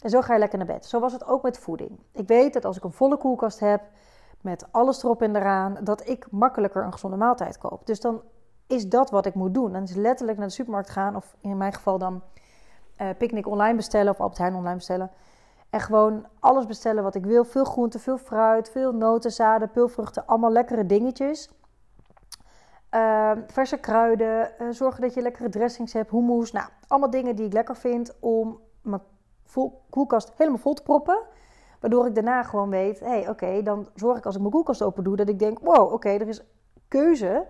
En 0.00 0.10
zo 0.10 0.20
ga 0.20 0.32
je 0.32 0.38
lekker 0.38 0.58
naar 0.58 0.66
bed. 0.66 0.86
Zo 0.86 1.00
was 1.00 1.12
het 1.12 1.26
ook 1.26 1.42
met 1.42 1.58
voeding. 1.58 2.00
Ik 2.12 2.26
weet 2.26 2.52
dat 2.52 2.64
als 2.64 2.76
ik 2.76 2.84
een 2.84 2.92
volle 2.92 3.16
koelkast 3.16 3.60
heb, 3.60 3.82
met 4.40 4.66
alles 4.70 5.02
erop 5.02 5.22
en 5.22 5.36
eraan, 5.36 5.76
dat 5.82 6.08
ik 6.08 6.26
makkelijker 6.30 6.84
een 6.84 6.92
gezonde 6.92 7.16
maaltijd 7.16 7.58
koop. 7.58 7.86
Dus 7.86 8.00
dan 8.00 8.22
is 8.66 8.88
dat 8.88 9.10
wat 9.10 9.26
ik 9.26 9.34
moet 9.34 9.54
doen. 9.54 9.72
Dan 9.72 9.82
is 9.82 9.94
letterlijk 9.94 10.38
naar 10.38 10.46
de 10.46 10.52
supermarkt 10.52 10.90
gaan, 10.90 11.16
of 11.16 11.36
in 11.40 11.56
mijn 11.56 11.72
geval 11.72 11.98
dan 11.98 12.22
uh, 12.98 13.08
Picnic 13.18 13.46
online 13.46 13.76
bestellen 13.76 14.12
of 14.12 14.20
Albert 14.20 14.38
Heijn 14.38 14.54
online 14.54 14.76
bestellen. 14.76 15.10
En 15.70 15.80
gewoon 15.80 16.26
alles 16.40 16.66
bestellen 16.66 17.02
wat 17.02 17.14
ik 17.14 17.26
wil. 17.26 17.44
Veel 17.44 17.64
groente, 17.64 17.98
veel 17.98 18.18
fruit, 18.18 18.70
veel 18.70 18.92
noten, 18.92 19.30
zaden, 19.32 19.70
peulvruchten. 19.70 20.26
Allemaal 20.26 20.52
lekkere 20.52 20.86
dingetjes. 20.86 21.50
Uh, 22.90 23.32
verse 23.46 23.76
kruiden. 23.76 24.50
Uh, 24.60 24.68
zorgen 24.70 25.00
dat 25.00 25.14
je 25.14 25.22
lekkere 25.22 25.48
dressings 25.48 25.92
hebt. 25.92 26.10
Hummus. 26.10 26.52
Nou, 26.52 26.68
allemaal 26.86 27.10
dingen 27.10 27.36
die 27.36 27.46
ik 27.46 27.52
lekker 27.52 27.76
vind 27.76 28.16
om 28.20 28.60
mijn 28.82 29.02
koelkast 29.90 30.32
helemaal 30.36 30.58
vol 30.58 30.74
te 30.74 30.82
proppen. 30.82 31.22
Waardoor 31.80 32.06
ik 32.06 32.14
daarna 32.14 32.42
gewoon 32.42 32.70
weet, 32.70 33.00
hé, 33.00 33.06
hey, 33.06 33.28
oké, 33.28 33.62
dan 33.62 33.88
zorg 33.94 34.18
ik 34.18 34.26
als 34.26 34.34
ik 34.34 34.40
mijn 34.40 34.52
koelkast 34.52 34.82
open 34.82 35.04
doe, 35.04 35.16
dat 35.16 35.28
ik 35.28 35.38
denk, 35.38 35.58
wow, 35.58 35.92
oké, 35.92 36.08
er 36.08 36.28
is 36.28 36.44
keuze. 36.88 37.46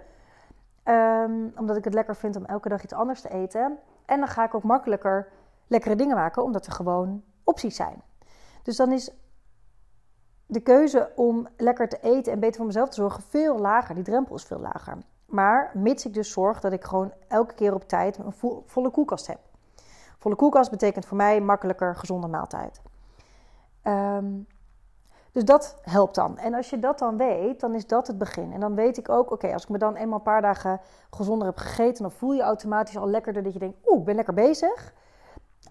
Um, 0.85 1.53
omdat 1.57 1.77
ik 1.77 1.85
het 1.85 1.95
lekker 1.95 2.17
vind 2.17 2.37
om 2.37 2.45
elke 2.45 2.69
dag 2.69 2.83
iets 2.83 2.93
anders 2.93 3.21
te 3.21 3.29
eten. 3.29 3.79
En 4.07 4.19
dan 4.19 4.29
ga 4.29 4.45
ik 4.45 4.55
ook 4.55 4.63
makkelijker 4.63 5.29
lekkere 5.67 5.97
dingen 5.97 6.17
maken, 6.17 6.43
omdat 6.43 6.67
er 6.67 6.73
gewoon 6.73 7.23
opties 7.45 7.77
zijn. 7.77 8.03
Dus 8.63 8.77
dan 8.77 8.93
is 8.93 9.11
de 10.47 10.61
keuze 10.61 11.13
om 11.17 11.49
lekker 11.57 11.89
te 11.89 11.99
eten 12.01 12.33
en 12.33 12.41
beter 12.41 12.57
voor 12.57 12.67
mezelf 12.67 12.89
te 12.89 12.95
zorgen 12.95 13.23
veel 13.23 13.59
lager. 13.59 13.95
Die 13.95 14.05
drempel 14.05 14.35
is 14.35 14.45
veel 14.45 14.61
lager. 14.61 14.99
Maar 15.29 15.71
mits 15.75 16.07
ik 16.07 16.15
dus 16.15 16.33
zorg 16.33 16.61
dat 16.61 16.73
ik 16.73 16.85
gewoon 16.85 17.13
elke 17.29 17.55
keer 17.55 17.75
op 17.75 17.89
tijd 17.89 18.19
een 18.19 18.63
volle 18.67 18.91
koelkast 18.91 19.27
heb. 19.27 19.39
Volle 20.19 20.35
koelkast 20.35 20.71
betekent 20.71 21.07
voor 21.07 21.17
mij 21.17 21.41
makkelijker 21.41 21.97
gezonde 21.97 22.27
maaltijd. 22.27 22.81
Um, 23.85 24.47
dus 25.33 25.45
dat 25.45 25.79
helpt 25.83 26.15
dan. 26.15 26.39
En 26.39 26.55
als 26.55 26.71
je 26.71 26.79
dat 26.79 26.99
dan 26.99 27.17
weet, 27.17 27.61
dan 27.61 27.75
is 27.75 27.87
dat 27.87 28.07
het 28.07 28.19
begin. 28.19 28.53
En 28.53 28.61
dan 28.61 28.75
weet 28.75 28.97
ik 28.97 29.09
ook, 29.09 29.31
oké, 29.31 29.53
als 29.53 29.63
ik 29.63 29.69
me 29.69 29.79
dan 29.79 29.97
eenmaal 29.97 30.19
een 30.19 30.25
paar 30.25 30.43
dagen 30.43 30.81
gezonder 31.11 31.47
heb 31.47 31.57
gegeten, 31.57 32.03
dan 32.03 32.13
voel 32.13 32.33
je 32.33 32.43
automatisch 32.43 32.97
al 32.97 33.09
lekkerder 33.09 33.43
dat 33.43 33.53
je 33.53 33.59
denkt, 33.59 33.79
oeh, 33.87 33.99
ik 33.99 34.05
ben 34.05 34.15
lekker 34.15 34.35
bezig. 34.35 34.95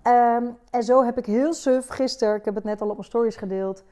Um, 0.07 0.57
en 0.69 0.83
zo 0.83 1.03
heb 1.03 1.17
ik 1.17 1.25
heel 1.25 1.53
suf 1.53 1.87
gisteren, 1.87 2.35
ik 2.35 2.45
heb 2.45 2.55
het 2.55 2.63
net 2.63 2.81
al 2.81 2.89
op 2.89 2.95
mijn 2.95 3.07
stories 3.07 3.35
gedeeld, 3.35 3.83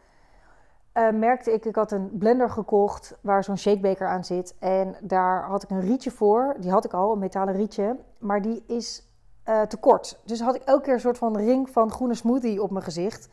uh, 0.98 1.10
merkte 1.10 1.54
ik, 1.54 1.66
ik 1.66 1.76
had 1.76 1.92
een 1.92 2.18
blender 2.18 2.50
gekocht 2.50 3.18
waar 3.22 3.44
zo'n 3.44 3.58
shakebeker 3.58 4.08
aan 4.08 4.24
zit. 4.24 4.56
En 4.60 4.96
daar 5.02 5.44
had 5.44 5.64
ik 5.64 5.70
een 5.70 5.82
rietje 5.82 6.12
voor. 6.12 6.56
Die 6.60 6.72
had 6.72 6.86
ik 6.86 6.94
al, 6.94 7.12
een 7.12 7.20
metalen 7.20 7.54
rietje. 7.54 7.98
Maar 8.18 8.42
die 8.42 8.64
is 8.68 9.04
uh, 9.50 9.62
te 9.62 9.78
kort. 9.78 10.20
Dus 10.26 10.42
had 10.42 10.56
ik 10.56 10.62
elke 10.62 10.84
keer 10.84 10.94
een 10.94 11.00
soort 11.00 11.18
van 11.18 11.38
ring 11.38 11.70
van 11.70 11.92
groene 11.92 12.16
smoothie 12.16 12.62
op 12.62 12.72
mijn 12.72 12.84
gezicht. 12.84 13.30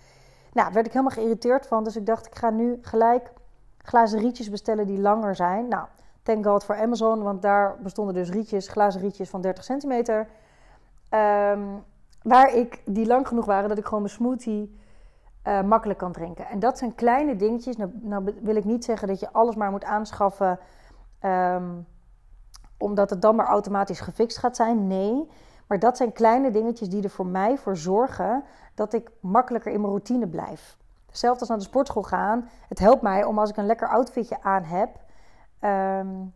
Nou, 0.52 0.64
daar 0.66 0.72
werd 0.72 0.86
ik 0.86 0.92
helemaal 0.92 1.14
geïrriteerd 1.14 1.66
van. 1.66 1.84
Dus 1.84 1.96
ik 1.96 2.06
dacht, 2.06 2.26
ik 2.26 2.34
ga 2.34 2.50
nu 2.50 2.78
gelijk 2.80 3.32
glazen 3.78 4.18
rietjes 4.18 4.50
bestellen 4.50 4.86
die 4.86 5.00
langer 5.00 5.34
zijn. 5.34 5.68
Nou, 5.68 5.86
thank 6.22 6.46
god 6.46 6.64
voor 6.64 6.76
Amazon, 6.76 7.22
want 7.22 7.42
daar 7.42 7.76
bestonden 7.82 8.14
dus 8.14 8.30
rietjes, 8.30 8.68
glazen 8.68 9.00
rietjes 9.00 9.30
van 9.30 9.40
30 9.40 9.64
centimeter. 9.64 10.28
Um, 11.10 11.84
waar 12.22 12.54
ik, 12.54 12.82
die 12.84 13.06
lang 13.06 13.28
genoeg 13.28 13.44
waren 13.44 13.68
dat 13.68 13.78
ik 13.78 13.84
gewoon 13.84 14.02
mijn 14.02 14.14
smoothie 14.14 14.80
uh, 15.44 15.62
makkelijk 15.62 15.98
kan 15.98 16.12
drinken. 16.12 16.46
En 16.46 16.58
dat 16.58 16.78
zijn 16.78 16.94
kleine 16.94 17.36
dingetjes. 17.36 17.76
Nou, 17.76 17.90
nou, 18.00 18.34
wil 18.40 18.56
ik 18.56 18.64
niet 18.64 18.84
zeggen 18.84 19.08
dat 19.08 19.20
je 19.20 19.32
alles 19.32 19.54
maar 19.54 19.70
moet 19.70 19.84
aanschaffen... 19.84 20.58
Um, 21.24 21.86
omdat 22.82 23.10
het 23.10 23.22
dan 23.22 23.36
maar 23.36 23.46
automatisch 23.46 24.00
gefixt 24.00 24.38
gaat 24.38 24.56
zijn. 24.56 24.86
Nee, 24.86 25.30
maar 25.66 25.78
dat 25.78 25.96
zijn 25.96 26.12
kleine 26.12 26.50
dingetjes 26.50 26.88
die 26.88 27.02
er 27.02 27.10
voor 27.10 27.26
mij 27.26 27.58
voor 27.58 27.76
zorgen 27.76 28.44
dat 28.74 28.92
ik 28.92 29.10
makkelijker 29.20 29.72
in 29.72 29.80
mijn 29.80 29.92
routine 29.92 30.28
blijf. 30.28 30.76
Hetzelfde 31.06 31.40
als 31.40 31.48
naar 31.48 31.58
de 31.58 31.64
sportschool 31.64 32.02
gaan. 32.02 32.48
Het 32.68 32.78
helpt 32.78 33.02
mij 33.02 33.24
om 33.24 33.38
als 33.38 33.50
ik 33.50 33.56
een 33.56 33.66
lekker 33.66 33.88
outfitje 33.88 34.42
aan 34.42 34.62
heb, 34.62 34.88
um, 36.00 36.34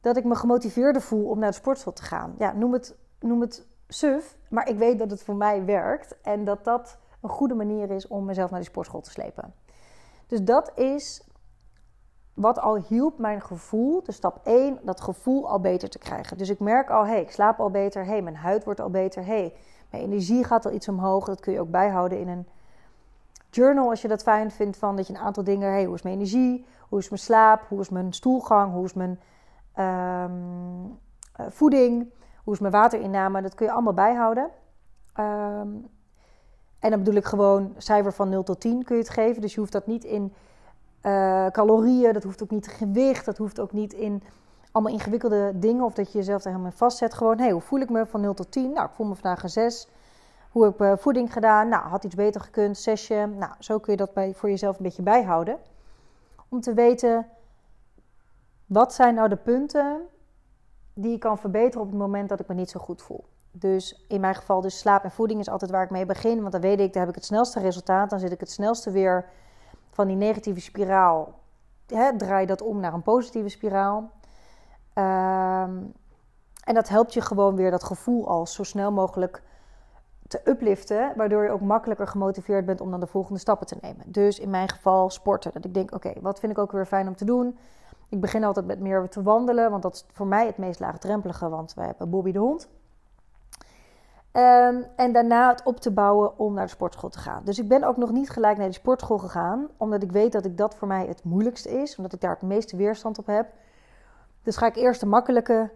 dat 0.00 0.16
ik 0.16 0.24
me 0.24 0.34
gemotiveerder 0.34 1.02
voel 1.02 1.28
om 1.28 1.38
naar 1.38 1.50
de 1.50 1.56
sportschool 1.56 1.92
te 1.92 2.02
gaan. 2.02 2.34
Ja, 2.38 2.52
noem 2.52 2.72
het, 2.72 2.96
noem 3.20 3.40
het 3.40 3.66
suf, 3.88 4.36
maar 4.48 4.68
ik 4.68 4.78
weet 4.78 4.98
dat 4.98 5.10
het 5.10 5.22
voor 5.22 5.36
mij 5.36 5.64
werkt 5.64 6.20
en 6.22 6.44
dat 6.44 6.64
dat 6.64 6.98
een 7.28 7.34
goede 7.34 7.54
manier 7.54 7.90
is 7.90 8.06
om 8.06 8.24
mezelf 8.24 8.50
naar 8.50 8.60
die 8.60 8.68
sportschool 8.68 9.00
te 9.00 9.10
slepen. 9.10 9.54
Dus 10.26 10.42
dat 10.42 10.78
is 10.78 11.28
wat 12.34 12.60
al 12.60 12.76
hielp 12.76 13.18
mijn 13.18 13.40
gevoel, 13.40 14.02
de 14.02 14.12
stap 14.12 14.40
1, 14.44 14.78
dat 14.82 15.00
gevoel 15.00 15.48
al 15.48 15.60
beter 15.60 15.88
te 15.88 15.98
krijgen. 15.98 16.38
Dus 16.38 16.48
ik 16.48 16.58
merk 16.58 16.90
al, 16.90 17.04
hé, 17.04 17.10
hey, 17.10 17.20
ik 17.20 17.30
slaap 17.30 17.60
al 17.60 17.70
beter, 17.70 18.04
hé, 18.04 18.10
hey, 18.10 18.22
mijn 18.22 18.36
huid 18.36 18.64
wordt 18.64 18.80
al 18.80 18.90
beter, 18.90 19.24
hé, 19.24 19.38
hey, 19.38 19.54
mijn 19.90 20.02
energie 20.02 20.44
gaat 20.44 20.66
al 20.66 20.72
iets 20.72 20.88
omhoog. 20.88 21.24
Dat 21.24 21.40
kun 21.40 21.52
je 21.52 21.60
ook 21.60 21.70
bijhouden 21.70 22.20
in 22.20 22.28
een 22.28 22.46
journal 23.50 23.90
als 23.90 24.02
je 24.02 24.08
dat 24.08 24.22
fijn 24.22 24.50
vindt, 24.50 24.76
van 24.76 24.96
dat 24.96 25.06
je 25.06 25.14
een 25.14 25.20
aantal 25.20 25.44
dingen, 25.44 25.72
hé, 25.72 25.84
hoe 25.84 25.94
is 25.94 26.02
mijn 26.02 26.14
energie, 26.14 26.66
hoe 26.88 26.98
is 26.98 27.08
mijn 27.08 27.20
slaap, 27.20 27.62
hoe 27.68 27.80
is 27.80 27.88
mijn 27.88 28.12
stoelgang, 28.12 28.72
hoe 28.72 28.84
is 28.84 28.94
mijn 28.94 29.20
um, 29.78 30.98
voeding, 31.48 32.12
hoe 32.44 32.54
is 32.54 32.60
mijn 32.60 32.72
waterinname, 32.72 33.42
dat 33.42 33.54
kun 33.54 33.66
je 33.66 33.72
allemaal 33.72 33.94
bijhouden. 33.94 34.50
Um, 35.20 35.88
en 36.78 36.90
dan 36.90 36.98
bedoel 36.98 37.14
ik 37.14 37.24
gewoon 37.24 37.74
cijfer 37.76 38.12
van 38.12 38.28
0 38.28 38.42
tot 38.42 38.60
10 38.60 38.84
kun 38.84 38.96
je 38.96 39.02
het 39.02 39.10
geven. 39.10 39.40
Dus 39.40 39.54
je 39.54 39.60
hoeft 39.60 39.72
dat 39.72 39.86
niet 39.86 40.04
in 40.04 40.32
uh, 41.02 41.46
calorieën, 41.46 42.12
dat 42.12 42.22
hoeft 42.22 42.42
ook 42.42 42.50
niet 42.50 42.66
in 42.66 42.72
gewicht, 42.72 43.24
dat 43.24 43.38
hoeft 43.38 43.60
ook 43.60 43.72
niet 43.72 43.92
in 43.92 44.22
allemaal 44.72 44.92
ingewikkelde 44.92 45.52
dingen 45.54 45.84
of 45.84 45.94
dat 45.94 46.12
je 46.12 46.18
jezelf 46.18 46.40
er 46.40 46.48
helemaal 46.48 46.70
in 46.70 46.76
vastzet. 46.76 47.14
Gewoon, 47.14 47.38
hey, 47.38 47.50
hoe 47.50 47.60
voel 47.60 47.80
ik 47.80 47.90
me 47.90 48.06
van 48.06 48.20
0 48.20 48.34
tot 48.34 48.50
10? 48.52 48.72
Nou, 48.72 48.86
ik 48.86 48.94
voel 48.94 49.06
me 49.06 49.14
vandaag 49.14 49.42
een 49.42 49.50
6. 49.50 49.88
Hoe 50.50 50.64
heb 50.64 50.74
ik 50.74 50.80
uh, 50.80 50.92
voeding 50.96 51.32
gedaan? 51.32 51.68
Nou, 51.68 51.88
had 51.88 52.04
iets 52.04 52.14
beter 52.14 52.40
gekund, 52.40 52.78
6. 52.78 53.08
Nou, 53.08 53.52
zo 53.58 53.78
kun 53.78 53.92
je 53.92 53.98
dat 53.98 54.12
bij, 54.12 54.34
voor 54.34 54.48
jezelf 54.48 54.76
een 54.76 54.82
beetje 54.82 55.02
bijhouden. 55.02 55.58
Om 56.48 56.60
te 56.60 56.74
weten, 56.74 57.26
wat 58.66 58.94
zijn 58.94 59.14
nou 59.14 59.28
de 59.28 59.36
punten 59.36 60.00
die 60.94 61.12
ik 61.12 61.20
kan 61.20 61.38
verbeteren 61.38 61.80
op 61.80 61.88
het 61.88 61.98
moment 61.98 62.28
dat 62.28 62.40
ik 62.40 62.48
me 62.48 62.54
niet 62.54 62.70
zo 62.70 62.80
goed 62.80 63.02
voel. 63.02 63.24
Dus 63.58 64.04
in 64.08 64.20
mijn 64.20 64.34
geval, 64.34 64.60
dus 64.60 64.78
slaap 64.78 65.04
en 65.04 65.10
voeding 65.10 65.40
is 65.40 65.48
altijd 65.48 65.70
waar 65.70 65.84
ik 65.84 65.90
mee 65.90 66.06
begin. 66.06 66.40
Want 66.40 66.52
dan 66.52 66.60
weet 66.60 66.80
ik, 66.80 66.92
daar 66.92 67.02
heb 67.02 67.10
ik 67.10 67.14
het 67.14 67.24
snelste 67.24 67.60
resultaat. 67.60 68.10
Dan 68.10 68.18
zit 68.18 68.32
ik 68.32 68.40
het 68.40 68.50
snelste 68.50 68.90
weer 68.90 69.28
van 69.90 70.06
die 70.06 70.16
negatieve 70.16 70.60
spiraal. 70.60 71.34
Hè, 71.86 72.16
draai 72.16 72.46
dat 72.46 72.62
om 72.62 72.80
naar 72.80 72.92
een 72.92 73.02
positieve 73.02 73.48
spiraal. 73.48 74.10
Um, 74.94 75.92
en 76.64 76.74
dat 76.74 76.88
helpt 76.88 77.14
je 77.14 77.20
gewoon 77.20 77.56
weer 77.56 77.70
dat 77.70 77.84
gevoel 77.84 78.28
al 78.28 78.46
zo 78.46 78.62
snel 78.62 78.92
mogelijk 78.92 79.36
te 79.36 79.40
te 80.28 80.50
upliften, 80.50 81.12
waardoor 81.16 81.44
je 81.44 81.50
ook 81.50 81.60
makkelijker 81.60 82.06
gemotiveerd 82.06 82.66
bent 82.66 82.80
om 82.80 82.90
dan 82.90 83.00
de 83.00 83.06
volgende 83.06 83.40
stappen 83.40 83.66
te 83.66 83.76
nemen. 83.80 84.04
Dus 84.06 84.38
in 84.38 84.50
mijn 84.50 84.68
geval 84.68 85.10
sporten. 85.10 85.52
Dat 85.52 85.64
ik 85.64 85.74
denk, 85.74 85.94
oké, 85.94 86.12
wat 86.20 86.40
vind 86.40 86.52
ik 86.52 86.58
ook 86.58 86.72
weer 86.72 86.86
fijn 86.86 87.08
om 87.08 87.16
te 87.16 87.24
doen? 87.24 87.58
Ik 88.08 88.20
begin 88.20 88.44
altijd 88.44 88.66
met 88.66 88.80
meer 88.80 89.08
te 89.08 89.22
wandelen, 89.22 89.70
want 89.70 89.82
dat 89.82 89.94
is 89.94 90.06
voor 90.12 90.26
mij 90.26 90.46
het 90.46 90.58
meest 90.58 90.80
laagdrempelige, 90.80 91.48
want 91.48 91.74
wij 91.74 91.86
hebben 91.86 92.10
Bobby 92.10 92.32
de 92.32 92.38
hond. 92.38 92.68
Um, 94.36 94.86
en 94.96 95.12
daarna 95.12 95.48
het 95.48 95.62
op 95.62 95.80
te 95.80 95.90
bouwen 95.90 96.38
om 96.38 96.54
naar 96.54 96.64
de 96.64 96.70
sportschool 96.70 97.10
te 97.10 97.18
gaan. 97.18 97.44
Dus 97.44 97.58
ik 97.58 97.68
ben 97.68 97.84
ook 97.84 97.96
nog 97.96 98.10
niet 98.10 98.30
gelijk 98.30 98.58
naar 98.58 98.66
de 98.66 98.72
sportschool 98.72 99.18
gegaan, 99.18 99.68
omdat 99.76 100.02
ik 100.02 100.12
weet 100.12 100.32
dat 100.32 100.44
ik 100.44 100.56
dat 100.56 100.74
voor 100.74 100.88
mij 100.88 101.06
het 101.06 101.24
moeilijkste 101.24 101.70
is, 101.82 101.96
omdat 101.96 102.12
ik 102.12 102.20
daar 102.20 102.30
het 102.30 102.42
meeste 102.42 102.76
weerstand 102.76 103.18
op 103.18 103.26
heb. 103.26 103.46
Dus 104.42 104.56
ga 104.56 104.66
ik 104.66 104.76
eerst 104.76 105.00
de 105.00 105.06
makkelijke 105.06 105.70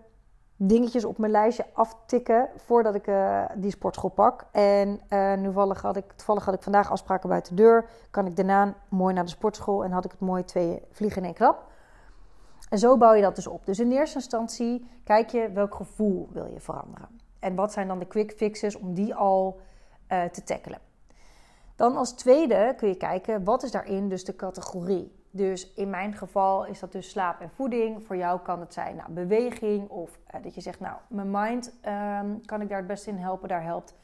dingetjes 0.56 1.04
op 1.04 1.18
mijn 1.18 1.32
lijstje 1.32 1.66
aftikken 1.72 2.48
voordat 2.56 2.94
ik 2.94 3.06
uh, 3.06 3.44
die 3.54 3.70
sportschool 3.70 4.10
pak. 4.10 4.44
En 4.52 5.00
toevallig 5.42 5.82
had, 5.82 5.96
ik, 5.96 6.12
toevallig 6.12 6.44
had 6.44 6.54
ik 6.54 6.62
vandaag 6.62 6.90
afspraken 6.90 7.28
buiten 7.28 7.56
de 7.56 7.62
deur. 7.62 7.88
Kan 8.10 8.26
ik 8.26 8.36
daarna 8.36 8.74
mooi 8.88 9.14
naar 9.14 9.24
de 9.24 9.30
sportschool 9.30 9.84
en 9.84 9.92
had 9.92 10.04
ik 10.04 10.10
het 10.10 10.20
mooi 10.20 10.44
twee 10.44 10.82
vliegen 10.90 11.18
in 11.18 11.24
één 11.24 11.34
klap. 11.34 11.66
En 12.68 12.78
zo 12.78 12.96
bouw 12.96 13.12
je 13.12 13.22
dat 13.22 13.34
dus 13.34 13.46
op. 13.46 13.66
Dus 13.66 13.78
in 13.78 13.92
eerste 13.92 14.16
instantie 14.16 14.90
kijk 15.04 15.30
je 15.30 15.50
welk 15.52 15.74
gevoel 15.74 16.28
wil 16.32 16.46
je 16.46 16.60
veranderen. 16.60 17.19
En 17.40 17.54
wat 17.54 17.72
zijn 17.72 17.88
dan 17.88 17.98
de 17.98 18.06
quick 18.06 18.32
fixes 18.32 18.76
om 18.76 18.94
die 18.94 19.14
al 19.14 19.60
uh, 20.12 20.24
te 20.24 20.42
tackelen. 20.44 20.78
Dan 21.76 21.96
als 21.96 22.12
tweede 22.12 22.74
kun 22.76 22.88
je 22.88 22.96
kijken 22.96 23.44
wat 23.44 23.62
is 23.62 23.70
daarin 23.70 24.08
dus 24.08 24.24
de 24.24 24.36
categorie. 24.36 25.18
Dus 25.30 25.72
in 25.74 25.90
mijn 25.90 26.14
geval 26.14 26.66
is 26.66 26.80
dat 26.80 26.92
dus 26.92 27.10
slaap 27.10 27.40
en 27.40 27.50
voeding. 27.50 28.06
Voor 28.06 28.16
jou 28.16 28.40
kan 28.40 28.60
het 28.60 28.72
zijn 28.72 28.96
nou, 28.96 29.12
beweging 29.12 29.88
of 29.88 30.18
uh, 30.34 30.42
dat 30.42 30.54
je 30.54 30.60
zegt, 30.60 30.80
nou, 30.80 30.96
mijn 31.08 31.30
mind 31.30 31.74
um, 32.22 32.46
kan 32.46 32.60
ik 32.60 32.68
daar 32.68 32.78
het 32.78 32.86
beste 32.86 33.10
in 33.10 33.16
helpen. 33.16 33.48
Daar 33.48 33.62
helpt 33.62 33.94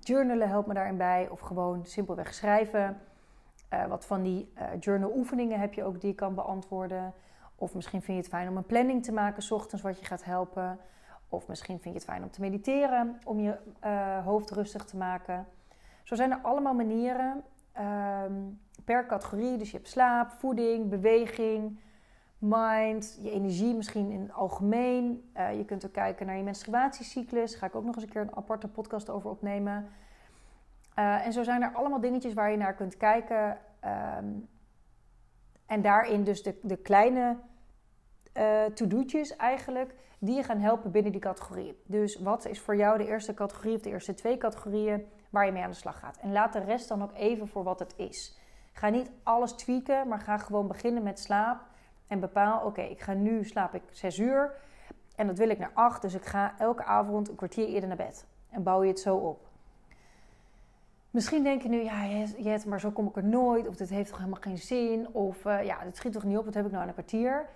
journalen 0.00 0.48
helpt 0.48 0.66
me 0.66 0.74
daarin 0.74 0.96
bij. 0.96 1.28
Of 1.30 1.40
gewoon 1.40 1.86
simpelweg 1.86 2.34
schrijven. 2.34 3.00
Uh, 3.72 3.86
wat 3.86 4.06
van 4.06 4.22
die 4.22 4.52
uh, 4.58 4.62
journal 4.80 5.12
oefeningen 5.16 5.60
heb 5.60 5.74
je 5.74 5.84
ook 5.84 6.00
die 6.00 6.10
je 6.10 6.16
kan 6.16 6.34
beantwoorden. 6.34 7.14
Of 7.56 7.74
misschien 7.74 8.02
vind 8.02 8.16
je 8.16 8.22
het 8.22 8.32
fijn 8.32 8.48
om 8.48 8.56
een 8.56 8.66
planning 8.66 9.04
te 9.04 9.12
maken, 9.12 9.42
s 9.42 9.50
ochtends 9.50 9.82
wat 9.82 9.98
je 9.98 10.04
gaat 10.04 10.24
helpen. 10.24 10.78
Of 11.28 11.48
misschien 11.48 11.80
vind 11.80 11.94
je 11.94 12.00
het 12.00 12.10
fijn 12.10 12.22
om 12.22 12.30
te 12.30 12.40
mediteren, 12.40 13.18
om 13.24 13.40
je 13.40 13.56
hoofd 14.24 14.50
rustig 14.50 14.84
te 14.84 14.96
maken. 14.96 15.46
Zo 16.02 16.14
zijn 16.14 16.30
er 16.30 16.38
allemaal 16.42 16.74
manieren 16.74 17.44
um, 18.24 18.60
per 18.84 19.06
categorie. 19.06 19.56
Dus 19.56 19.70
je 19.70 19.76
hebt 19.76 19.88
slaap, 19.88 20.30
voeding, 20.30 20.88
beweging, 20.88 21.78
mind, 22.38 23.18
je 23.22 23.30
energie 23.30 23.74
misschien 23.74 24.10
in 24.10 24.20
het 24.20 24.32
algemeen. 24.32 25.30
Uh, 25.36 25.56
je 25.56 25.64
kunt 25.64 25.86
ook 25.86 25.92
kijken 25.92 26.26
naar 26.26 26.36
je 26.36 26.42
menstruatiecyclus. 26.42 27.50
Daar 27.50 27.60
ga 27.60 27.66
ik 27.66 27.74
ook 27.74 27.84
nog 27.84 27.94
eens 27.94 28.04
een 28.04 28.10
keer 28.10 28.20
een 28.20 28.36
aparte 28.36 28.68
podcast 28.68 29.10
over 29.10 29.30
opnemen. 29.30 29.88
Uh, 30.98 31.26
en 31.26 31.32
zo 31.32 31.42
zijn 31.42 31.62
er 31.62 31.72
allemaal 31.74 32.00
dingetjes 32.00 32.34
waar 32.34 32.50
je 32.50 32.56
naar 32.56 32.74
kunt 32.74 32.96
kijken. 32.96 33.58
Um, 34.18 34.48
en 35.66 35.82
daarin 35.82 36.24
dus 36.24 36.42
de, 36.42 36.58
de 36.62 36.76
kleine 36.76 37.36
uh, 38.38 38.64
to-do'tjes 38.64 39.36
eigenlijk, 39.36 39.94
die 40.18 40.36
je 40.36 40.42
gaan 40.42 40.58
helpen 40.60 40.90
binnen 40.90 41.12
die 41.12 41.20
categorie. 41.20 41.82
Dus 41.86 42.18
wat 42.20 42.46
is 42.46 42.60
voor 42.60 42.76
jou 42.76 42.98
de 42.98 43.06
eerste 43.06 43.34
categorie 43.34 43.74
of 43.74 43.82
de 43.82 43.90
eerste 43.90 44.14
twee 44.14 44.36
categorieën 44.36 45.06
waar 45.30 45.46
je 45.46 45.52
mee 45.52 45.62
aan 45.62 45.70
de 45.70 45.76
slag 45.76 45.98
gaat? 45.98 46.16
En 46.16 46.32
laat 46.32 46.52
de 46.52 46.64
rest 46.64 46.88
dan 46.88 47.02
ook 47.02 47.12
even 47.14 47.48
voor 47.48 47.62
wat 47.62 47.78
het 47.78 47.94
is. 47.96 48.38
Ga 48.72 48.88
niet 48.88 49.10
alles 49.22 49.52
tweaken, 49.52 50.08
maar 50.08 50.20
ga 50.20 50.38
gewoon 50.38 50.66
beginnen 50.66 51.02
met 51.02 51.18
slaap. 51.18 51.60
En 52.06 52.20
bepaal, 52.20 52.66
oké, 52.66 52.82
ik 52.82 53.00
ga 53.00 53.12
nu 53.12 53.44
slaap 53.44 53.74
ik 53.74 53.82
6 53.90 54.18
uur. 54.18 54.52
En 55.16 55.26
dat 55.26 55.38
wil 55.38 55.48
ik 55.48 55.58
naar 55.58 55.70
8. 55.74 56.02
Dus 56.02 56.14
ik 56.14 56.24
ga 56.24 56.54
elke 56.58 56.84
avond 56.84 57.28
een 57.28 57.34
kwartier 57.34 57.66
eerder 57.66 57.88
naar 57.88 57.96
bed. 57.96 58.26
En 58.50 58.62
bouw 58.62 58.82
je 58.82 58.88
het 58.88 59.00
zo 59.00 59.16
op. 59.16 59.46
Misschien 61.10 61.42
denk 61.42 61.62
je 61.62 61.68
nu, 61.68 61.82
ja, 61.82 62.06
Jet, 62.38 62.66
maar 62.66 62.80
zo 62.80 62.90
kom 62.90 63.06
ik 63.06 63.16
er 63.16 63.24
nooit. 63.24 63.68
Of 63.68 63.76
dit 63.76 63.88
heeft 63.88 64.08
toch 64.08 64.18
helemaal 64.18 64.40
geen 64.40 64.58
zin. 64.58 65.08
Of 65.12 65.44
uh, 65.44 65.64
ja, 65.64 65.84
dit 65.84 65.96
schiet 65.96 66.12
toch 66.12 66.24
niet 66.24 66.38
op, 66.38 66.44
wat 66.44 66.54
heb 66.54 66.64
ik 66.64 66.70
nou 66.70 66.82
aan 66.82 66.88
een 66.88 66.94
kwartier? 66.94 67.46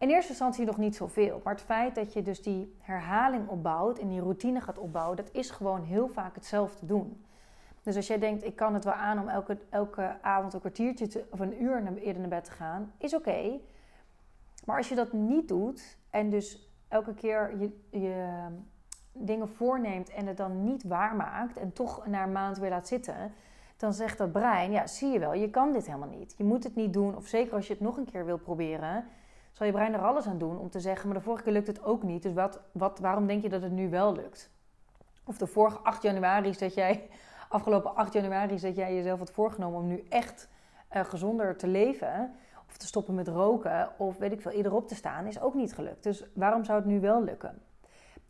In 0.00 0.08
eerste 0.08 0.30
instantie 0.30 0.64
nog 0.64 0.76
niet 0.76 0.96
zoveel. 0.96 1.40
Maar 1.44 1.54
het 1.54 1.62
feit 1.62 1.94
dat 1.94 2.12
je 2.12 2.22
dus 2.22 2.42
die 2.42 2.76
herhaling 2.78 3.48
opbouwt 3.48 3.98
en 3.98 4.08
die 4.08 4.20
routine 4.20 4.60
gaat 4.60 4.78
opbouwen, 4.78 5.16
dat 5.16 5.30
is 5.32 5.50
gewoon 5.50 5.82
heel 5.82 6.08
vaak 6.08 6.34
hetzelfde 6.34 6.86
doen. 6.86 7.24
Dus 7.82 7.96
als 7.96 8.06
jij 8.06 8.18
denkt, 8.18 8.44
ik 8.44 8.56
kan 8.56 8.74
het 8.74 8.84
wel 8.84 8.92
aan 8.92 9.18
om 9.18 9.28
elke, 9.28 9.58
elke 9.70 10.16
avond 10.22 10.52
een 10.52 10.60
kwartiertje 10.60 11.26
of 11.30 11.40
een 11.40 11.62
uur 11.62 11.96
eerder 11.96 12.20
naar 12.20 12.28
bed 12.28 12.44
te 12.44 12.50
gaan, 12.50 12.92
is 12.98 13.14
oké. 13.14 13.58
Maar 14.64 14.76
als 14.76 14.88
je 14.88 14.94
dat 14.94 15.12
niet 15.12 15.48
doet 15.48 15.96
en 16.10 16.30
dus 16.30 16.70
elke 16.88 17.14
keer 17.14 17.58
je, 17.58 17.80
je 17.90 18.46
dingen 19.12 19.48
voorneemt 19.48 20.10
en 20.10 20.26
het 20.26 20.36
dan 20.36 20.64
niet 20.64 20.82
waarmaakt 20.82 21.56
en 21.56 21.72
toch 21.72 22.06
na 22.06 22.22
een 22.22 22.32
maand 22.32 22.58
weer 22.58 22.70
laat 22.70 22.88
zitten, 22.88 23.32
dan 23.76 23.92
zegt 23.92 24.18
dat 24.18 24.32
brein, 24.32 24.72
ja, 24.72 24.86
zie 24.86 25.12
je 25.12 25.18
wel, 25.18 25.34
je 25.34 25.50
kan 25.50 25.72
dit 25.72 25.86
helemaal 25.86 26.18
niet. 26.18 26.34
Je 26.36 26.44
moet 26.44 26.64
het 26.64 26.74
niet 26.74 26.92
doen. 26.92 27.16
Of 27.16 27.26
zeker 27.26 27.54
als 27.54 27.66
je 27.66 27.72
het 27.72 27.82
nog 27.82 27.96
een 27.96 28.10
keer 28.10 28.24
wil 28.24 28.38
proberen, 28.38 29.04
zal 29.52 29.66
je 29.66 29.72
brein 29.72 29.94
er 29.94 30.00
alles 30.00 30.26
aan 30.26 30.38
doen 30.38 30.58
om 30.58 30.70
te 30.70 30.80
zeggen, 30.80 31.08
maar 31.08 31.18
de 31.18 31.24
vorige 31.24 31.42
keer 31.42 31.52
lukt 31.52 31.66
het 31.66 31.84
ook 31.84 32.02
niet. 32.02 32.22
Dus 32.22 32.32
wat, 32.32 32.60
wat, 32.72 32.98
waarom 32.98 33.26
denk 33.26 33.42
je 33.42 33.48
dat 33.48 33.62
het 33.62 33.72
nu 33.72 33.90
wel 33.90 34.14
lukt? 34.14 34.50
Of 35.24 35.38
de 35.38 35.46
vorige 35.46 35.78
8 35.78 36.02
januari 36.02 36.48
is 36.48 36.58
dat 36.58 36.74
jij 36.74 37.08
afgelopen 37.48 37.94
8 37.94 38.12
januari 38.12 38.54
is 38.54 38.62
dat 38.62 38.76
jij 38.76 38.94
jezelf 38.94 39.18
had 39.18 39.30
voorgenomen 39.30 39.80
om 39.80 39.86
nu 39.86 40.04
echt 40.08 40.48
uh, 40.92 41.04
gezonder 41.04 41.56
te 41.56 41.66
leven. 41.66 42.34
Of 42.68 42.76
te 42.76 42.86
stoppen 42.86 43.14
met 43.14 43.28
roken. 43.28 43.88
Of 43.98 44.18
weet 44.18 44.32
ik 44.32 44.40
veel, 44.40 44.50
eerder 44.50 44.74
op 44.74 44.88
te 44.88 44.94
staan. 44.94 45.26
Is 45.26 45.40
ook 45.40 45.54
niet 45.54 45.74
gelukt. 45.74 46.02
Dus 46.02 46.24
waarom 46.34 46.64
zou 46.64 46.78
het 46.78 46.88
nu 46.88 47.00
wel 47.00 47.22
lukken? 47.22 47.62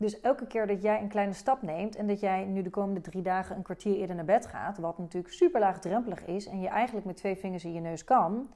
Dus 0.01 0.19
elke 0.19 0.47
keer 0.47 0.67
dat 0.67 0.81
jij 0.81 1.01
een 1.01 1.07
kleine 1.07 1.33
stap 1.33 1.61
neemt 1.61 1.95
en 1.95 2.07
dat 2.07 2.19
jij 2.19 2.45
nu 2.45 2.61
de 2.61 2.69
komende 2.69 3.01
drie 3.01 3.21
dagen 3.21 3.55
een 3.55 3.61
kwartier 3.61 3.95
eerder 3.95 4.15
naar 4.15 4.25
bed 4.25 4.47
gaat, 4.47 4.77
wat 4.77 4.97
natuurlijk 4.97 5.33
super 5.33 5.59
laagdrempelig 5.59 6.25
is 6.25 6.47
en 6.47 6.59
je 6.59 6.67
eigenlijk 6.67 7.05
met 7.05 7.17
twee 7.17 7.35
vingers 7.35 7.65
in 7.65 7.73
je 7.73 7.79
neus 7.79 8.03
kan, 8.03 8.49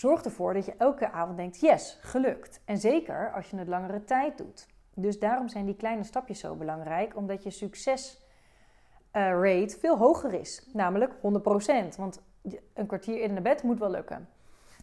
zorg 0.00 0.22
ervoor 0.22 0.54
dat 0.54 0.64
je 0.64 0.74
elke 0.78 1.10
avond 1.10 1.36
denkt: 1.36 1.60
yes, 1.60 1.98
gelukt. 2.00 2.60
En 2.64 2.78
zeker 2.78 3.32
als 3.32 3.50
je 3.50 3.56
het 3.56 3.68
langere 3.68 4.04
tijd 4.04 4.38
doet. 4.38 4.68
Dus 4.94 5.18
daarom 5.18 5.48
zijn 5.48 5.66
die 5.66 5.76
kleine 5.76 6.04
stapjes 6.04 6.40
zo 6.40 6.54
belangrijk, 6.54 7.16
omdat 7.16 7.42
je 7.42 7.50
succes 7.50 8.20
uh, 9.12 9.22
rate 9.22 9.78
veel 9.78 9.98
hoger 9.98 10.32
is. 10.34 10.70
Namelijk 10.72 11.12
100%. 11.14 11.18
Want 11.96 12.22
een 12.74 12.86
kwartier 12.86 13.20
in 13.20 13.34
de 13.34 13.40
bed 13.40 13.62
moet 13.62 13.78
wel 13.78 13.90
lukken. 13.90 14.28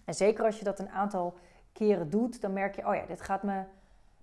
En 0.05 0.13
zeker 0.13 0.45
als 0.45 0.59
je 0.59 0.63
dat 0.63 0.79
een 0.79 0.89
aantal 0.89 1.37
keren 1.73 2.09
doet, 2.09 2.41
dan 2.41 2.53
merk 2.53 2.75
je, 2.75 2.87
oh 2.87 2.95
ja, 2.95 3.05
dit 3.05 3.21
gaat 3.21 3.43
me 3.43 3.63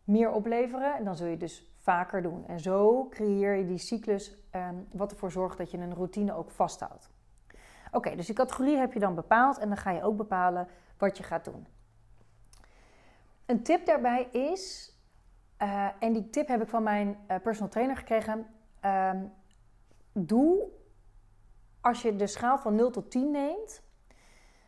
meer 0.04 0.30
opleveren. 0.30 0.94
En 0.94 1.04
dan 1.04 1.16
zul 1.16 1.26
je 1.26 1.36
dus 1.36 1.74
vaker 1.80 2.22
doen. 2.22 2.46
En 2.46 2.60
zo 2.60 3.08
creëer 3.08 3.54
je 3.54 3.66
die 3.66 3.78
cyclus, 3.78 4.36
um, 4.52 4.86
wat 4.92 5.12
ervoor 5.12 5.30
zorgt 5.30 5.58
dat 5.58 5.70
je 5.70 5.78
een 5.78 5.94
routine 5.94 6.34
ook 6.34 6.50
vasthoudt. 6.50 7.10
Oké, 7.92 8.16
dus 8.16 8.26
die 8.26 8.34
categorie 8.34 8.76
heb 8.76 8.92
je 8.92 8.98
dan 8.98 9.14
bepaald 9.14 9.58
en 9.58 9.68
dan 9.68 9.76
ga 9.76 9.90
je 9.90 10.02
ook 10.02 10.16
bepalen 10.16 10.68
wat 10.98 11.16
je 11.16 11.22
gaat 11.22 11.44
doen. 11.44 11.66
Een 13.46 13.62
tip 13.62 13.86
daarbij 13.86 14.22
is, 14.22 14.94
uh, 15.62 15.88
en 15.98 16.12
die 16.12 16.30
tip 16.30 16.48
heb 16.48 16.62
ik 16.62 16.68
van 16.68 16.82
mijn 16.82 17.18
uh, 17.30 17.36
personal 17.42 17.70
trainer 17.70 17.96
gekregen. 17.96 18.46
Um, 18.84 19.32
doe, 20.12 20.68
als 21.80 22.02
je 22.02 22.16
de 22.16 22.26
schaal 22.26 22.58
van 22.58 22.74
0 22.74 22.90
tot 22.90 23.10
10 23.10 23.30
neemt, 23.30 23.82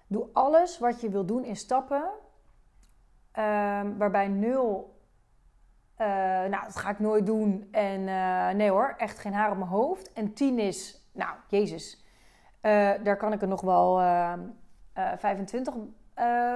doe 0.07 0.29
alles 0.33 0.79
wat 0.79 1.01
je 1.01 1.09
wil 1.09 1.27
doen 1.27 1.45
in 1.45 1.57
stappen. 1.57 2.03
Um, 2.03 3.99
waarbij 3.99 4.29
0, 4.29 5.01
uh, 5.99 6.07
nou, 6.07 6.65
dat 6.65 6.77
ga 6.77 6.91
ik 6.91 6.99
nooit 6.99 7.27
doen. 7.27 7.69
En 7.71 8.05
nee 8.57 8.71
hoor, 8.71 8.95
echt 8.97 9.19
geen 9.19 9.35
haar 9.35 9.51
op 9.51 9.57
mijn 9.57 9.71
hoofd. 9.71 10.12
En 10.12 10.33
10 10.33 10.59
is, 10.59 11.09
nou, 11.12 11.37
Jezus, 11.49 12.05
daar 13.03 13.17
kan 13.17 13.33
ik 13.33 13.43
er 13.43 13.49
nog 13.49 13.61
wel 13.61 13.97
25 14.95 15.75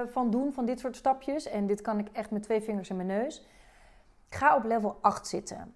van 0.07 0.29
doen, 0.29 0.53
van 0.53 0.65
dit 0.65 0.79
soort 0.79 0.95
stapjes. 0.95 1.47
En 1.47 1.67
dit 1.67 1.81
kan 1.81 1.99
ik 1.99 2.07
echt 2.11 2.31
met 2.31 2.43
twee 2.43 2.61
vingers 2.61 2.89
in 2.89 2.95
mijn 2.95 3.07
neus. 3.07 3.45
Ga 4.29 4.55
op 4.55 4.63
level 4.63 4.97
8 5.01 5.27
zitten. 5.27 5.73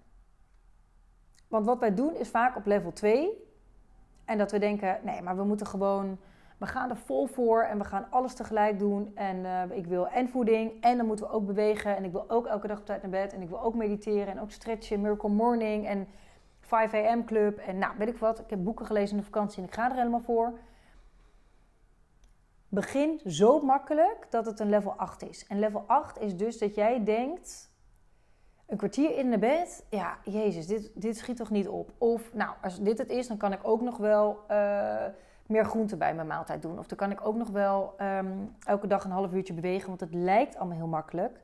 Want 1.48 1.66
wat 1.66 1.78
wij 1.78 1.94
doen 1.94 2.14
is 2.14 2.28
vaak 2.28 2.56
op 2.56 2.66
level 2.66 2.92
2. 2.92 3.44
En 4.24 4.38
dat 4.38 4.50
we 4.50 4.58
denken, 4.58 4.98
nee, 5.02 5.22
maar 5.22 5.36
we 5.36 5.44
moeten 5.44 5.66
gewoon, 5.66 6.18
we 6.58 6.66
gaan 6.66 6.90
er 6.90 6.96
vol 6.96 7.26
voor 7.26 7.62
en 7.62 7.78
we 7.78 7.84
gaan 7.84 8.06
alles 8.10 8.34
tegelijk 8.34 8.78
doen. 8.78 9.12
En 9.14 9.36
uh, 9.36 9.62
ik 9.70 9.86
wil 9.86 10.08
en 10.08 10.28
voeding 10.28 10.82
en 10.82 10.96
dan 10.96 11.06
moeten 11.06 11.24
we 11.24 11.32
ook 11.32 11.46
bewegen. 11.46 11.96
En 11.96 12.04
ik 12.04 12.12
wil 12.12 12.30
ook 12.30 12.46
elke 12.46 12.66
dag 12.66 12.78
op 12.78 12.86
tijd 12.86 13.02
naar 13.02 13.10
bed. 13.10 13.32
En 13.32 13.42
ik 13.42 13.48
wil 13.48 13.62
ook 13.62 13.74
mediteren 13.74 14.26
en 14.26 14.40
ook 14.40 14.50
stretchen, 14.50 15.00
Miracle 15.00 15.28
Morning 15.28 15.86
en 15.86 16.08
5 16.60 16.94
am 16.94 17.24
Club. 17.24 17.58
En 17.58 17.78
nou, 17.78 17.92
weet 17.98 18.08
ik 18.08 18.18
wat, 18.18 18.38
ik 18.38 18.50
heb 18.50 18.64
boeken 18.64 18.86
gelezen 18.86 19.10
in 19.10 19.16
de 19.16 19.30
vakantie 19.30 19.62
en 19.62 19.68
ik 19.68 19.74
ga 19.74 19.90
er 19.90 19.96
helemaal 19.96 20.20
voor. 20.20 20.52
Begin 22.76 23.20
zo 23.26 23.60
makkelijk 23.60 24.26
dat 24.30 24.46
het 24.46 24.60
een 24.60 24.68
level 24.68 24.92
8 24.96 25.28
is. 25.28 25.46
En 25.46 25.58
level 25.58 25.84
8 25.86 26.20
is 26.20 26.36
dus 26.36 26.58
dat 26.58 26.74
jij 26.74 27.04
denkt, 27.04 27.70
een 28.66 28.76
kwartier 28.76 29.18
in 29.18 29.30
de 29.30 29.38
bed, 29.38 29.86
ja, 29.90 30.18
jezus, 30.24 30.66
dit, 30.66 30.90
dit 30.94 31.16
schiet 31.16 31.36
toch 31.36 31.50
niet 31.50 31.68
op. 31.68 31.92
Of, 31.98 32.34
nou, 32.34 32.54
als 32.62 32.80
dit 32.80 32.98
het 32.98 33.10
is, 33.10 33.28
dan 33.28 33.36
kan 33.36 33.52
ik 33.52 33.60
ook 33.62 33.80
nog 33.80 33.96
wel 33.96 34.44
uh, 34.50 35.04
meer 35.46 35.64
groente 35.64 35.96
bij 35.96 36.14
mijn 36.14 36.26
maaltijd 36.26 36.62
doen. 36.62 36.78
Of 36.78 36.86
dan 36.86 36.98
kan 36.98 37.10
ik 37.10 37.26
ook 37.26 37.36
nog 37.36 37.48
wel 37.48 37.94
um, 38.00 38.56
elke 38.66 38.86
dag 38.86 39.04
een 39.04 39.10
half 39.10 39.32
uurtje 39.32 39.54
bewegen, 39.54 39.88
want 39.88 40.00
het 40.00 40.14
lijkt 40.14 40.56
allemaal 40.56 40.76
heel 40.76 40.86
makkelijk. 40.86 41.40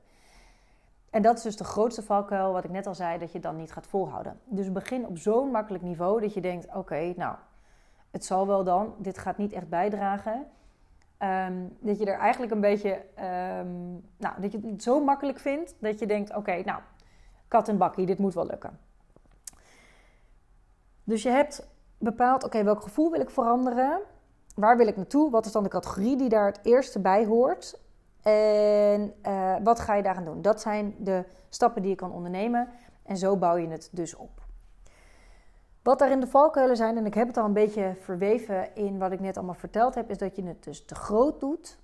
En 1.10 1.22
dat 1.22 1.36
is 1.36 1.42
dus 1.42 1.56
de 1.56 1.64
grootste 1.64 2.02
valkuil, 2.02 2.52
wat 2.52 2.64
ik 2.64 2.70
net 2.70 2.86
al 2.86 2.94
zei, 2.94 3.18
dat 3.18 3.32
je 3.32 3.40
dan 3.40 3.56
niet 3.56 3.72
gaat 3.72 3.86
volhouden. 3.86 4.40
Dus 4.44 4.72
begin 4.72 5.06
op 5.06 5.18
zo'n 5.18 5.50
makkelijk 5.50 5.84
niveau 5.84 6.20
dat 6.20 6.34
je 6.34 6.40
denkt: 6.40 6.74
oké, 6.74 7.12
nou, 7.16 7.36
het 8.10 8.24
zal 8.24 8.46
wel 8.46 8.64
dan, 8.64 8.94
dit 8.98 9.18
gaat 9.18 9.38
niet 9.38 9.52
echt 9.52 9.68
bijdragen. 9.68 10.46
Ehm, 11.22 11.66
dat 11.80 11.98
je 11.98 12.04
er 12.04 12.18
eigenlijk 12.18 12.52
een 12.52 12.60
beetje, 12.60 12.90
um, 12.90 14.04
nou, 14.16 14.40
dat 14.40 14.52
je 14.52 14.60
het 14.66 14.82
zo 14.82 15.04
makkelijk 15.04 15.38
vindt 15.38 15.74
dat 15.78 15.98
je 15.98 16.06
denkt: 16.06 16.34
oké, 16.34 16.62
nou, 16.64 16.80
kat 17.48 17.68
en 17.68 17.78
bakkie, 17.78 18.06
dit 18.06 18.18
moet 18.18 18.34
wel 18.34 18.46
lukken. 18.46 18.78
Dus 21.04 21.22
je 21.22 21.28
hebt 21.28 21.68
bepaald: 21.98 22.44
oké, 22.44 22.64
welk 22.64 22.82
gevoel 22.82 23.10
wil 23.10 23.20
ik 23.20 23.30
veranderen? 23.30 24.00
Waar 24.54 24.76
wil 24.76 24.86
ik 24.86 24.96
naartoe? 24.96 25.30
Wat 25.30 25.46
is 25.46 25.52
dan 25.52 25.62
de 25.62 25.68
categorie 25.68 26.16
die 26.16 26.28
daar 26.28 26.46
het 26.46 26.60
eerste 26.62 27.00
bij 27.00 27.26
hoort? 27.26 27.80
En 28.22 29.14
uh, 29.26 29.56
wat 29.62 29.80
ga 29.80 29.94
je 29.94 30.02
daaraan 30.02 30.24
doen? 30.24 30.42
Dat 30.42 30.60
zijn 30.60 30.94
de 30.98 31.24
stappen 31.48 31.82
die 31.82 31.90
je 31.90 31.96
kan 31.96 32.12
ondernemen. 32.12 32.68
En 33.02 33.16
zo 33.16 33.36
bouw 33.36 33.56
je 33.56 33.68
het 33.68 33.88
dus 33.92 34.16
op. 34.16 34.41
Wat 35.82 35.98
daarin 35.98 36.20
de 36.20 36.26
valkuilen 36.26 36.76
zijn, 36.76 36.96
en 36.96 37.06
ik 37.06 37.14
heb 37.14 37.26
het 37.26 37.36
al 37.36 37.44
een 37.44 37.52
beetje 37.52 37.94
verweven 38.00 38.74
in 38.74 38.98
wat 38.98 39.12
ik 39.12 39.20
net 39.20 39.36
allemaal 39.36 39.54
verteld 39.54 39.94
heb, 39.94 40.10
is 40.10 40.18
dat 40.18 40.36
je 40.36 40.42
het 40.42 40.64
dus 40.64 40.84
te 40.84 40.94
groot 40.94 41.40
doet, 41.40 41.78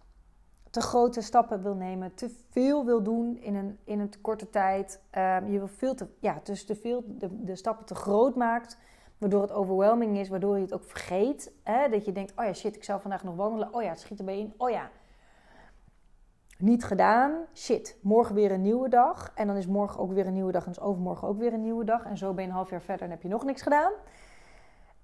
te 0.71 0.81
grote 0.81 1.21
stappen 1.21 1.63
wil 1.63 1.75
nemen, 1.75 2.15
te 2.15 2.37
veel 2.51 2.85
wil 2.85 3.03
doen 3.03 3.39
in 3.41 3.55
een, 3.55 3.79
in 3.85 4.01
een 4.01 4.21
korte 4.21 4.51
tijd. 4.51 5.01
Uh, 5.17 5.37
je 5.47 5.59
wil 5.59 5.69
veel 5.69 5.95
te, 5.95 6.07
ja, 6.19 6.41
dus 6.43 6.65
te 6.65 6.75
veel 6.75 7.05
de, 7.07 7.45
de 7.45 7.57
stappen 7.57 7.87
te 7.87 7.95
groot 7.95 8.37
maakt, 8.37 8.79
waardoor 9.19 9.43
het 9.43 9.53
overwhelming 9.53 10.19
is, 10.19 10.29
waardoor 10.29 10.57
je 10.57 10.63
het 10.63 10.73
ook 10.75 10.85
vergeet. 10.85 11.53
Hè? 11.63 11.89
Dat 11.89 12.05
je 12.05 12.13
denkt, 12.13 12.33
oh 12.37 12.45
ja, 12.45 12.53
shit, 12.53 12.77
ik 12.77 12.85
zou 12.85 13.01
vandaag 13.01 13.25
nog 13.25 13.37
wandelen. 13.37 13.75
Oh 13.75 13.83
ja, 13.83 13.89
het 13.89 14.01
schiet 14.01 14.19
erbij 14.19 14.39
in. 14.39 14.55
Oh 14.57 14.71
ja, 14.71 14.91
niet 16.59 16.85
gedaan. 16.85 17.33
Shit, 17.55 17.99
morgen 18.03 18.35
weer 18.35 18.53
een 18.53 18.63
nieuwe 18.63 18.89
dag. 18.89 19.33
En 19.35 19.47
dan 19.47 19.57
is 19.57 19.67
morgen 19.67 20.01
ook 20.01 20.13
weer 20.13 20.27
een 20.27 20.33
nieuwe 20.33 20.53
dag 20.53 20.65
en 20.65 20.71
is 20.71 20.81
overmorgen 20.81 21.29
ook 21.29 21.39
weer 21.39 21.53
een 21.53 21.63
nieuwe 21.63 21.85
dag. 21.85 22.05
En 22.05 22.17
zo 22.17 22.33
ben 22.33 22.45
je 22.45 22.49
een 22.49 22.57
half 22.57 22.71
jaar 22.71 22.83
verder 22.83 23.05
en 23.05 23.11
heb 23.11 23.23
je 23.23 23.29
nog 23.29 23.45
niks 23.45 23.63
gedaan. 23.63 23.93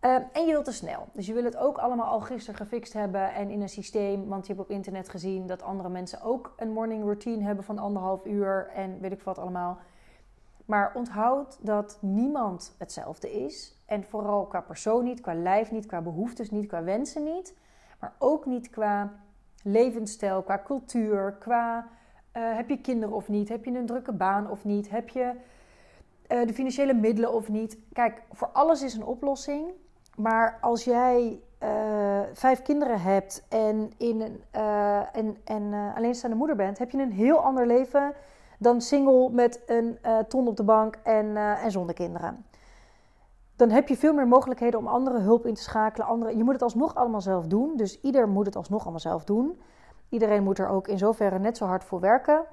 Uh, 0.00 0.14
en 0.14 0.46
je 0.46 0.52
wilt 0.52 0.64
te 0.64 0.72
snel. 0.72 1.08
Dus 1.12 1.26
je 1.26 1.32
wil 1.32 1.44
het 1.44 1.56
ook 1.56 1.78
allemaal 1.78 2.06
al 2.06 2.20
gisteren 2.20 2.60
gefixt 2.60 2.92
hebben 2.92 3.34
en 3.34 3.50
in 3.50 3.62
een 3.62 3.68
systeem. 3.68 4.28
Want 4.28 4.46
je 4.46 4.52
hebt 4.52 4.64
op 4.64 4.70
internet 4.70 5.08
gezien 5.08 5.46
dat 5.46 5.62
andere 5.62 5.88
mensen 5.88 6.22
ook 6.22 6.54
een 6.56 6.72
morning 6.72 7.02
routine 7.02 7.44
hebben 7.44 7.64
van 7.64 7.78
anderhalf 7.78 8.24
uur 8.24 8.70
en 8.74 9.00
weet 9.00 9.12
ik 9.12 9.22
wat 9.22 9.38
allemaal. 9.38 9.78
Maar 10.64 10.92
onthoud 10.94 11.58
dat 11.60 11.98
niemand 12.00 12.74
hetzelfde 12.78 13.32
is. 13.44 13.78
En 13.86 14.04
vooral 14.04 14.46
qua 14.46 14.60
persoon 14.60 15.04
niet, 15.04 15.20
qua 15.20 15.34
lijf 15.34 15.70
niet, 15.70 15.86
qua 15.86 16.00
behoeftes 16.00 16.50
niet, 16.50 16.66
qua 16.66 16.82
wensen 16.82 17.24
niet. 17.24 17.54
Maar 18.00 18.14
ook 18.18 18.46
niet 18.46 18.70
qua 18.70 19.12
levensstijl, 19.64 20.42
qua 20.42 20.62
cultuur, 20.64 21.36
qua 21.38 21.78
uh, 22.36 22.56
heb 22.56 22.68
je 22.68 22.80
kinderen 22.80 23.14
of 23.14 23.28
niet, 23.28 23.48
heb 23.48 23.64
je 23.64 23.70
een 23.70 23.86
drukke 23.86 24.12
baan 24.12 24.50
of 24.50 24.64
niet, 24.64 24.90
heb 24.90 25.08
je 25.08 25.32
uh, 26.28 26.46
de 26.46 26.54
financiële 26.54 26.94
middelen 26.94 27.32
of 27.32 27.48
niet. 27.48 27.78
Kijk, 27.92 28.22
voor 28.32 28.48
alles 28.52 28.82
is 28.82 28.94
een 28.94 29.04
oplossing. 29.04 29.72
Maar 30.16 30.58
als 30.60 30.84
jij 30.84 31.40
uh, 31.62 32.20
vijf 32.32 32.62
kinderen 32.62 33.00
hebt 33.00 33.46
en, 33.48 33.92
in 33.96 34.42
en, 35.12 35.36
en 35.44 35.92
alleenstaande 35.94 36.36
moeder 36.36 36.56
bent, 36.56 36.78
heb 36.78 36.90
je 36.90 36.98
een 36.98 37.12
heel 37.12 37.38
ander 37.38 37.66
leven 37.66 38.12
dan 38.58 38.80
single 38.80 39.30
met 39.30 39.62
een 39.66 39.98
ton 40.28 40.48
op 40.48 40.56
de 40.56 40.62
bank 40.62 40.96
en, 41.02 41.36
en 41.36 41.70
zonder 41.70 41.94
kinderen 41.94 42.44
dan 43.56 43.70
heb 43.70 43.88
je 43.88 43.96
veel 43.96 44.12
meer 44.12 44.28
mogelijkheden 44.28 44.78
om 44.78 44.86
andere 44.86 45.18
hulp 45.18 45.46
in 45.46 45.54
te 45.54 45.62
schakelen. 45.62 46.06
Andere, 46.06 46.36
je 46.36 46.44
moet 46.44 46.52
het 46.52 46.62
alsnog 46.62 46.94
allemaal 46.94 47.20
zelf 47.20 47.46
doen. 47.46 47.76
Dus 47.76 48.00
ieder 48.00 48.28
moet 48.28 48.46
het 48.46 48.56
alsnog 48.56 48.82
allemaal 48.82 49.00
zelf 49.00 49.24
doen. 49.24 49.60
Iedereen 50.08 50.42
moet 50.42 50.58
er 50.58 50.68
ook 50.68 50.88
in 50.88 50.98
zoverre 50.98 51.38
net 51.38 51.56
zo 51.56 51.64
hard 51.64 51.84
voor 51.84 52.00
werken. 52.00 52.44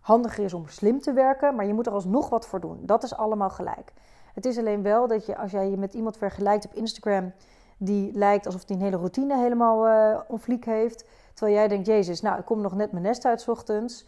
Handiger 0.00 0.44
is 0.44 0.54
om 0.54 0.68
slim 0.68 1.00
te 1.00 1.12
werken, 1.12 1.54
maar 1.54 1.66
je 1.66 1.74
moet 1.74 1.86
er 1.86 1.92
alsnog 1.92 2.28
wat 2.28 2.46
voor 2.46 2.60
doen. 2.60 2.78
Dat 2.82 3.02
is 3.02 3.14
allemaal 3.16 3.50
gelijk. 3.50 3.92
Het 4.34 4.44
is 4.44 4.58
alleen 4.58 4.82
wel 4.82 5.06
dat 5.06 5.26
je, 5.26 5.36
als 5.36 5.50
jij 5.50 5.70
je 5.70 5.76
met 5.76 5.94
iemand 5.94 6.16
vergelijkt 6.16 6.66
op 6.66 6.74
Instagram, 6.74 7.32
die 7.78 8.12
lijkt 8.12 8.46
alsof 8.46 8.62
hij 8.66 8.76
een 8.76 8.82
hele 8.82 8.96
routine 8.96 9.36
helemaal 9.36 9.88
uh, 9.88 10.20
onvliek 10.28 10.64
heeft. 10.64 11.04
Terwijl 11.34 11.56
jij 11.56 11.68
denkt, 11.68 11.86
Jezus, 11.86 12.20
nou, 12.20 12.38
ik 12.38 12.44
kom 12.44 12.60
nog 12.60 12.74
net 12.74 12.92
mijn 12.92 13.04
nest 13.04 13.24
uit 13.24 13.48
ochtends. 13.48 14.06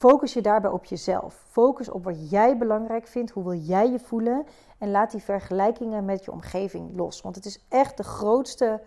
Focus 0.00 0.32
je 0.32 0.40
daarbij 0.40 0.70
op 0.70 0.84
jezelf. 0.84 1.44
Focus 1.48 1.90
op 1.90 2.04
wat 2.04 2.30
jij 2.30 2.58
belangrijk 2.58 3.06
vindt. 3.06 3.30
Hoe 3.30 3.44
wil 3.44 3.54
jij 3.54 3.90
je 3.90 3.98
voelen? 3.98 4.46
En 4.78 4.90
laat 4.90 5.10
die 5.10 5.22
vergelijkingen 5.22 6.04
met 6.04 6.24
je 6.24 6.32
omgeving 6.32 6.96
los. 6.96 7.20
Want 7.20 7.34
het 7.34 7.44
is 7.44 7.66
echt 7.68 7.96
de 7.96 8.02
grootste 8.02 8.80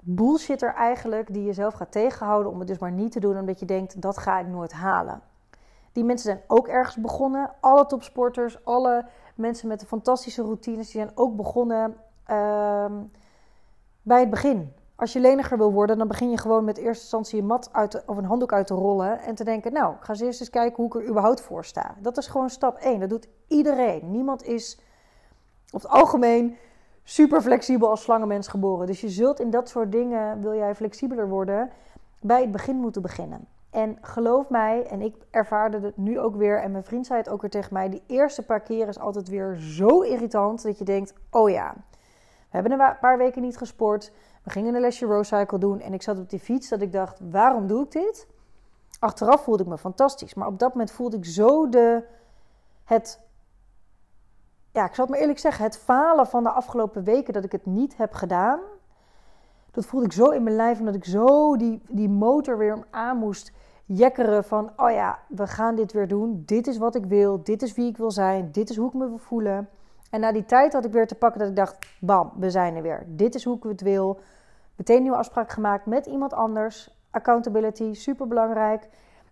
bullshitter 0.00 0.74
eigenlijk 0.74 1.32
die 1.32 1.44
jezelf 1.44 1.74
gaat 1.74 1.92
tegenhouden 1.92 2.52
om 2.52 2.58
het 2.58 2.68
dus 2.68 2.78
maar 2.78 2.92
niet 2.92 3.12
te 3.12 3.20
doen 3.20 3.38
omdat 3.38 3.60
je 3.60 3.66
denkt 3.66 4.02
dat 4.02 4.18
ga 4.18 4.38
ik 4.38 4.46
nooit 4.46 4.72
halen. 4.72 5.22
Die 5.92 6.04
mensen 6.04 6.30
zijn 6.30 6.44
ook 6.46 6.68
ergens 6.68 6.96
begonnen. 6.96 7.50
Alle 7.60 7.86
topsporters, 7.86 8.64
alle 8.64 9.06
mensen 9.34 9.68
met 9.68 9.80
de 9.80 9.86
fantastische 9.86 10.42
routines, 10.42 10.90
die 10.90 11.00
zijn 11.00 11.16
ook 11.16 11.36
begonnen 11.36 11.96
uh, 12.30 12.86
bij 14.02 14.20
het 14.20 14.30
begin. 14.30 14.72
Als 14.96 15.12
je 15.12 15.20
leniger 15.20 15.58
wil 15.58 15.72
worden, 15.72 15.98
dan 15.98 16.08
begin 16.08 16.30
je 16.30 16.38
gewoon 16.38 16.64
met 16.64 16.76
eerste 16.76 17.02
instantie 17.02 17.40
een 17.40 17.46
mat 17.46 17.68
uit 17.72 18.04
of 18.06 18.16
een 18.16 18.24
handdoek 18.24 18.52
uit 18.52 18.66
te 18.66 18.74
rollen. 18.74 19.20
En 19.20 19.34
te 19.34 19.44
denken, 19.44 19.72
nou, 19.72 19.94
ik 19.94 20.02
ga 20.04 20.14
eerst 20.14 20.40
eens 20.40 20.50
kijken 20.50 20.76
hoe 20.76 20.86
ik 20.86 20.94
er 20.94 21.08
überhaupt 21.08 21.40
voor 21.40 21.64
sta. 21.64 21.94
Dat 21.98 22.16
is 22.16 22.26
gewoon 22.26 22.50
stap 22.50 22.76
1. 22.76 23.00
Dat 23.00 23.08
doet 23.08 23.28
iedereen. 23.48 24.10
Niemand 24.10 24.44
is 24.44 24.80
op 25.70 25.82
het 25.82 25.90
algemeen 25.90 26.56
super 27.02 27.42
flexibel 27.42 27.90
als 27.90 28.02
slangenmens 28.02 28.48
geboren. 28.48 28.86
Dus 28.86 29.00
je 29.00 29.08
zult 29.08 29.40
in 29.40 29.50
dat 29.50 29.68
soort 29.68 29.92
dingen, 29.92 30.40
wil 30.40 30.54
jij 30.54 30.74
flexibeler 30.74 31.28
worden, 31.28 31.70
bij 32.20 32.40
het 32.40 32.52
begin 32.52 32.76
moeten 32.76 33.02
beginnen. 33.02 33.46
En 33.70 33.98
geloof 34.00 34.48
mij, 34.48 34.86
en 34.86 35.00
ik 35.00 35.14
ervaarde 35.30 35.80
het 35.80 35.96
nu 35.96 36.20
ook 36.20 36.36
weer, 36.36 36.62
en 36.62 36.70
mijn 36.70 36.84
vriend 36.84 37.06
zei 37.06 37.18
het 37.18 37.28
ook 37.28 37.40
weer 37.40 37.50
tegen 37.50 37.72
mij, 37.72 37.88
die 37.88 38.02
eerste 38.06 38.44
paar 38.44 38.60
keer 38.60 38.88
is 38.88 38.98
altijd 38.98 39.28
weer 39.28 39.56
zo 39.56 40.00
irritant 40.00 40.62
dat 40.62 40.78
je 40.78 40.84
denkt, 40.84 41.14
oh 41.30 41.50
ja, 41.50 41.74
we 42.50 42.58
hebben 42.58 42.72
een 42.72 42.98
paar 43.00 43.18
weken 43.18 43.42
niet 43.42 43.56
gesport. 43.56 44.12
We 44.42 44.50
gingen 44.50 44.74
een 44.74 44.80
lesje 44.80 45.06
rowcycle 45.06 45.58
doen 45.58 45.80
en 45.80 45.92
ik 45.92 46.02
zat 46.02 46.18
op 46.18 46.30
die 46.30 46.38
fiets 46.38 46.68
dat 46.68 46.80
ik 46.80 46.92
dacht, 46.92 47.20
waarom 47.30 47.66
doe 47.66 47.84
ik 47.84 47.90
dit? 47.90 48.26
Achteraf 48.98 49.42
voelde 49.42 49.62
ik 49.62 49.68
me 49.68 49.78
fantastisch, 49.78 50.34
maar 50.34 50.46
op 50.46 50.58
dat 50.58 50.70
moment 50.70 50.90
voelde 50.90 51.16
ik 51.16 51.24
zo 51.24 51.68
de, 51.68 52.02
het, 52.84 53.20
ja, 54.72 54.84
ik 54.84 54.94
zal 54.94 55.04
het 55.04 55.12
maar 55.12 55.20
eerlijk 55.20 55.38
zeggen, 55.38 55.64
het 55.64 55.78
falen 55.78 56.26
van 56.26 56.42
de 56.42 56.50
afgelopen 56.50 57.04
weken 57.04 57.32
dat 57.32 57.44
ik 57.44 57.52
het 57.52 57.66
niet 57.66 57.96
heb 57.96 58.12
gedaan. 58.12 58.60
Dat 59.70 59.86
voelde 59.86 60.06
ik 60.06 60.12
zo 60.12 60.30
in 60.30 60.42
mijn 60.42 60.56
lijf, 60.56 60.78
omdat 60.78 60.94
ik 60.94 61.04
zo 61.04 61.56
die, 61.56 61.82
die 61.88 62.08
motor 62.08 62.58
weer 62.58 62.86
aan 62.90 63.16
moest 63.16 63.52
jekkeren 63.84 64.44
van, 64.44 64.72
oh 64.76 64.90
ja, 64.90 65.18
we 65.28 65.46
gaan 65.46 65.74
dit 65.74 65.92
weer 65.92 66.08
doen. 66.08 66.42
Dit 66.46 66.66
is 66.66 66.78
wat 66.78 66.94
ik 66.94 67.04
wil, 67.04 67.42
dit 67.42 67.62
is 67.62 67.74
wie 67.74 67.88
ik 67.88 67.96
wil 67.96 68.10
zijn, 68.10 68.52
dit 68.52 68.70
is 68.70 68.76
hoe 68.76 68.88
ik 68.88 68.94
me 68.94 69.08
wil 69.08 69.18
voelen. 69.18 69.68
En 70.10 70.20
na 70.20 70.32
die 70.32 70.44
tijd 70.44 70.72
had 70.72 70.84
ik 70.84 70.92
weer 70.92 71.06
te 71.06 71.14
pakken 71.14 71.40
dat 71.40 71.48
ik 71.48 71.56
dacht, 71.56 71.76
bam, 72.00 72.32
we 72.36 72.50
zijn 72.50 72.76
er 72.76 72.82
weer. 72.82 73.04
Dit 73.06 73.34
is 73.34 73.44
hoe 73.44 73.56
ik 73.56 73.62
het 73.62 73.80
wil. 73.80 74.20
Meteen 74.76 74.96
een 74.96 75.02
nieuwe 75.02 75.18
afspraak 75.18 75.50
gemaakt 75.50 75.86
met 75.86 76.06
iemand 76.06 76.32
anders. 76.32 76.98
Accountability, 77.10 77.94
super 77.94 78.26
belangrijk. 78.26 78.88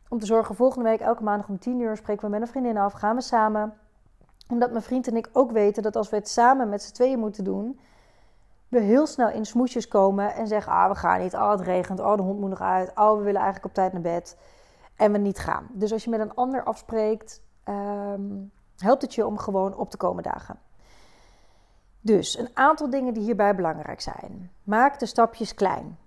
Om 0.09 0.19
te 0.19 0.27
zorgen, 0.27 0.55
volgende 0.55 0.89
week, 0.89 1.01
elke 1.01 1.23
maandag 1.23 1.49
om 1.49 1.59
10 1.59 1.81
uur, 1.81 1.97
spreken 1.97 2.25
we 2.25 2.31
met 2.31 2.41
een 2.41 2.47
vriendin 2.47 2.77
af. 2.77 2.93
Gaan 2.93 3.17
we 3.17 3.23
samen. 3.23 3.75
Omdat 4.49 4.71
mijn 4.71 4.83
vriend 4.83 5.09
en 5.09 5.17
ik 5.17 5.29
ook 5.33 5.51
weten 5.51 5.83
dat 5.83 5.97
als 5.97 6.11
we 6.11 6.17
het 6.17 6.29
samen 6.29 6.69
met 6.69 6.83
z'n 6.83 6.93
tweeën 6.93 7.19
moeten 7.19 7.45
doen, 7.45 7.81
we 8.69 8.81
heel 8.81 9.07
snel 9.07 9.31
in 9.31 9.45
smoesjes 9.45 9.89
komen 9.89 10.35
en 10.35 10.47
zeggen: 10.47 10.73
Ah, 10.73 10.89
we 10.89 10.95
gaan 10.95 11.21
niet. 11.21 11.35
Oh, 11.35 11.51
het 11.51 11.61
regent. 11.61 12.01
Oh, 12.01 12.17
de 12.17 12.23
hond 12.23 12.41
moet 12.41 12.49
nog 12.49 12.61
uit. 12.61 12.91
Oh, 12.95 13.17
we 13.17 13.23
willen 13.23 13.41
eigenlijk 13.41 13.65
op 13.65 13.75
tijd 13.75 13.93
naar 13.93 14.03
bed. 14.03 14.37
En 14.97 15.13
we 15.13 15.19
niet 15.19 15.39
gaan. 15.39 15.67
Dus 15.73 15.93
als 15.93 16.05
je 16.05 16.11
met 16.11 16.21
een 16.21 16.35
ander 16.35 16.65
afspreekt, 16.65 17.43
um, 17.69 18.53
helpt 18.77 19.03
het 19.03 19.15
je 19.15 19.27
om 19.27 19.39
gewoon 19.39 19.77
op 19.77 19.91
te 19.91 19.97
komen 19.97 20.23
dagen. 20.23 20.59
Dus 22.01 22.39
een 22.39 22.51
aantal 22.55 22.91
dingen 22.91 23.15
die 23.15 23.23
hierbij 23.23 23.55
belangrijk 23.55 24.01
zijn. 24.01 24.51
Maak 24.63 24.99
de 24.99 25.07
stapjes 25.07 25.55
klein. 25.55 25.99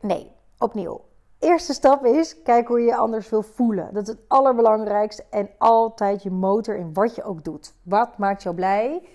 Nee, 0.00 0.32
opnieuw. 0.58 1.04
Eerste 1.38 1.72
stap 1.72 2.04
is, 2.04 2.42
kijk 2.42 2.68
hoe 2.68 2.80
je 2.80 2.86
je 2.86 2.96
anders 2.96 3.28
wil 3.28 3.42
voelen. 3.42 3.94
Dat 3.94 4.02
is 4.02 4.08
het 4.08 4.22
allerbelangrijkste. 4.28 5.24
En 5.30 5.50
altijd 5.58 6.22
je 6.22 6.30
motor 6.30 6.76
in 6.76 6.92
wat 6.92 7.14
je 7.14 7.22
ook 7.22 7.44
doet. 7.44 7.74
Wat 7.82 8.18
maakt 8.18 8.42
jou 8.42 8.54
blij? 8.54 9.08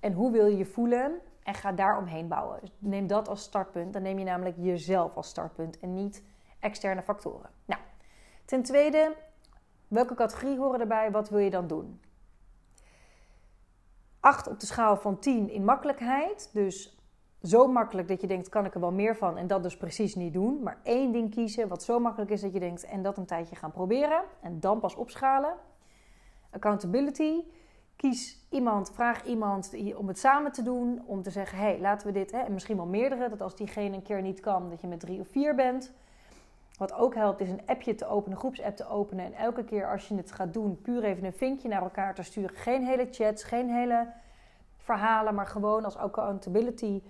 En 0.00 0.12
hoe 0.12 0.30
wil 0.30 0.46
je 0.46 0.56
je 0.56 0.66
voelen? 0.66 1.20
En 1.42 1.54
ga 1.54 1.72
daar 1.72 1.98
omheen 1.98 2.28
bouwen. 2.28 2.58
Dus 2.60 2.70
neem 2.78 3.06
dat 3.06 3.28
als 3.28 3.42
startpunt. 3.42 3.92
Dan 3.92 4.02
neem 4.02 4.18
je 4.18 4.24
namelijk 4.24 4.56
jezelf 4.58 5.16
als 5.16 5.28
startpunt 5.28 5.80
en 5.80 5.94
niet 5.94 6.22
externe 6.60 7.02
factoren. 7.02 7.50
Nou, 7.64 7.80
ten 8.44 8.62
tweede, 8.62 9.16
welke 9.94 10.14
categorie 10.14 10.58
horen 10.58 10.80
erbij? 10.80 11.10
Wat 11.10 11.28
wil 11.28 11.38
je 11.38 11.50
dan 11.50 11.66
doen? 11.66 12.00
8 14.20 14.48
op 14.48 14.60
de 14.60 14.66
schaal 14.66 14.96
van 14.96 15.18
10 15.18 15.50
in 15.50 15.64
makkelijkheid. 15.64 16.50
Dus 16.52 16.98
zo 17.42 17.66
makkelijk 17.66 18.08
dat 18.08 18.20
je 18.20 18.26
denkt, 18.26 18.48
kan 18.48 18.64
ik 18.64 18.74
er 18.74 18.80
wel 18.80 18.92
meer 18.92 19.16
van 19.16 19.36
en 19.36 19.46
dat 19.46 19.62
dus 19.62 19.76
precies 19.76 20.14
niet 20.14 20.32
doen. 20.32 20.62
Maar 20.62 20.78
één 20.82 21.12
ding 21.12 21.30
kiezen 21.30 21.68
wat 21.68 21.82
zo 21.82 21.98
makkelijk 21.98 22.30
is 22.30 22.40
dat 22.40 22.52
je 22.52 22.60
denkt 22.60 22.84
en 22.84 23.02
dat 23.02 23.16
een 23.16 23.26
tijdje 23.26 23.56
gaan 23.56 23.70
proberen. 23.70 24.22
En 24.40 24.60
dan 24.60 24.80
pas 24.80 24.94
opschalen. 24.94 25.54
Accountability. 26.50 27.44
Kies 27.96 28.46
iemand, 28.50 28.90
vraag 28.90 29.24
iemand 29.24 29.74
om 29.96 30.08
het 30.08 30.18
samen 30.18 30.52
te 30.52 30.62
doen. 30.62 31.02
Om 31.06 31.22
te 31.22 31.30
zeggen, 31.30 31.58
hé, 31.58 31.64
hey, 31.64 31.80
laten 31.80 32.06
we 32.06 32.12
dit, 32.12 32.32
hè, 32.32 32.38
en 32.38 32.52
misschien 32.52 32.76
wel 32.76 32.86
meerdere. 32.86 33.28
Dat 33.28 33.40
als 33.40 33.56
diegene 33.56 33.96
een 33.96 34.02
keer 34.02 34.22
niet 34.22 34.40
kan, 34.40 34.68
dat 34.68 34.80
je 34.80 34.86
met 34.86 35.00
drie 35.00 35.20
of 35.20 35.28
vier 35.28 35.54
bent. 35.54 35.92
Wat 36.78 36.92
ook 36.92 37.14
helpt 37.14 37.40
is 37.40 37.50
een 37.50 37.66
appje 37.66 37.94
te 37.94 38.06
openen, 38.06 38.32
een 38.32 38.38
groepsapp 38.38 38.76
te 38.76 38.88
openen. 38.88 39.24
En 39.24 39.32
elke 39.32 39.64
keer 39.64 39.90
als 39.90 40.08
je 40.08 40.14
het 40.14 40.32
gaat 40.32 40.52
doen, 40.52 40.80
puur 40.80 41.04
even 41.04 41.24
een 41.24 41.32
vinkje 41.32 41.68
naar 41.68 41.82
elkaar 41.82 42.14
te 42.14 42.22
sturen. 42.22 42.56
Geen 42.56 42.84
hele 42.84 43.08
chats, 43.10 43.44
geen 43.44 43.70
hele 43.70 44.12
verhalen, 44.76 45.34
maar 45.34 45.46
gewoon 45.46 45.84
als 45.84 45.96
accountability 45.96 47.02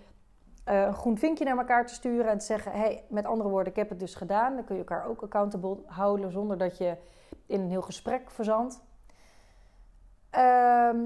uh, 0.69 0.83
een 0.83 0.95
groen 0.95 1.19
vinkje 1.19 1.45
naar 1.45 1.59
elkaar 1.59 1.87
te 1.87 1.95
sturen 1.95 2.31
en 2.31 2.39
te 2.39 2.45
zeggen: 2.45 2.73
hey, 2.73 3.05
met 3.09 3.25
andere 3.25 3.49
woorden, 3.49 3.73
ik 3.73 3.79
heb 3.79 3.89
het 3.89 4.01
dus 4.01 4.15
gedaan. 4.15 4.55
Dan 4.55 4.65
kun 4.65 4.75
je 4.75 4.81
elkaar 4.81 5.07
ook 5.07 5.23
accountable 5.23 5.77
houden 5.87 6.33
zonder 6.33 6.59
dat 6.59 6.79
je 6.79 6.97
in 7.47 7.61
een 7.61 7.71
heel 7.71 7.83
gesprek 7.83 8.31
verzandt. 8.31 8.83
Ehm, 10.31 10.99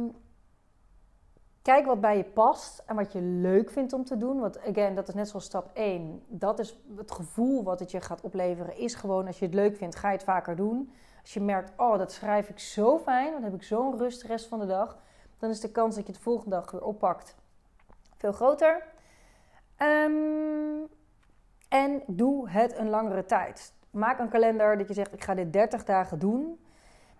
kijk 1.68 1.86
wat 1.86 2.00
bij 2.00 2.16
je 2.16 2.24
past 2.24 2.82
en 2.86 2.96
wat 2.96 3.12
je 3.12 3.20
leuk 3.20 3.70
vindt 3.70 3.92
om 3.92 4.04
te 4.04 4.16
doen. 4.16 4.40
Want 4.40 4.60
again, 4.60 4.94
dat 4.94 5.08
is 5.08 5.14
net 5.14 5.28
zoals 5.28 5.44
stap 5.44 5.70
1. 5.74 6.22
Dat 6.26 6.58
is 6.58 6.78
het 6.96 7.10
gevoel 7.10 7.64
wat 7.64 7.80
het 7.80 7.90
je 7.90 8.00
gaat 8.00 8.20
opleveren. 8.20 8.78
Is 8.78 8.94
gewoon 8.94 9.26
als 9.26 9.38
je 9.38 9.44
het 9.44 9.54
leuk 9.54 9.76
vindt, 9.76 9.96
ga 9.96 10.08
je 10.08 10.14
het 10.14 10.24
vaker 10.24 10.56
doen. 10.56 10.92
Als 11.20 11.34
je 11.34 11.40
merkt, 11.40 11.72
oh, 11.76 11.98
dat 11.98 12.12
schrijf 12.12 12.48
ik 12.48 12.58
zo 12.58 12.98
fijn, 12.98 13.32
dan 13.32 13.42
heb 13.42 13.54
ik 13.54 13.62
zo'n 13.62 13.98
rust 13.98 14.20
de 14.20 14.26
rest 14.26 14.46
van 14.46 14.58
de 14.58 14.66
dag. 14.66 14.98
Dan 15.38 15.50
is 15.50 15.60
de 15.60 15.70
kans 15.70 15.94
dat 15.94 16.06
je 16.06 16.12
het 16.12 16.20
volgende 16.20 16.56
dag 16.56 16.70
weer 16.70 16.84
oppakt 16.84 17.36
veel 18.16 18.32
groter. 18.32 18.82
Um, 19.82 20.86
en 21.68 22.02
doe 22.06 22.50
het 22.50 22.78
een 22.78 22.88
langere 22.88 23.24
tijd. 23.24 23.72
Maak 23.90 24.18
een 24.18 24.28
kalender 24.28 24.78
dat 24.78 24.88
je 24.88 24.94
zegt: 24.94 25.12
ik 25.12 25.24
ga 25.24 25.34
dit 25.34 25.52
30 25.52 25.84
dagen 25.84 26.18
doen. 26.18 26.60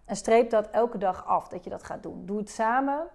En 0.05 0.17
streep 0.17 0.51
dat 0.51 0.71
elke 0.71 0.99
dag 0.99 1.27
af 1.27 1.49
dat 1.49 1.65
je 1.65 1.71
dat 1.71 1.85
gaat 1.85 2.03
doen. 2.03 2.27
Doe 2.27 2.39
het 2.39 2.51
samen. 2.51 3.09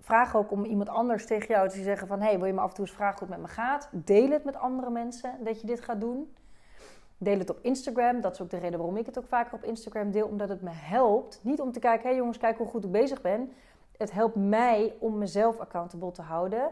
Vraag 0.00 0.36
ook 0.36 0.50
om 0.50 0.64
iemand 0.64 0.88
anders 0.88 1.26
tegen 1.26 1.46
jou 1.54 1.68
te 1.68 1.82
zeggen 1.82 2.06
van... 2.06 2.20
hey, 2.20 2.38
wil 2.38 2.46
je 2.46 2.52
me 2.52 2.60
af 2.60 2.68
en 2.68 2.74
toe 2.74 2.84
eens 2.84 2.94
vragen 2.94 3.18
hoe 3.18 3.28
het 3.28 3.36
met 3.38 3.48
me 3.48 3.54
gaat? 3.54 3.88
Deel 3.92 4.30
het 4.30 4.44
met 4.44 4.56
andere 4.56 4.90
mensen 4.90 5.34
dat 5.44 5.60
je 5.60 5.66
dit 5.66 5.80
gaat 5.80 6.00
doen. 6.00 6.34
Deel 7.18 7.38
het 7.38 7.50
op 7.50 7.58
Instagram. 7.62 8.20
Dat 8.20 8.32
is 8.32 8.40
ook 8.40 8.50
de 8.50 8.58
reden 8.58 8.78
waarom 8.78 8.96
ik 8.96 9.06
het 9.06 9.18
ook 9.18 9.26
vaker 9.26 9.54
op 9.54 9.64
Instagram 9.64 10.10
deel. 10.10 10.26
Omdat 10.26 10.48
het 10.48 10.62
me 10.62 10.70
helpt. 10.72 11.40
Niet 11.42 11.60
om 11.60 11.72
te 11.72 11.78
kijken, 11.78 12.02
hé 12.02 12.08
hey 12.08 12.18
jongens, 12.18 12.38
kijk 12.38 12.58
hoe 12.58 12.66
goed 12.66 12.84
ik 12.84 12.92
bezig 12.92 13.20
ben. 13.20 13.52
Het 13.96 14.12
helpt 14.12 14.36
mij 14.36 14.94
om 14.98 15.18
mezelf 15.18 15.58
accountable 15.58 16.12
te 16.12 16.22
houden. 16.22 16.70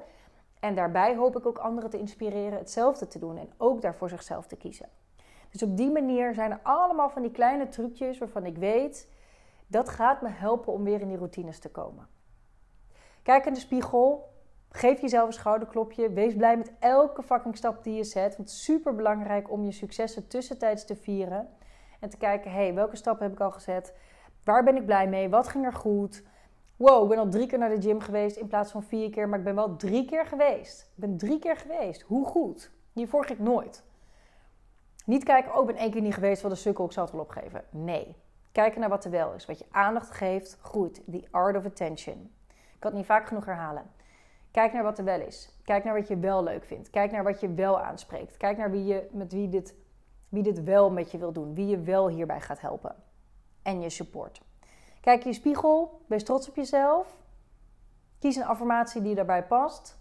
En 0.60 0.74
daarbij 0.74 1.16
hoop 1.16 1.36
ik 1.36 1.46
ook 1.46 1.58
anderen 1.58 1.90
te 1.90 1.98
inspireren 1.98 2.58
hetzelfde 2.58 3.06
te 3.06 3.18
doen 3.18 3.36
en 3.36 3.50
ook 3.56 3.80
daarvoor 3.80 4.08
zichzelf 4.08 4.46
te 4.46 4.56
kiezen. 4.56 4.88
Dus 5.50 5.62
op 5.62 5.76
die 5.76 5.90
manier 5.90 6.34
zijn 6.34 6.50
er 6.50 6.60
allemaal 6.62 7.10
van 7.10 7.22
die 7.22 7.30
kleine 7.30 7.68
trucjes 7.68 8.18
waarvan 8.18 8.46
ik 8.46 8.56
weet 8.56 9.08
dat 9.66 9.88
gaat 9.88 10.22
me 10.22 10.28
helpen 10.28 10.72
om 10.72 10.84
weer 10.84 11.00
in 11.00 11.08
die 11.08 11.16
routines 11.16 11.58
te 11.58 11.70
komen. 11.70 12.06
Kijk 13.28 13.46
in 13.46 13.52
de 13.52 13.60
spiegel, 13.60 14.32
geef 14.70 15.00
jezelf 15.00 15.26
een 15.26 15.32
schouderklopje, 15.32 16.12
wees 16.12 16.34
blij 16.34 16.56
met 16.56 16.72
elke 16.78 17.22
fucking 17.22 17.56
stap 17.56 17.84
die 17.84 17.94
je 17.94 18.04
zet. 18.04 18.36
Want 18.36 18.48
het 18.48 18.58
is 18.58 18.64
super 18.64 18.94
belangrijk 18.94 19.50
om 19.50 19.64
je 19.64 19.72
successen 19.72 20.28
tussentijds 20.28 20.84
te 20.84 20.96
vieren 20.96 21.48
en 22.00 22.08
te 22.08 22.16
kijken: 22.16 22.50
hé, 22.50 22.62
hey, 22.62 22.74
welke 22.74 22.96
stappen 22.96 23.24
heb 23.24 23.34
ik 23.34 23.40
al 23.40 23.50
gezet? 23.50 23.94
Waar 24.44 24.64
ben 24.64 24.76
ik 24.76 24.86
blij 24.86 25.08
mee? 25.08 25.28
Wat 25.28 25.48
ging 25.48 25.64
er 25.64 25.72
goed? 25.72 26.22
wow, 26.76 27.02
ik 27.02 27.08
ben 27.08 27.18
al 27.18 27.28
drie 27.28 27.46
keer 27.46 27.58
naar 27.58 27.74
de 27.74 27.82
gym 27.82 28.00
geweest 28.00 28.36
in 28.36 28.46
plaats 28.46 28.70
van 28.70 28.82
vier 28.82 29.10
keer, 29.10 29.28
maar 29.28 29.38
ik 29.38 29.44
ben 29.44 29.54
wel 29.54 29.76
drie 29.76 30.04
keer 30.04 30.26
geweest. 30.26 30.80
Ik 30.80 30.88
ben 30.94 31.16
drie 31.16 31.38
keer 31.38 31.56
geweest. 31.56 32.00
Hoe 32.02 32.26
goed? 32.26 32.70
Hiervoor 32.92 33.24
ging 33.24 33.38
ik 33.38 33.44
nooit. 33.44 33.84
Niet 35.04 35.24
kijken, 35.24 35.54
oh, 35.54 35.60
ik 35.60 35.66
ben 35.66 35.76
één 35.76 35.90
keer 35.90 36.02
niet 36.02 36.14
geweest, 36.14 36.42
wat 36.42 36.50
een 36.50 36.56
sukkel, 36.56 36.84
ik 36.84 36.92
zal 36.92 37.04
het 37.04 37.12
wel 37.12 37.22
opgeven. 37.22 37.64
Nee. 37.70 38.16
Kijken 38.52 38.80
naar 38.80 38.88
wat 38.88 39.04
er 39.04 39.10
wel 39.10 39.32
is. 39.32 39.46
Wat 39.46 39.58
je 39.58 39.66
aandacht 39.70 40.10
geeft, 40.10 40.58
groeit. 40.60 41.02
The 41.10 41.24
art 41.30 41.56
of 41.56 41.64
attention. 41.64 42.36
Ik 42.78 42.84
kan 42.84 42.90
het 42.90 43.00
niet 43.00 43.08
vaak 43.08 43.26
genoeg 43.26 43.44
herhalen. 43.44 43.90
Kijk 44.50 44.72
naar 44.72 44.82
wat 44.82 44.98
er 44.98 45.04
wel 45.04 45.20
is. 45.20 45.58
Kijk 45.64 45.84
naar 45.84 45.94
wat 45.94 46.08
je 46.08 46.18
wel 46.18 46.42
leuk 46.42 46.64
vindt. 46.64 46.90
Kijk 46.90 47.10
naar 47.10 47.24
wat 47.24 47.40
je 47.40 47.54
wel 47.54 47.80
aanspreekt. 47.80 48.36
Kijk 48.36 48.56
naar 48.56 48.70
wie 48.70 48.84
je, 48.84 49.08
met 49.12 49.32
wie 49.32 49.48
dit, 49.48 49.74
wie 50.28 50.42
dit 50.42 50.62
wel 50.64 50.90
met 50.90 51.10
je 51.10 51.18
wil 51.18 51.32
doen. 51.32 51.54
Wie 51.54 51.66
je 51.66 51.80
wel 51.80 52.08
hierbij 52.08 52.40
gaat 52.40 52.60
helpen. 52.60 52.94
En 53.62 53.80
je 53.80 53.90
support. 53.90 54.40
Kijk 55.00 55.24
in 55.24 55.30
je 55.30 55.36
spiegel, 55.36 56.00
wees 56.06 56.24
trots 56.24 56.48
op 56.48 56.56
jezelf. 56.56 57.16
Kies 58.18 58.36
een 58.36 58.44
affirmatie 58.44 59.02
die 59.02 59.14
daarbij 59.14 59.46
past. 59.46 59.98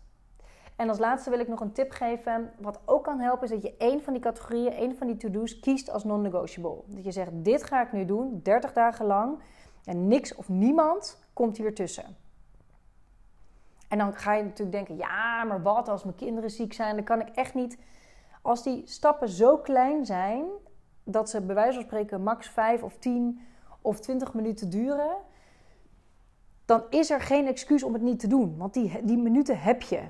En 0.75 0.89
als 0.89 0.99
laatste 0.99 1.29
wil 1.29 1.39
ik 1.39 1.47
nog 1.47 1.59
een 1.59 1.71
tip 1.71 1.91
geven. 1.91 2.53
Wat 2.59 2.79
ook 2.85 3.03
kan 3.03 3.19
helpen 3.19 3.43
is 3.43 3.49
dat 3.49 3.61
je 3.61 3.77
één 3.77 4.01
van 4.01 4.13
die 4.13 4.21
categorieën, 4.21 4.71
één 4.71 4.95
van 4.95 5.07
die 5.07 5.17
to-do's 5.17 5.59
kiest 5.59 5.89
als 5.89 6.03
non-negotiable. 6.03 6.83
Dat 6.85 7.03
je 7.03 7.11
zegt, 7.11 7.31
dit 7.33 7.63
ga 7.63 7.81
ik 7.81 7.91
nu 7.91 8.05
doen, 8.05 8.39
30 8.43 8.73
dagen 8.73 9.05
lang. 9.05 9.39
En 9.83 10.07
niks 10.07 10.35
of 10.35 10.49
niemand 10.49 11.23
komt 11.33 11.57
hier 11.57 11.75
tussen. 11.75 12.25
En 13.87 13.97
dan 13.97 14.13
ga 14.13 14.33
je 14.33 14.43
natuurlijk 14.43 14.71
denken, 14.71 14.97
ja, 14.97 15.43
maar 15.43 15.61
wat 15.61 15.87
als 15.87 16.03
mijn 16.03 16.15
kinderen 16.15 16.49
ziek 16.49 16.73
zijn? 16.73 16.95
Dan 16.95 17.03
kan 17.03 17.21
ik 17.21 17.29
echt 17.29 17.53
niet. 17.53 17.77
Als 18.41 18.63
die 18.63 18.81
stappen 18.85 19.29
zo 19.29 19.57
klein 19.57 20.05
zijn, 20.05 20.45
dat 21.03 21.29
ze 21.29 21.41
bij 21.41 21.55
wijze 21.55 21.73
van 21.73 21.83
spreken 21.83 22.23
max 22.23 22.49
5 22.49 22.83
of 22.83 22.97
10 22.97 23.39
of 23.81 23.99
20 23.99 24.33
minuten 24.33 24.69
duren, 24.69 25.15
dan 26.65 26.83
is 26.89 27.09
er 27.09 27.21
geen 27.21 27.47
excuus 27.47 27.83
om 27.83 27.93
het 27.93 28.01
niet 28.01 28.19
te 28.19 28.27
doen. 28.27 28.57
Want 28.57 28.73
die, 28.73 29.03
die 29.03 29.17
minuten 29.17 29.59
heb 29.59 29.81
je. 29.81 30.01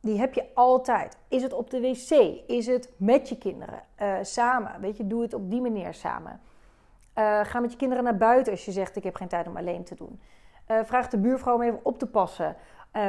Die 0.00 0.18
heb 0.18 0.34
je 0.34 0.44
altijd. 0.54 1.16
Is 1.28 1.42
het 1.42 1.52
op 1.52 1.70
de 1.70 1.80
wc? 1.80 2.10
Is 2.46 2.66
het 2.66 2.92
met 2.96 3.28
je 3.28 3.38
kinderen? 3.38 3.82
Uh, 4.02 4.16
samen. 4.22 4.80
Weet 4.80 4.96
je, 4.96 5.06
doe 5.06 5.22
het 5.22 5.34
op 5.34 5.50
die 5.50 5.60
manier 5.60 5.94
samen. 5.94 6.40
Uh, 7.18 7.40
ga 7.44 7.60
met 7.60 7.70
je 7.70 7.76
kinderen 7.76 8.04
naar 8.04 8.16
buiten 8.16 8.52
als 8.52 8.64
je 8.64 8.72
zegt: 8.72 8.96
Ik 8.96 9.04
heb 9.04 9.14
geen 9.14 9.28
tijd 9.28 9.46
om 9.46 9.56
alleen 9.56 9.84
te 9.84 9.94
doen. 9.94 10.20
Uh, 10.68 10.78
vraag 10.84 11.08
de 11.08 11.18
buurvrouw 11.18 11.54
om 11.54 11.62
even 11.62 11.80
op 11.82 11.98
te 11.98 12.06
passen, 12.06 12.56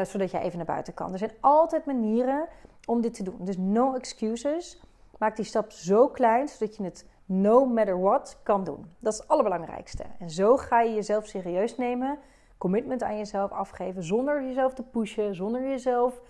zodat 0.03 0.31
jij 0.31 0.41
even 0.41 0.57
naar 0.57 0.65
buiten 0.65 0.93
kan. 0.93 1.11
Er 1.11 1.17
zijn 1.17 1.31
altijd 1.39 1.85
manieren 1.85 2.47
om 2.85 3.01
dit 3.01 3.13
te 3.13 3.23
doen. 3.23 3.37
Dus 3.39 3.57
no 3.57 3.93
excuses. 3.93 4.81
Maak 5.17 5.35
die 5.35 5.45
stap 5.45 5.71
zo 5.71 6.07
klein 6.07 6.47
zodat 6.47 6.75
je 6.75 6.83
het 6.83 7.05
no 7.25 7.65
matter 7.65 8.01
what 8.01 8.39
kan 8.43 8.63
doen. 8.63 8.85
Dat 8.99 9.13
is 9.13 9.19
het 9.19 9.27
allerbelangrijkste. 9.27 10.03
En 10.19 10.29
zo 10.29 10.57
ga 10.57 10.81
je 10.81 10.93
jezelf 10.93 11.25
serieus 11.25 11.77
nemen, 11.77 12.19
commitment 12.57 13.03
aan 13.03 13.17
jezelf 13.17 13.51
afgeven, 13.51 14.03
zonder 14.03 14.43
jezelf 14.43 14.73
te 14.73 14.83
pushen, 14.83 15.35
zonder 15.35 15.61
jezelf 15.61 16.21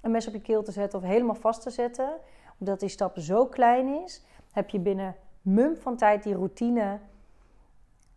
een 0.00 0.10
mes 0.10 0.26
op 0.26 0.32
je 0.32 0.40
keel 0.40 0.62
te 0.62 0.72
zetten 0.72 0.98
of 0.98 1.04
helemaal 1.04 1.34
vast 1.34 1.62
te 1.62 1.70
zetten. 1.70 2.10
Omdat 2.58 2.80
die 2.80 2.88
stap 2.88 3.18
zo 3.18 3.46
klein 3.46 4.02
is, 4.04 4.24
heb 4.52 4.68
je 4.68 4.78
binnen 4.78 5.16
mum 5.42 5.76
van 5.76 5.96
tijd 5.96 6.22
die 6.22 6.34
routine 6.34 6.98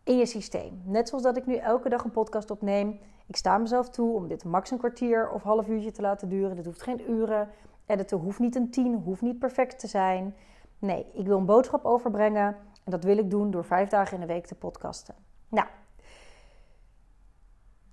in 0.10 0.17
je 0.17 0.26
systeem. 0.26 0.82
Net 0.86 1.08
zoals 1.08 1.24
dat 1.24 1.38
ik 1.38 1.45
nu 1.45 1.56
elke 1.56 1.89
dag 1.89 2.04
een 2.04 2.12
podcast 2.12 2.52
opneem. 2.52 3.00
Ik 3.28 3.36
sta 3.36 3.58
mezelf 3.58 3.89
toe 3.89 4.15
om 4.15 4.28
dit 4.28 4.43
max 4.43 4.72
een 4.72 4.78
kwartier 4.78 5.32
of 5.32 5.43
half 5.43 5.67
uurtje 5.67 5.91
te 5.91 6.02
laten 6.02 6.30
duren. 6.30 6.56
Dat 6.56 6.65
hoeft 6.65 6.82
geen 6.82 7.12
uren. 7.12 7.50
Editen 7.86 8.17
hoeft 8.17 8.39
niet 8.39 8.56
een 8.56 8.72
tien, 8.72 8.93
hoeft 8.93 9.22
niet 9.22 9.39
perfect 9.39 9.80
te 9.80 9.88
zijn. 9.88 10.36
Nee, 10.80 11.06
ik 11.13 11.28
wil 11.28 11.38
een 11.38 11.45
boodschap 11.45 11.86
overbrengen 11.86 12.56
en 12.84 12.91
dat 12.91 13.04
wil 13.04 13.17
ik 13.17 13.30
doen 13.30 13.52
door 13.52 13.65
vijf 13.65 13.89
dagen 13.89 14.13
in 14.13 14.19
de 14.19 14.34
week 14.34 14.45
te 14.45 14.56
podcasten. 14.56 15.15
Nou, 15.50 15.67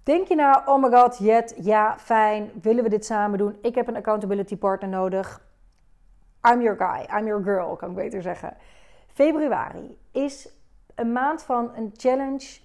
denk 0.02 0.26
je 0.28 0.34
nou, 0.34 0.62
oh 0.66 0.82
my 0.82 0.98
god, 0.98 1.18
Jet, 1.18 1.54
ja, 1.60 1.98
fijn, 1.98 2.50
willen 2.62 2.82
we 2.82 2.90
dit 2.90 3.04
samen 3.04 3.38
doen? 3.38 3.58
Ik 3.62 3.74
heb 3.74 3.88
een 3.88 3.96
accountability 3.96 4.56
partner 4.56 4.90
nodig. 4.90 5.48
I'm 6.52 6.62
your 6.62 6.76
guy, 6.78 7.18
I'm 7.18 7.26
your 7.26 7.42
girl, 7.42 7.76
kan 7.76 7.88
ik 7.88 7.94
beter 7.94 8.22
zeggen. 8.22 8.56
Februari 9.06 9.98
is 10.12 10.55
een 10.96 11.12
maand 11.12 11.42
van 11.42 11.70
een 11.74 11.92
challenge. 11.96 12.60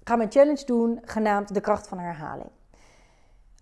Ik 0.00 0.10
ga 0.10 0.18
een 0.18 0.30
challenge 0.30 0.64
doen 0.64 1.00
genaamd 1.04 1.54
de 1.54 1.60
kracht 1.60 1.88
van 1.88 1.98
herhaling. 1.98 2.50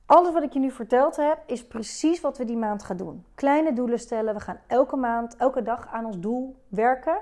Alles 0.06 0.32
wat 0.32 0.42
ik 0.42 0.52
je 0.52 0.58
nu 0.58 0.70
verteld 0.70 1.16
heb, 1.16 1.42
is 1.46 1.66
precies 1.66 2.20
wat 2.20 2.38
we 2.38 2.44
die 2.44 2.56
maand 2.56 2.82
gaan 2.82 2.96
doen. 2.96 3.24
Kleine 3.34 3.72
doelen 3.72 3.98
stellen. 3.98 4.34
We 4.34 4.40
gaan 4.40 4.60
elke 4.66 4.96
maand, 4.96 5.36
elke 5.36 5.62
dag 5.62 5.88
aan 5.88 6.04
ons 6.04 6.18
doel 6.18 6.56
werken. 6.68 7.18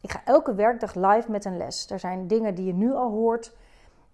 Ik 0.00 0.10
ga 0.10 0.20
elke 0.24 0.54
werkdag 0.54 0.94
live 0.94 1.30
met 1.30 1.44
een 1.44 1.56
les. 1.56 1.90
Er 1.90 1.98
zijn 1.98 2.26
dingen 2.26 2.54
die 2.54 2.66
je 2.66 2.72
nu 2.72 2.92
al 2.92 3.10
hoort, 3.10 3.56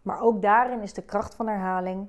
maar 0.02 0.20
ook 0.20 0.42
daarin 0.42 0.80
is 0.80 0.92
de 0.92 1.02
kracht 1.02 1.34
van 1.34 1.46
herhaling. 1.48 2.08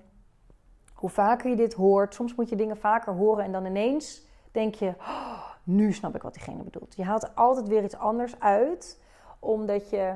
Hoe 0.93 1.09
vaker 1.09 1.49
je 1.49 1.55
dit 1.55 1.73
hoort, 1.73 2.13
soms 2.13 2.35
moet 2.35 2.49
je 2.49 2.55
dingen 2.55 2.77
vaker 2.77 3.13
horen 3.13 3.43
en 3.43 3.51
dan 3.51 3.65
ineens 3.65 4.25
denk 4.51 4.75
je: 4.75 4.93
oh, 4.97 5.49
nu 5.63 5.93
snap 5.93 6.15
ik 6.15 6.21
wat 6.21 6.33
diegene 6.33 6.63
bedoelt. 6.63 6.95
Je 6.95 7.03
haalt 7.03 7.23
er 7.23 7.31
altijd 7.35 7.67
weer 7.67 7.83
iets 7.83 7.97
anders 7.97 8.39
uit, 8.39 9.01
omdat 9.41 9.89
je 9.89 10.13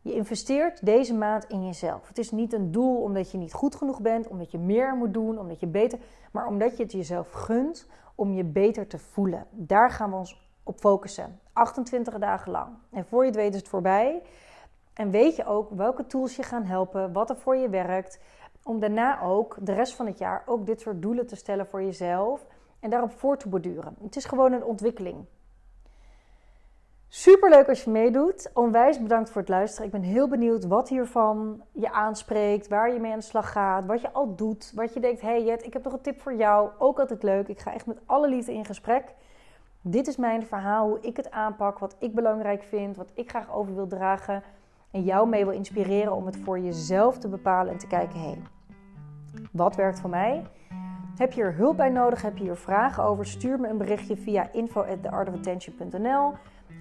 Je 0.02 0.14
investeert 0.14 0.84
deze 0.84 1.14
maand 1.14 1.44
in 1.44 1.66
jezelf. 1.66 2.08
Het 2.08 2.18
is 2.18 2.30
niet 2.30 2.52
een 2.52 2.72
doel 2.72 3.02
omdat 3.02 3.30
je 3.30 3.38
niet 3.38 3.52
goed 3.52 3.74
genoeg 3.74 4.00
bent, 4.00 4.28
omdat 4.28 4.50
je 4.50 4.58
meer 4.58 4.94
moet 4.94 5.14
doen, 5.14 5.38
omdat 5.38 5.60
je 5.60 5.66
beter, 5.66 5.98
maar 6.32 6.46
omdat 6.46 6.76
je 6.76 6.82
het 6.82 6.92
jezelf 6.92 7.32
gunt 7.32 7.86
om 8.14 8.32
je 8.32 8.44
beter 8.44 8.86
te 8.86 8.98
voelen. 8.98 9.46
Daar 9.50 9.90
gaan 9.90 10.10
we 10.10 10.16
ons 10.16 10.50
op 10.62 10.78
focussen. 10.78 11.40
28 11.52 12.18
dagen 12.18 12.50
lang. 12.50 12.68
En 12.90 13.06
voor 13.06 13.20
je 13.20 13.26
het 13.26 13.36
weet 13.36 13.54
is 13.54 13.60
het 13.60 13.68
voorbij. 13.68 14.22
En 14.94 15.10
weet 15.10 15.36
je 15.36 15.46
ook 15.46 15.70
welke 15.70 16.06
tools 16.06 16.36
je 16.36 16.42
gaan 16.42 16.64
helpen, 16.64 17.12
wat 17.12 17.30
er 17.30 17.36
voor 17.36 17.56
je 17.56 17.68
werkt. 17.68 18.20
Om 18.68 18.80
daarna 18.80 19.20
ook 19.20 19.56
de 19.60 19.72
rest 19.72 19.94
van 19.94 20.06
het 20.06 20.18
jaar 20.18 20.42
ook 20.46 20.66
dit 20.66 20.80
soort 20.80 21.02
doelen 21.02 21.26
te 21.26 21.36
stellen 21.36 21.66
voor 21.66 21.82
jezelf. 21.82 22.46
En 22.80 22.90
daarop 22.90 23.10
voor 23.10 23.36
te 23.36 23.48
borduren. 23.48 23.96
Het 24.02 24.16
is 24.16 24.24
gewoon 24.24 24.52
een 24.52 24.64
ontwikkeling. 24.64 25.24
Super 27.08 27.50
leuk 27.50 27.68
als 27.68 27.84
je 27.84 27.90
meedoet. 27.90 28.50
Onwijs 28.54 29.02
bedankt 29.02 29.30
voor 29.30 29.40
het 29.40 29.50
luisteren. 29.50 29.86
Ik 29.86 29.92
ben 29.92 30.02
heel 30.02 30.28
benieuwd 30.28 30.66
wat 30.66 30.88
hiervan 30.88 31.62
je 31.72 31.92
aanspreekt, 31.92 32.68
waar 32.68 32.92
je 32.92 33.00
mee 33.00 33.12
aan 33.12 33.18
de 33.18 33.24
slag 33.24 33.52
gaat, 33.52 33.86
wat 33.86 34.00
je 34.00 34.12
al 34.12 34.34
doet, 34.34 34.72
wat 34.74 34.94
je 34.94 35.00
denkt: 35.00 35.20
hey 35.20 35.44
Jet, 35.44 35.64
ik 35.64 35.72
heb 35.72 35.84
nog 35.84 35.92
een 35.92 36.00
tip 36.00 36.20
voor 36.20 36.34
jou. 36.34 36.70
Ook 36.78 37.00
altijd 37.00 37.22
leuk. 37.22 37.48
Ik 37.48 37.58
ga 37.58 37.72
echt 37.72 37.86
met 37.86 38.00
alle 38.06 38.28
liefde 38.28 38.52
in 38.52 38.64
gesprek. 38.64 39.14
Dit 39.80 40.06
is 40.06 40.16
mijn 40.16 40.46
verhaal, 40.46 40.88
hoe 40.88 41.00
ik 41.00 41.16
het 41.16 41.30
aanpak, 41.30 41.78
wat 41.78 41.96
ik 41.98 42.14
belangrijk 42.14 42.62
vind, 42.62 42.96
wat 42.96 43.10
ik 43.14 43.30
graag 43.30 43.52
over 43.52 43.74
wil 43.74 43.86
dragen. 43.86 44.42
En 44.90 45.02
jou 45.02 45.28
mee 45.28 45.44
wil 45.44 45.54
inspireren 45.54 46.12
om 46.12 46.26
het 46.26 46.36
voor 46.36 46.58
jezelf 46.58 47.18
te 47.18 47.28
bepalen 47.28 47.72
en 47.72 47.78
te 47.78 47.86
kijken: 47.86 48.20
hey, 48.20 48.38
wat 49.52 49.76
werkt 49.76 50.00
voor 50.00 50.10
mij? 50.10 50.44
Heb 51.16 51.32
je 51.32 51.42
er 51.42 51.54
hulp 51.54 51.76
bij 51.76 51.88
nodig? 51.88 52.22
Heb 52.22 52.36
je 52.36 52.44
hier 52.44 52.56
vragen 52.56 53.04
over? 53.04 53.26
Stuur 53.26 53.60
me 53.60 53.68
een 53.68 53.78
berichtje 53.78 54.16
via 54.16 54.52
info 54.52 54.82
info@theartofattention.nl 54.82 56.32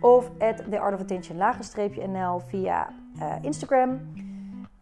of 0.01 0.31
at 0.39 0.63
theartofattention-nl 0.69 2.39
via 2.39 2.87
uh, 3.19 3.33
Instagram. 3.41 3.99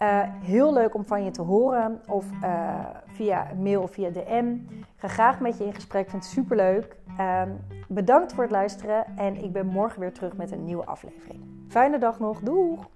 Uh, 0.02 0.20
heel 0.44 0.74
leuk 0.74 0.96
om 0.96 1.06
van 1.06 1.24
je 1.24 1.32
te 1.32 1.42
horen 1.42 2.02
of 2.08 2.26
uh, 2.44 2.80
via 3.06 3.48
mail 3.62 3.82
of 3.82 3.92
via 3.92 4.10
DM. 4.10 4.56
Ik 4.70 4.86
ga 4.96 5.08
graag 5.08 5.40
met 5.40 5.58
je 5.58 5.66
in 5.66 5.74
gesprek, 5.74 6.10
vind 6.10 6.24
het 6.24 6.32
super 6.32 6.56
leuk. 6.56 6.96
Ehm, 7.18 7.50
bedankt 7.88 8.34
voor 8.34 8.44
het 8.44 8.52
luisteren 8.52 9.06
en 9.18 9.44
ik 9.44 9.52
ben 9.52 9.66
morgen 9.66 10.00
weer 10.00 10.14
terug 10.14 10.36
met 10.36 10.52
een 10.52 10.66
nieuwe 10.66 10.86
aflevering. 10.86 11.44
Fijne 11.68 11.98
dag 11.98 12.20
nog, 12.20 12.40
doeg! 12.40 12.95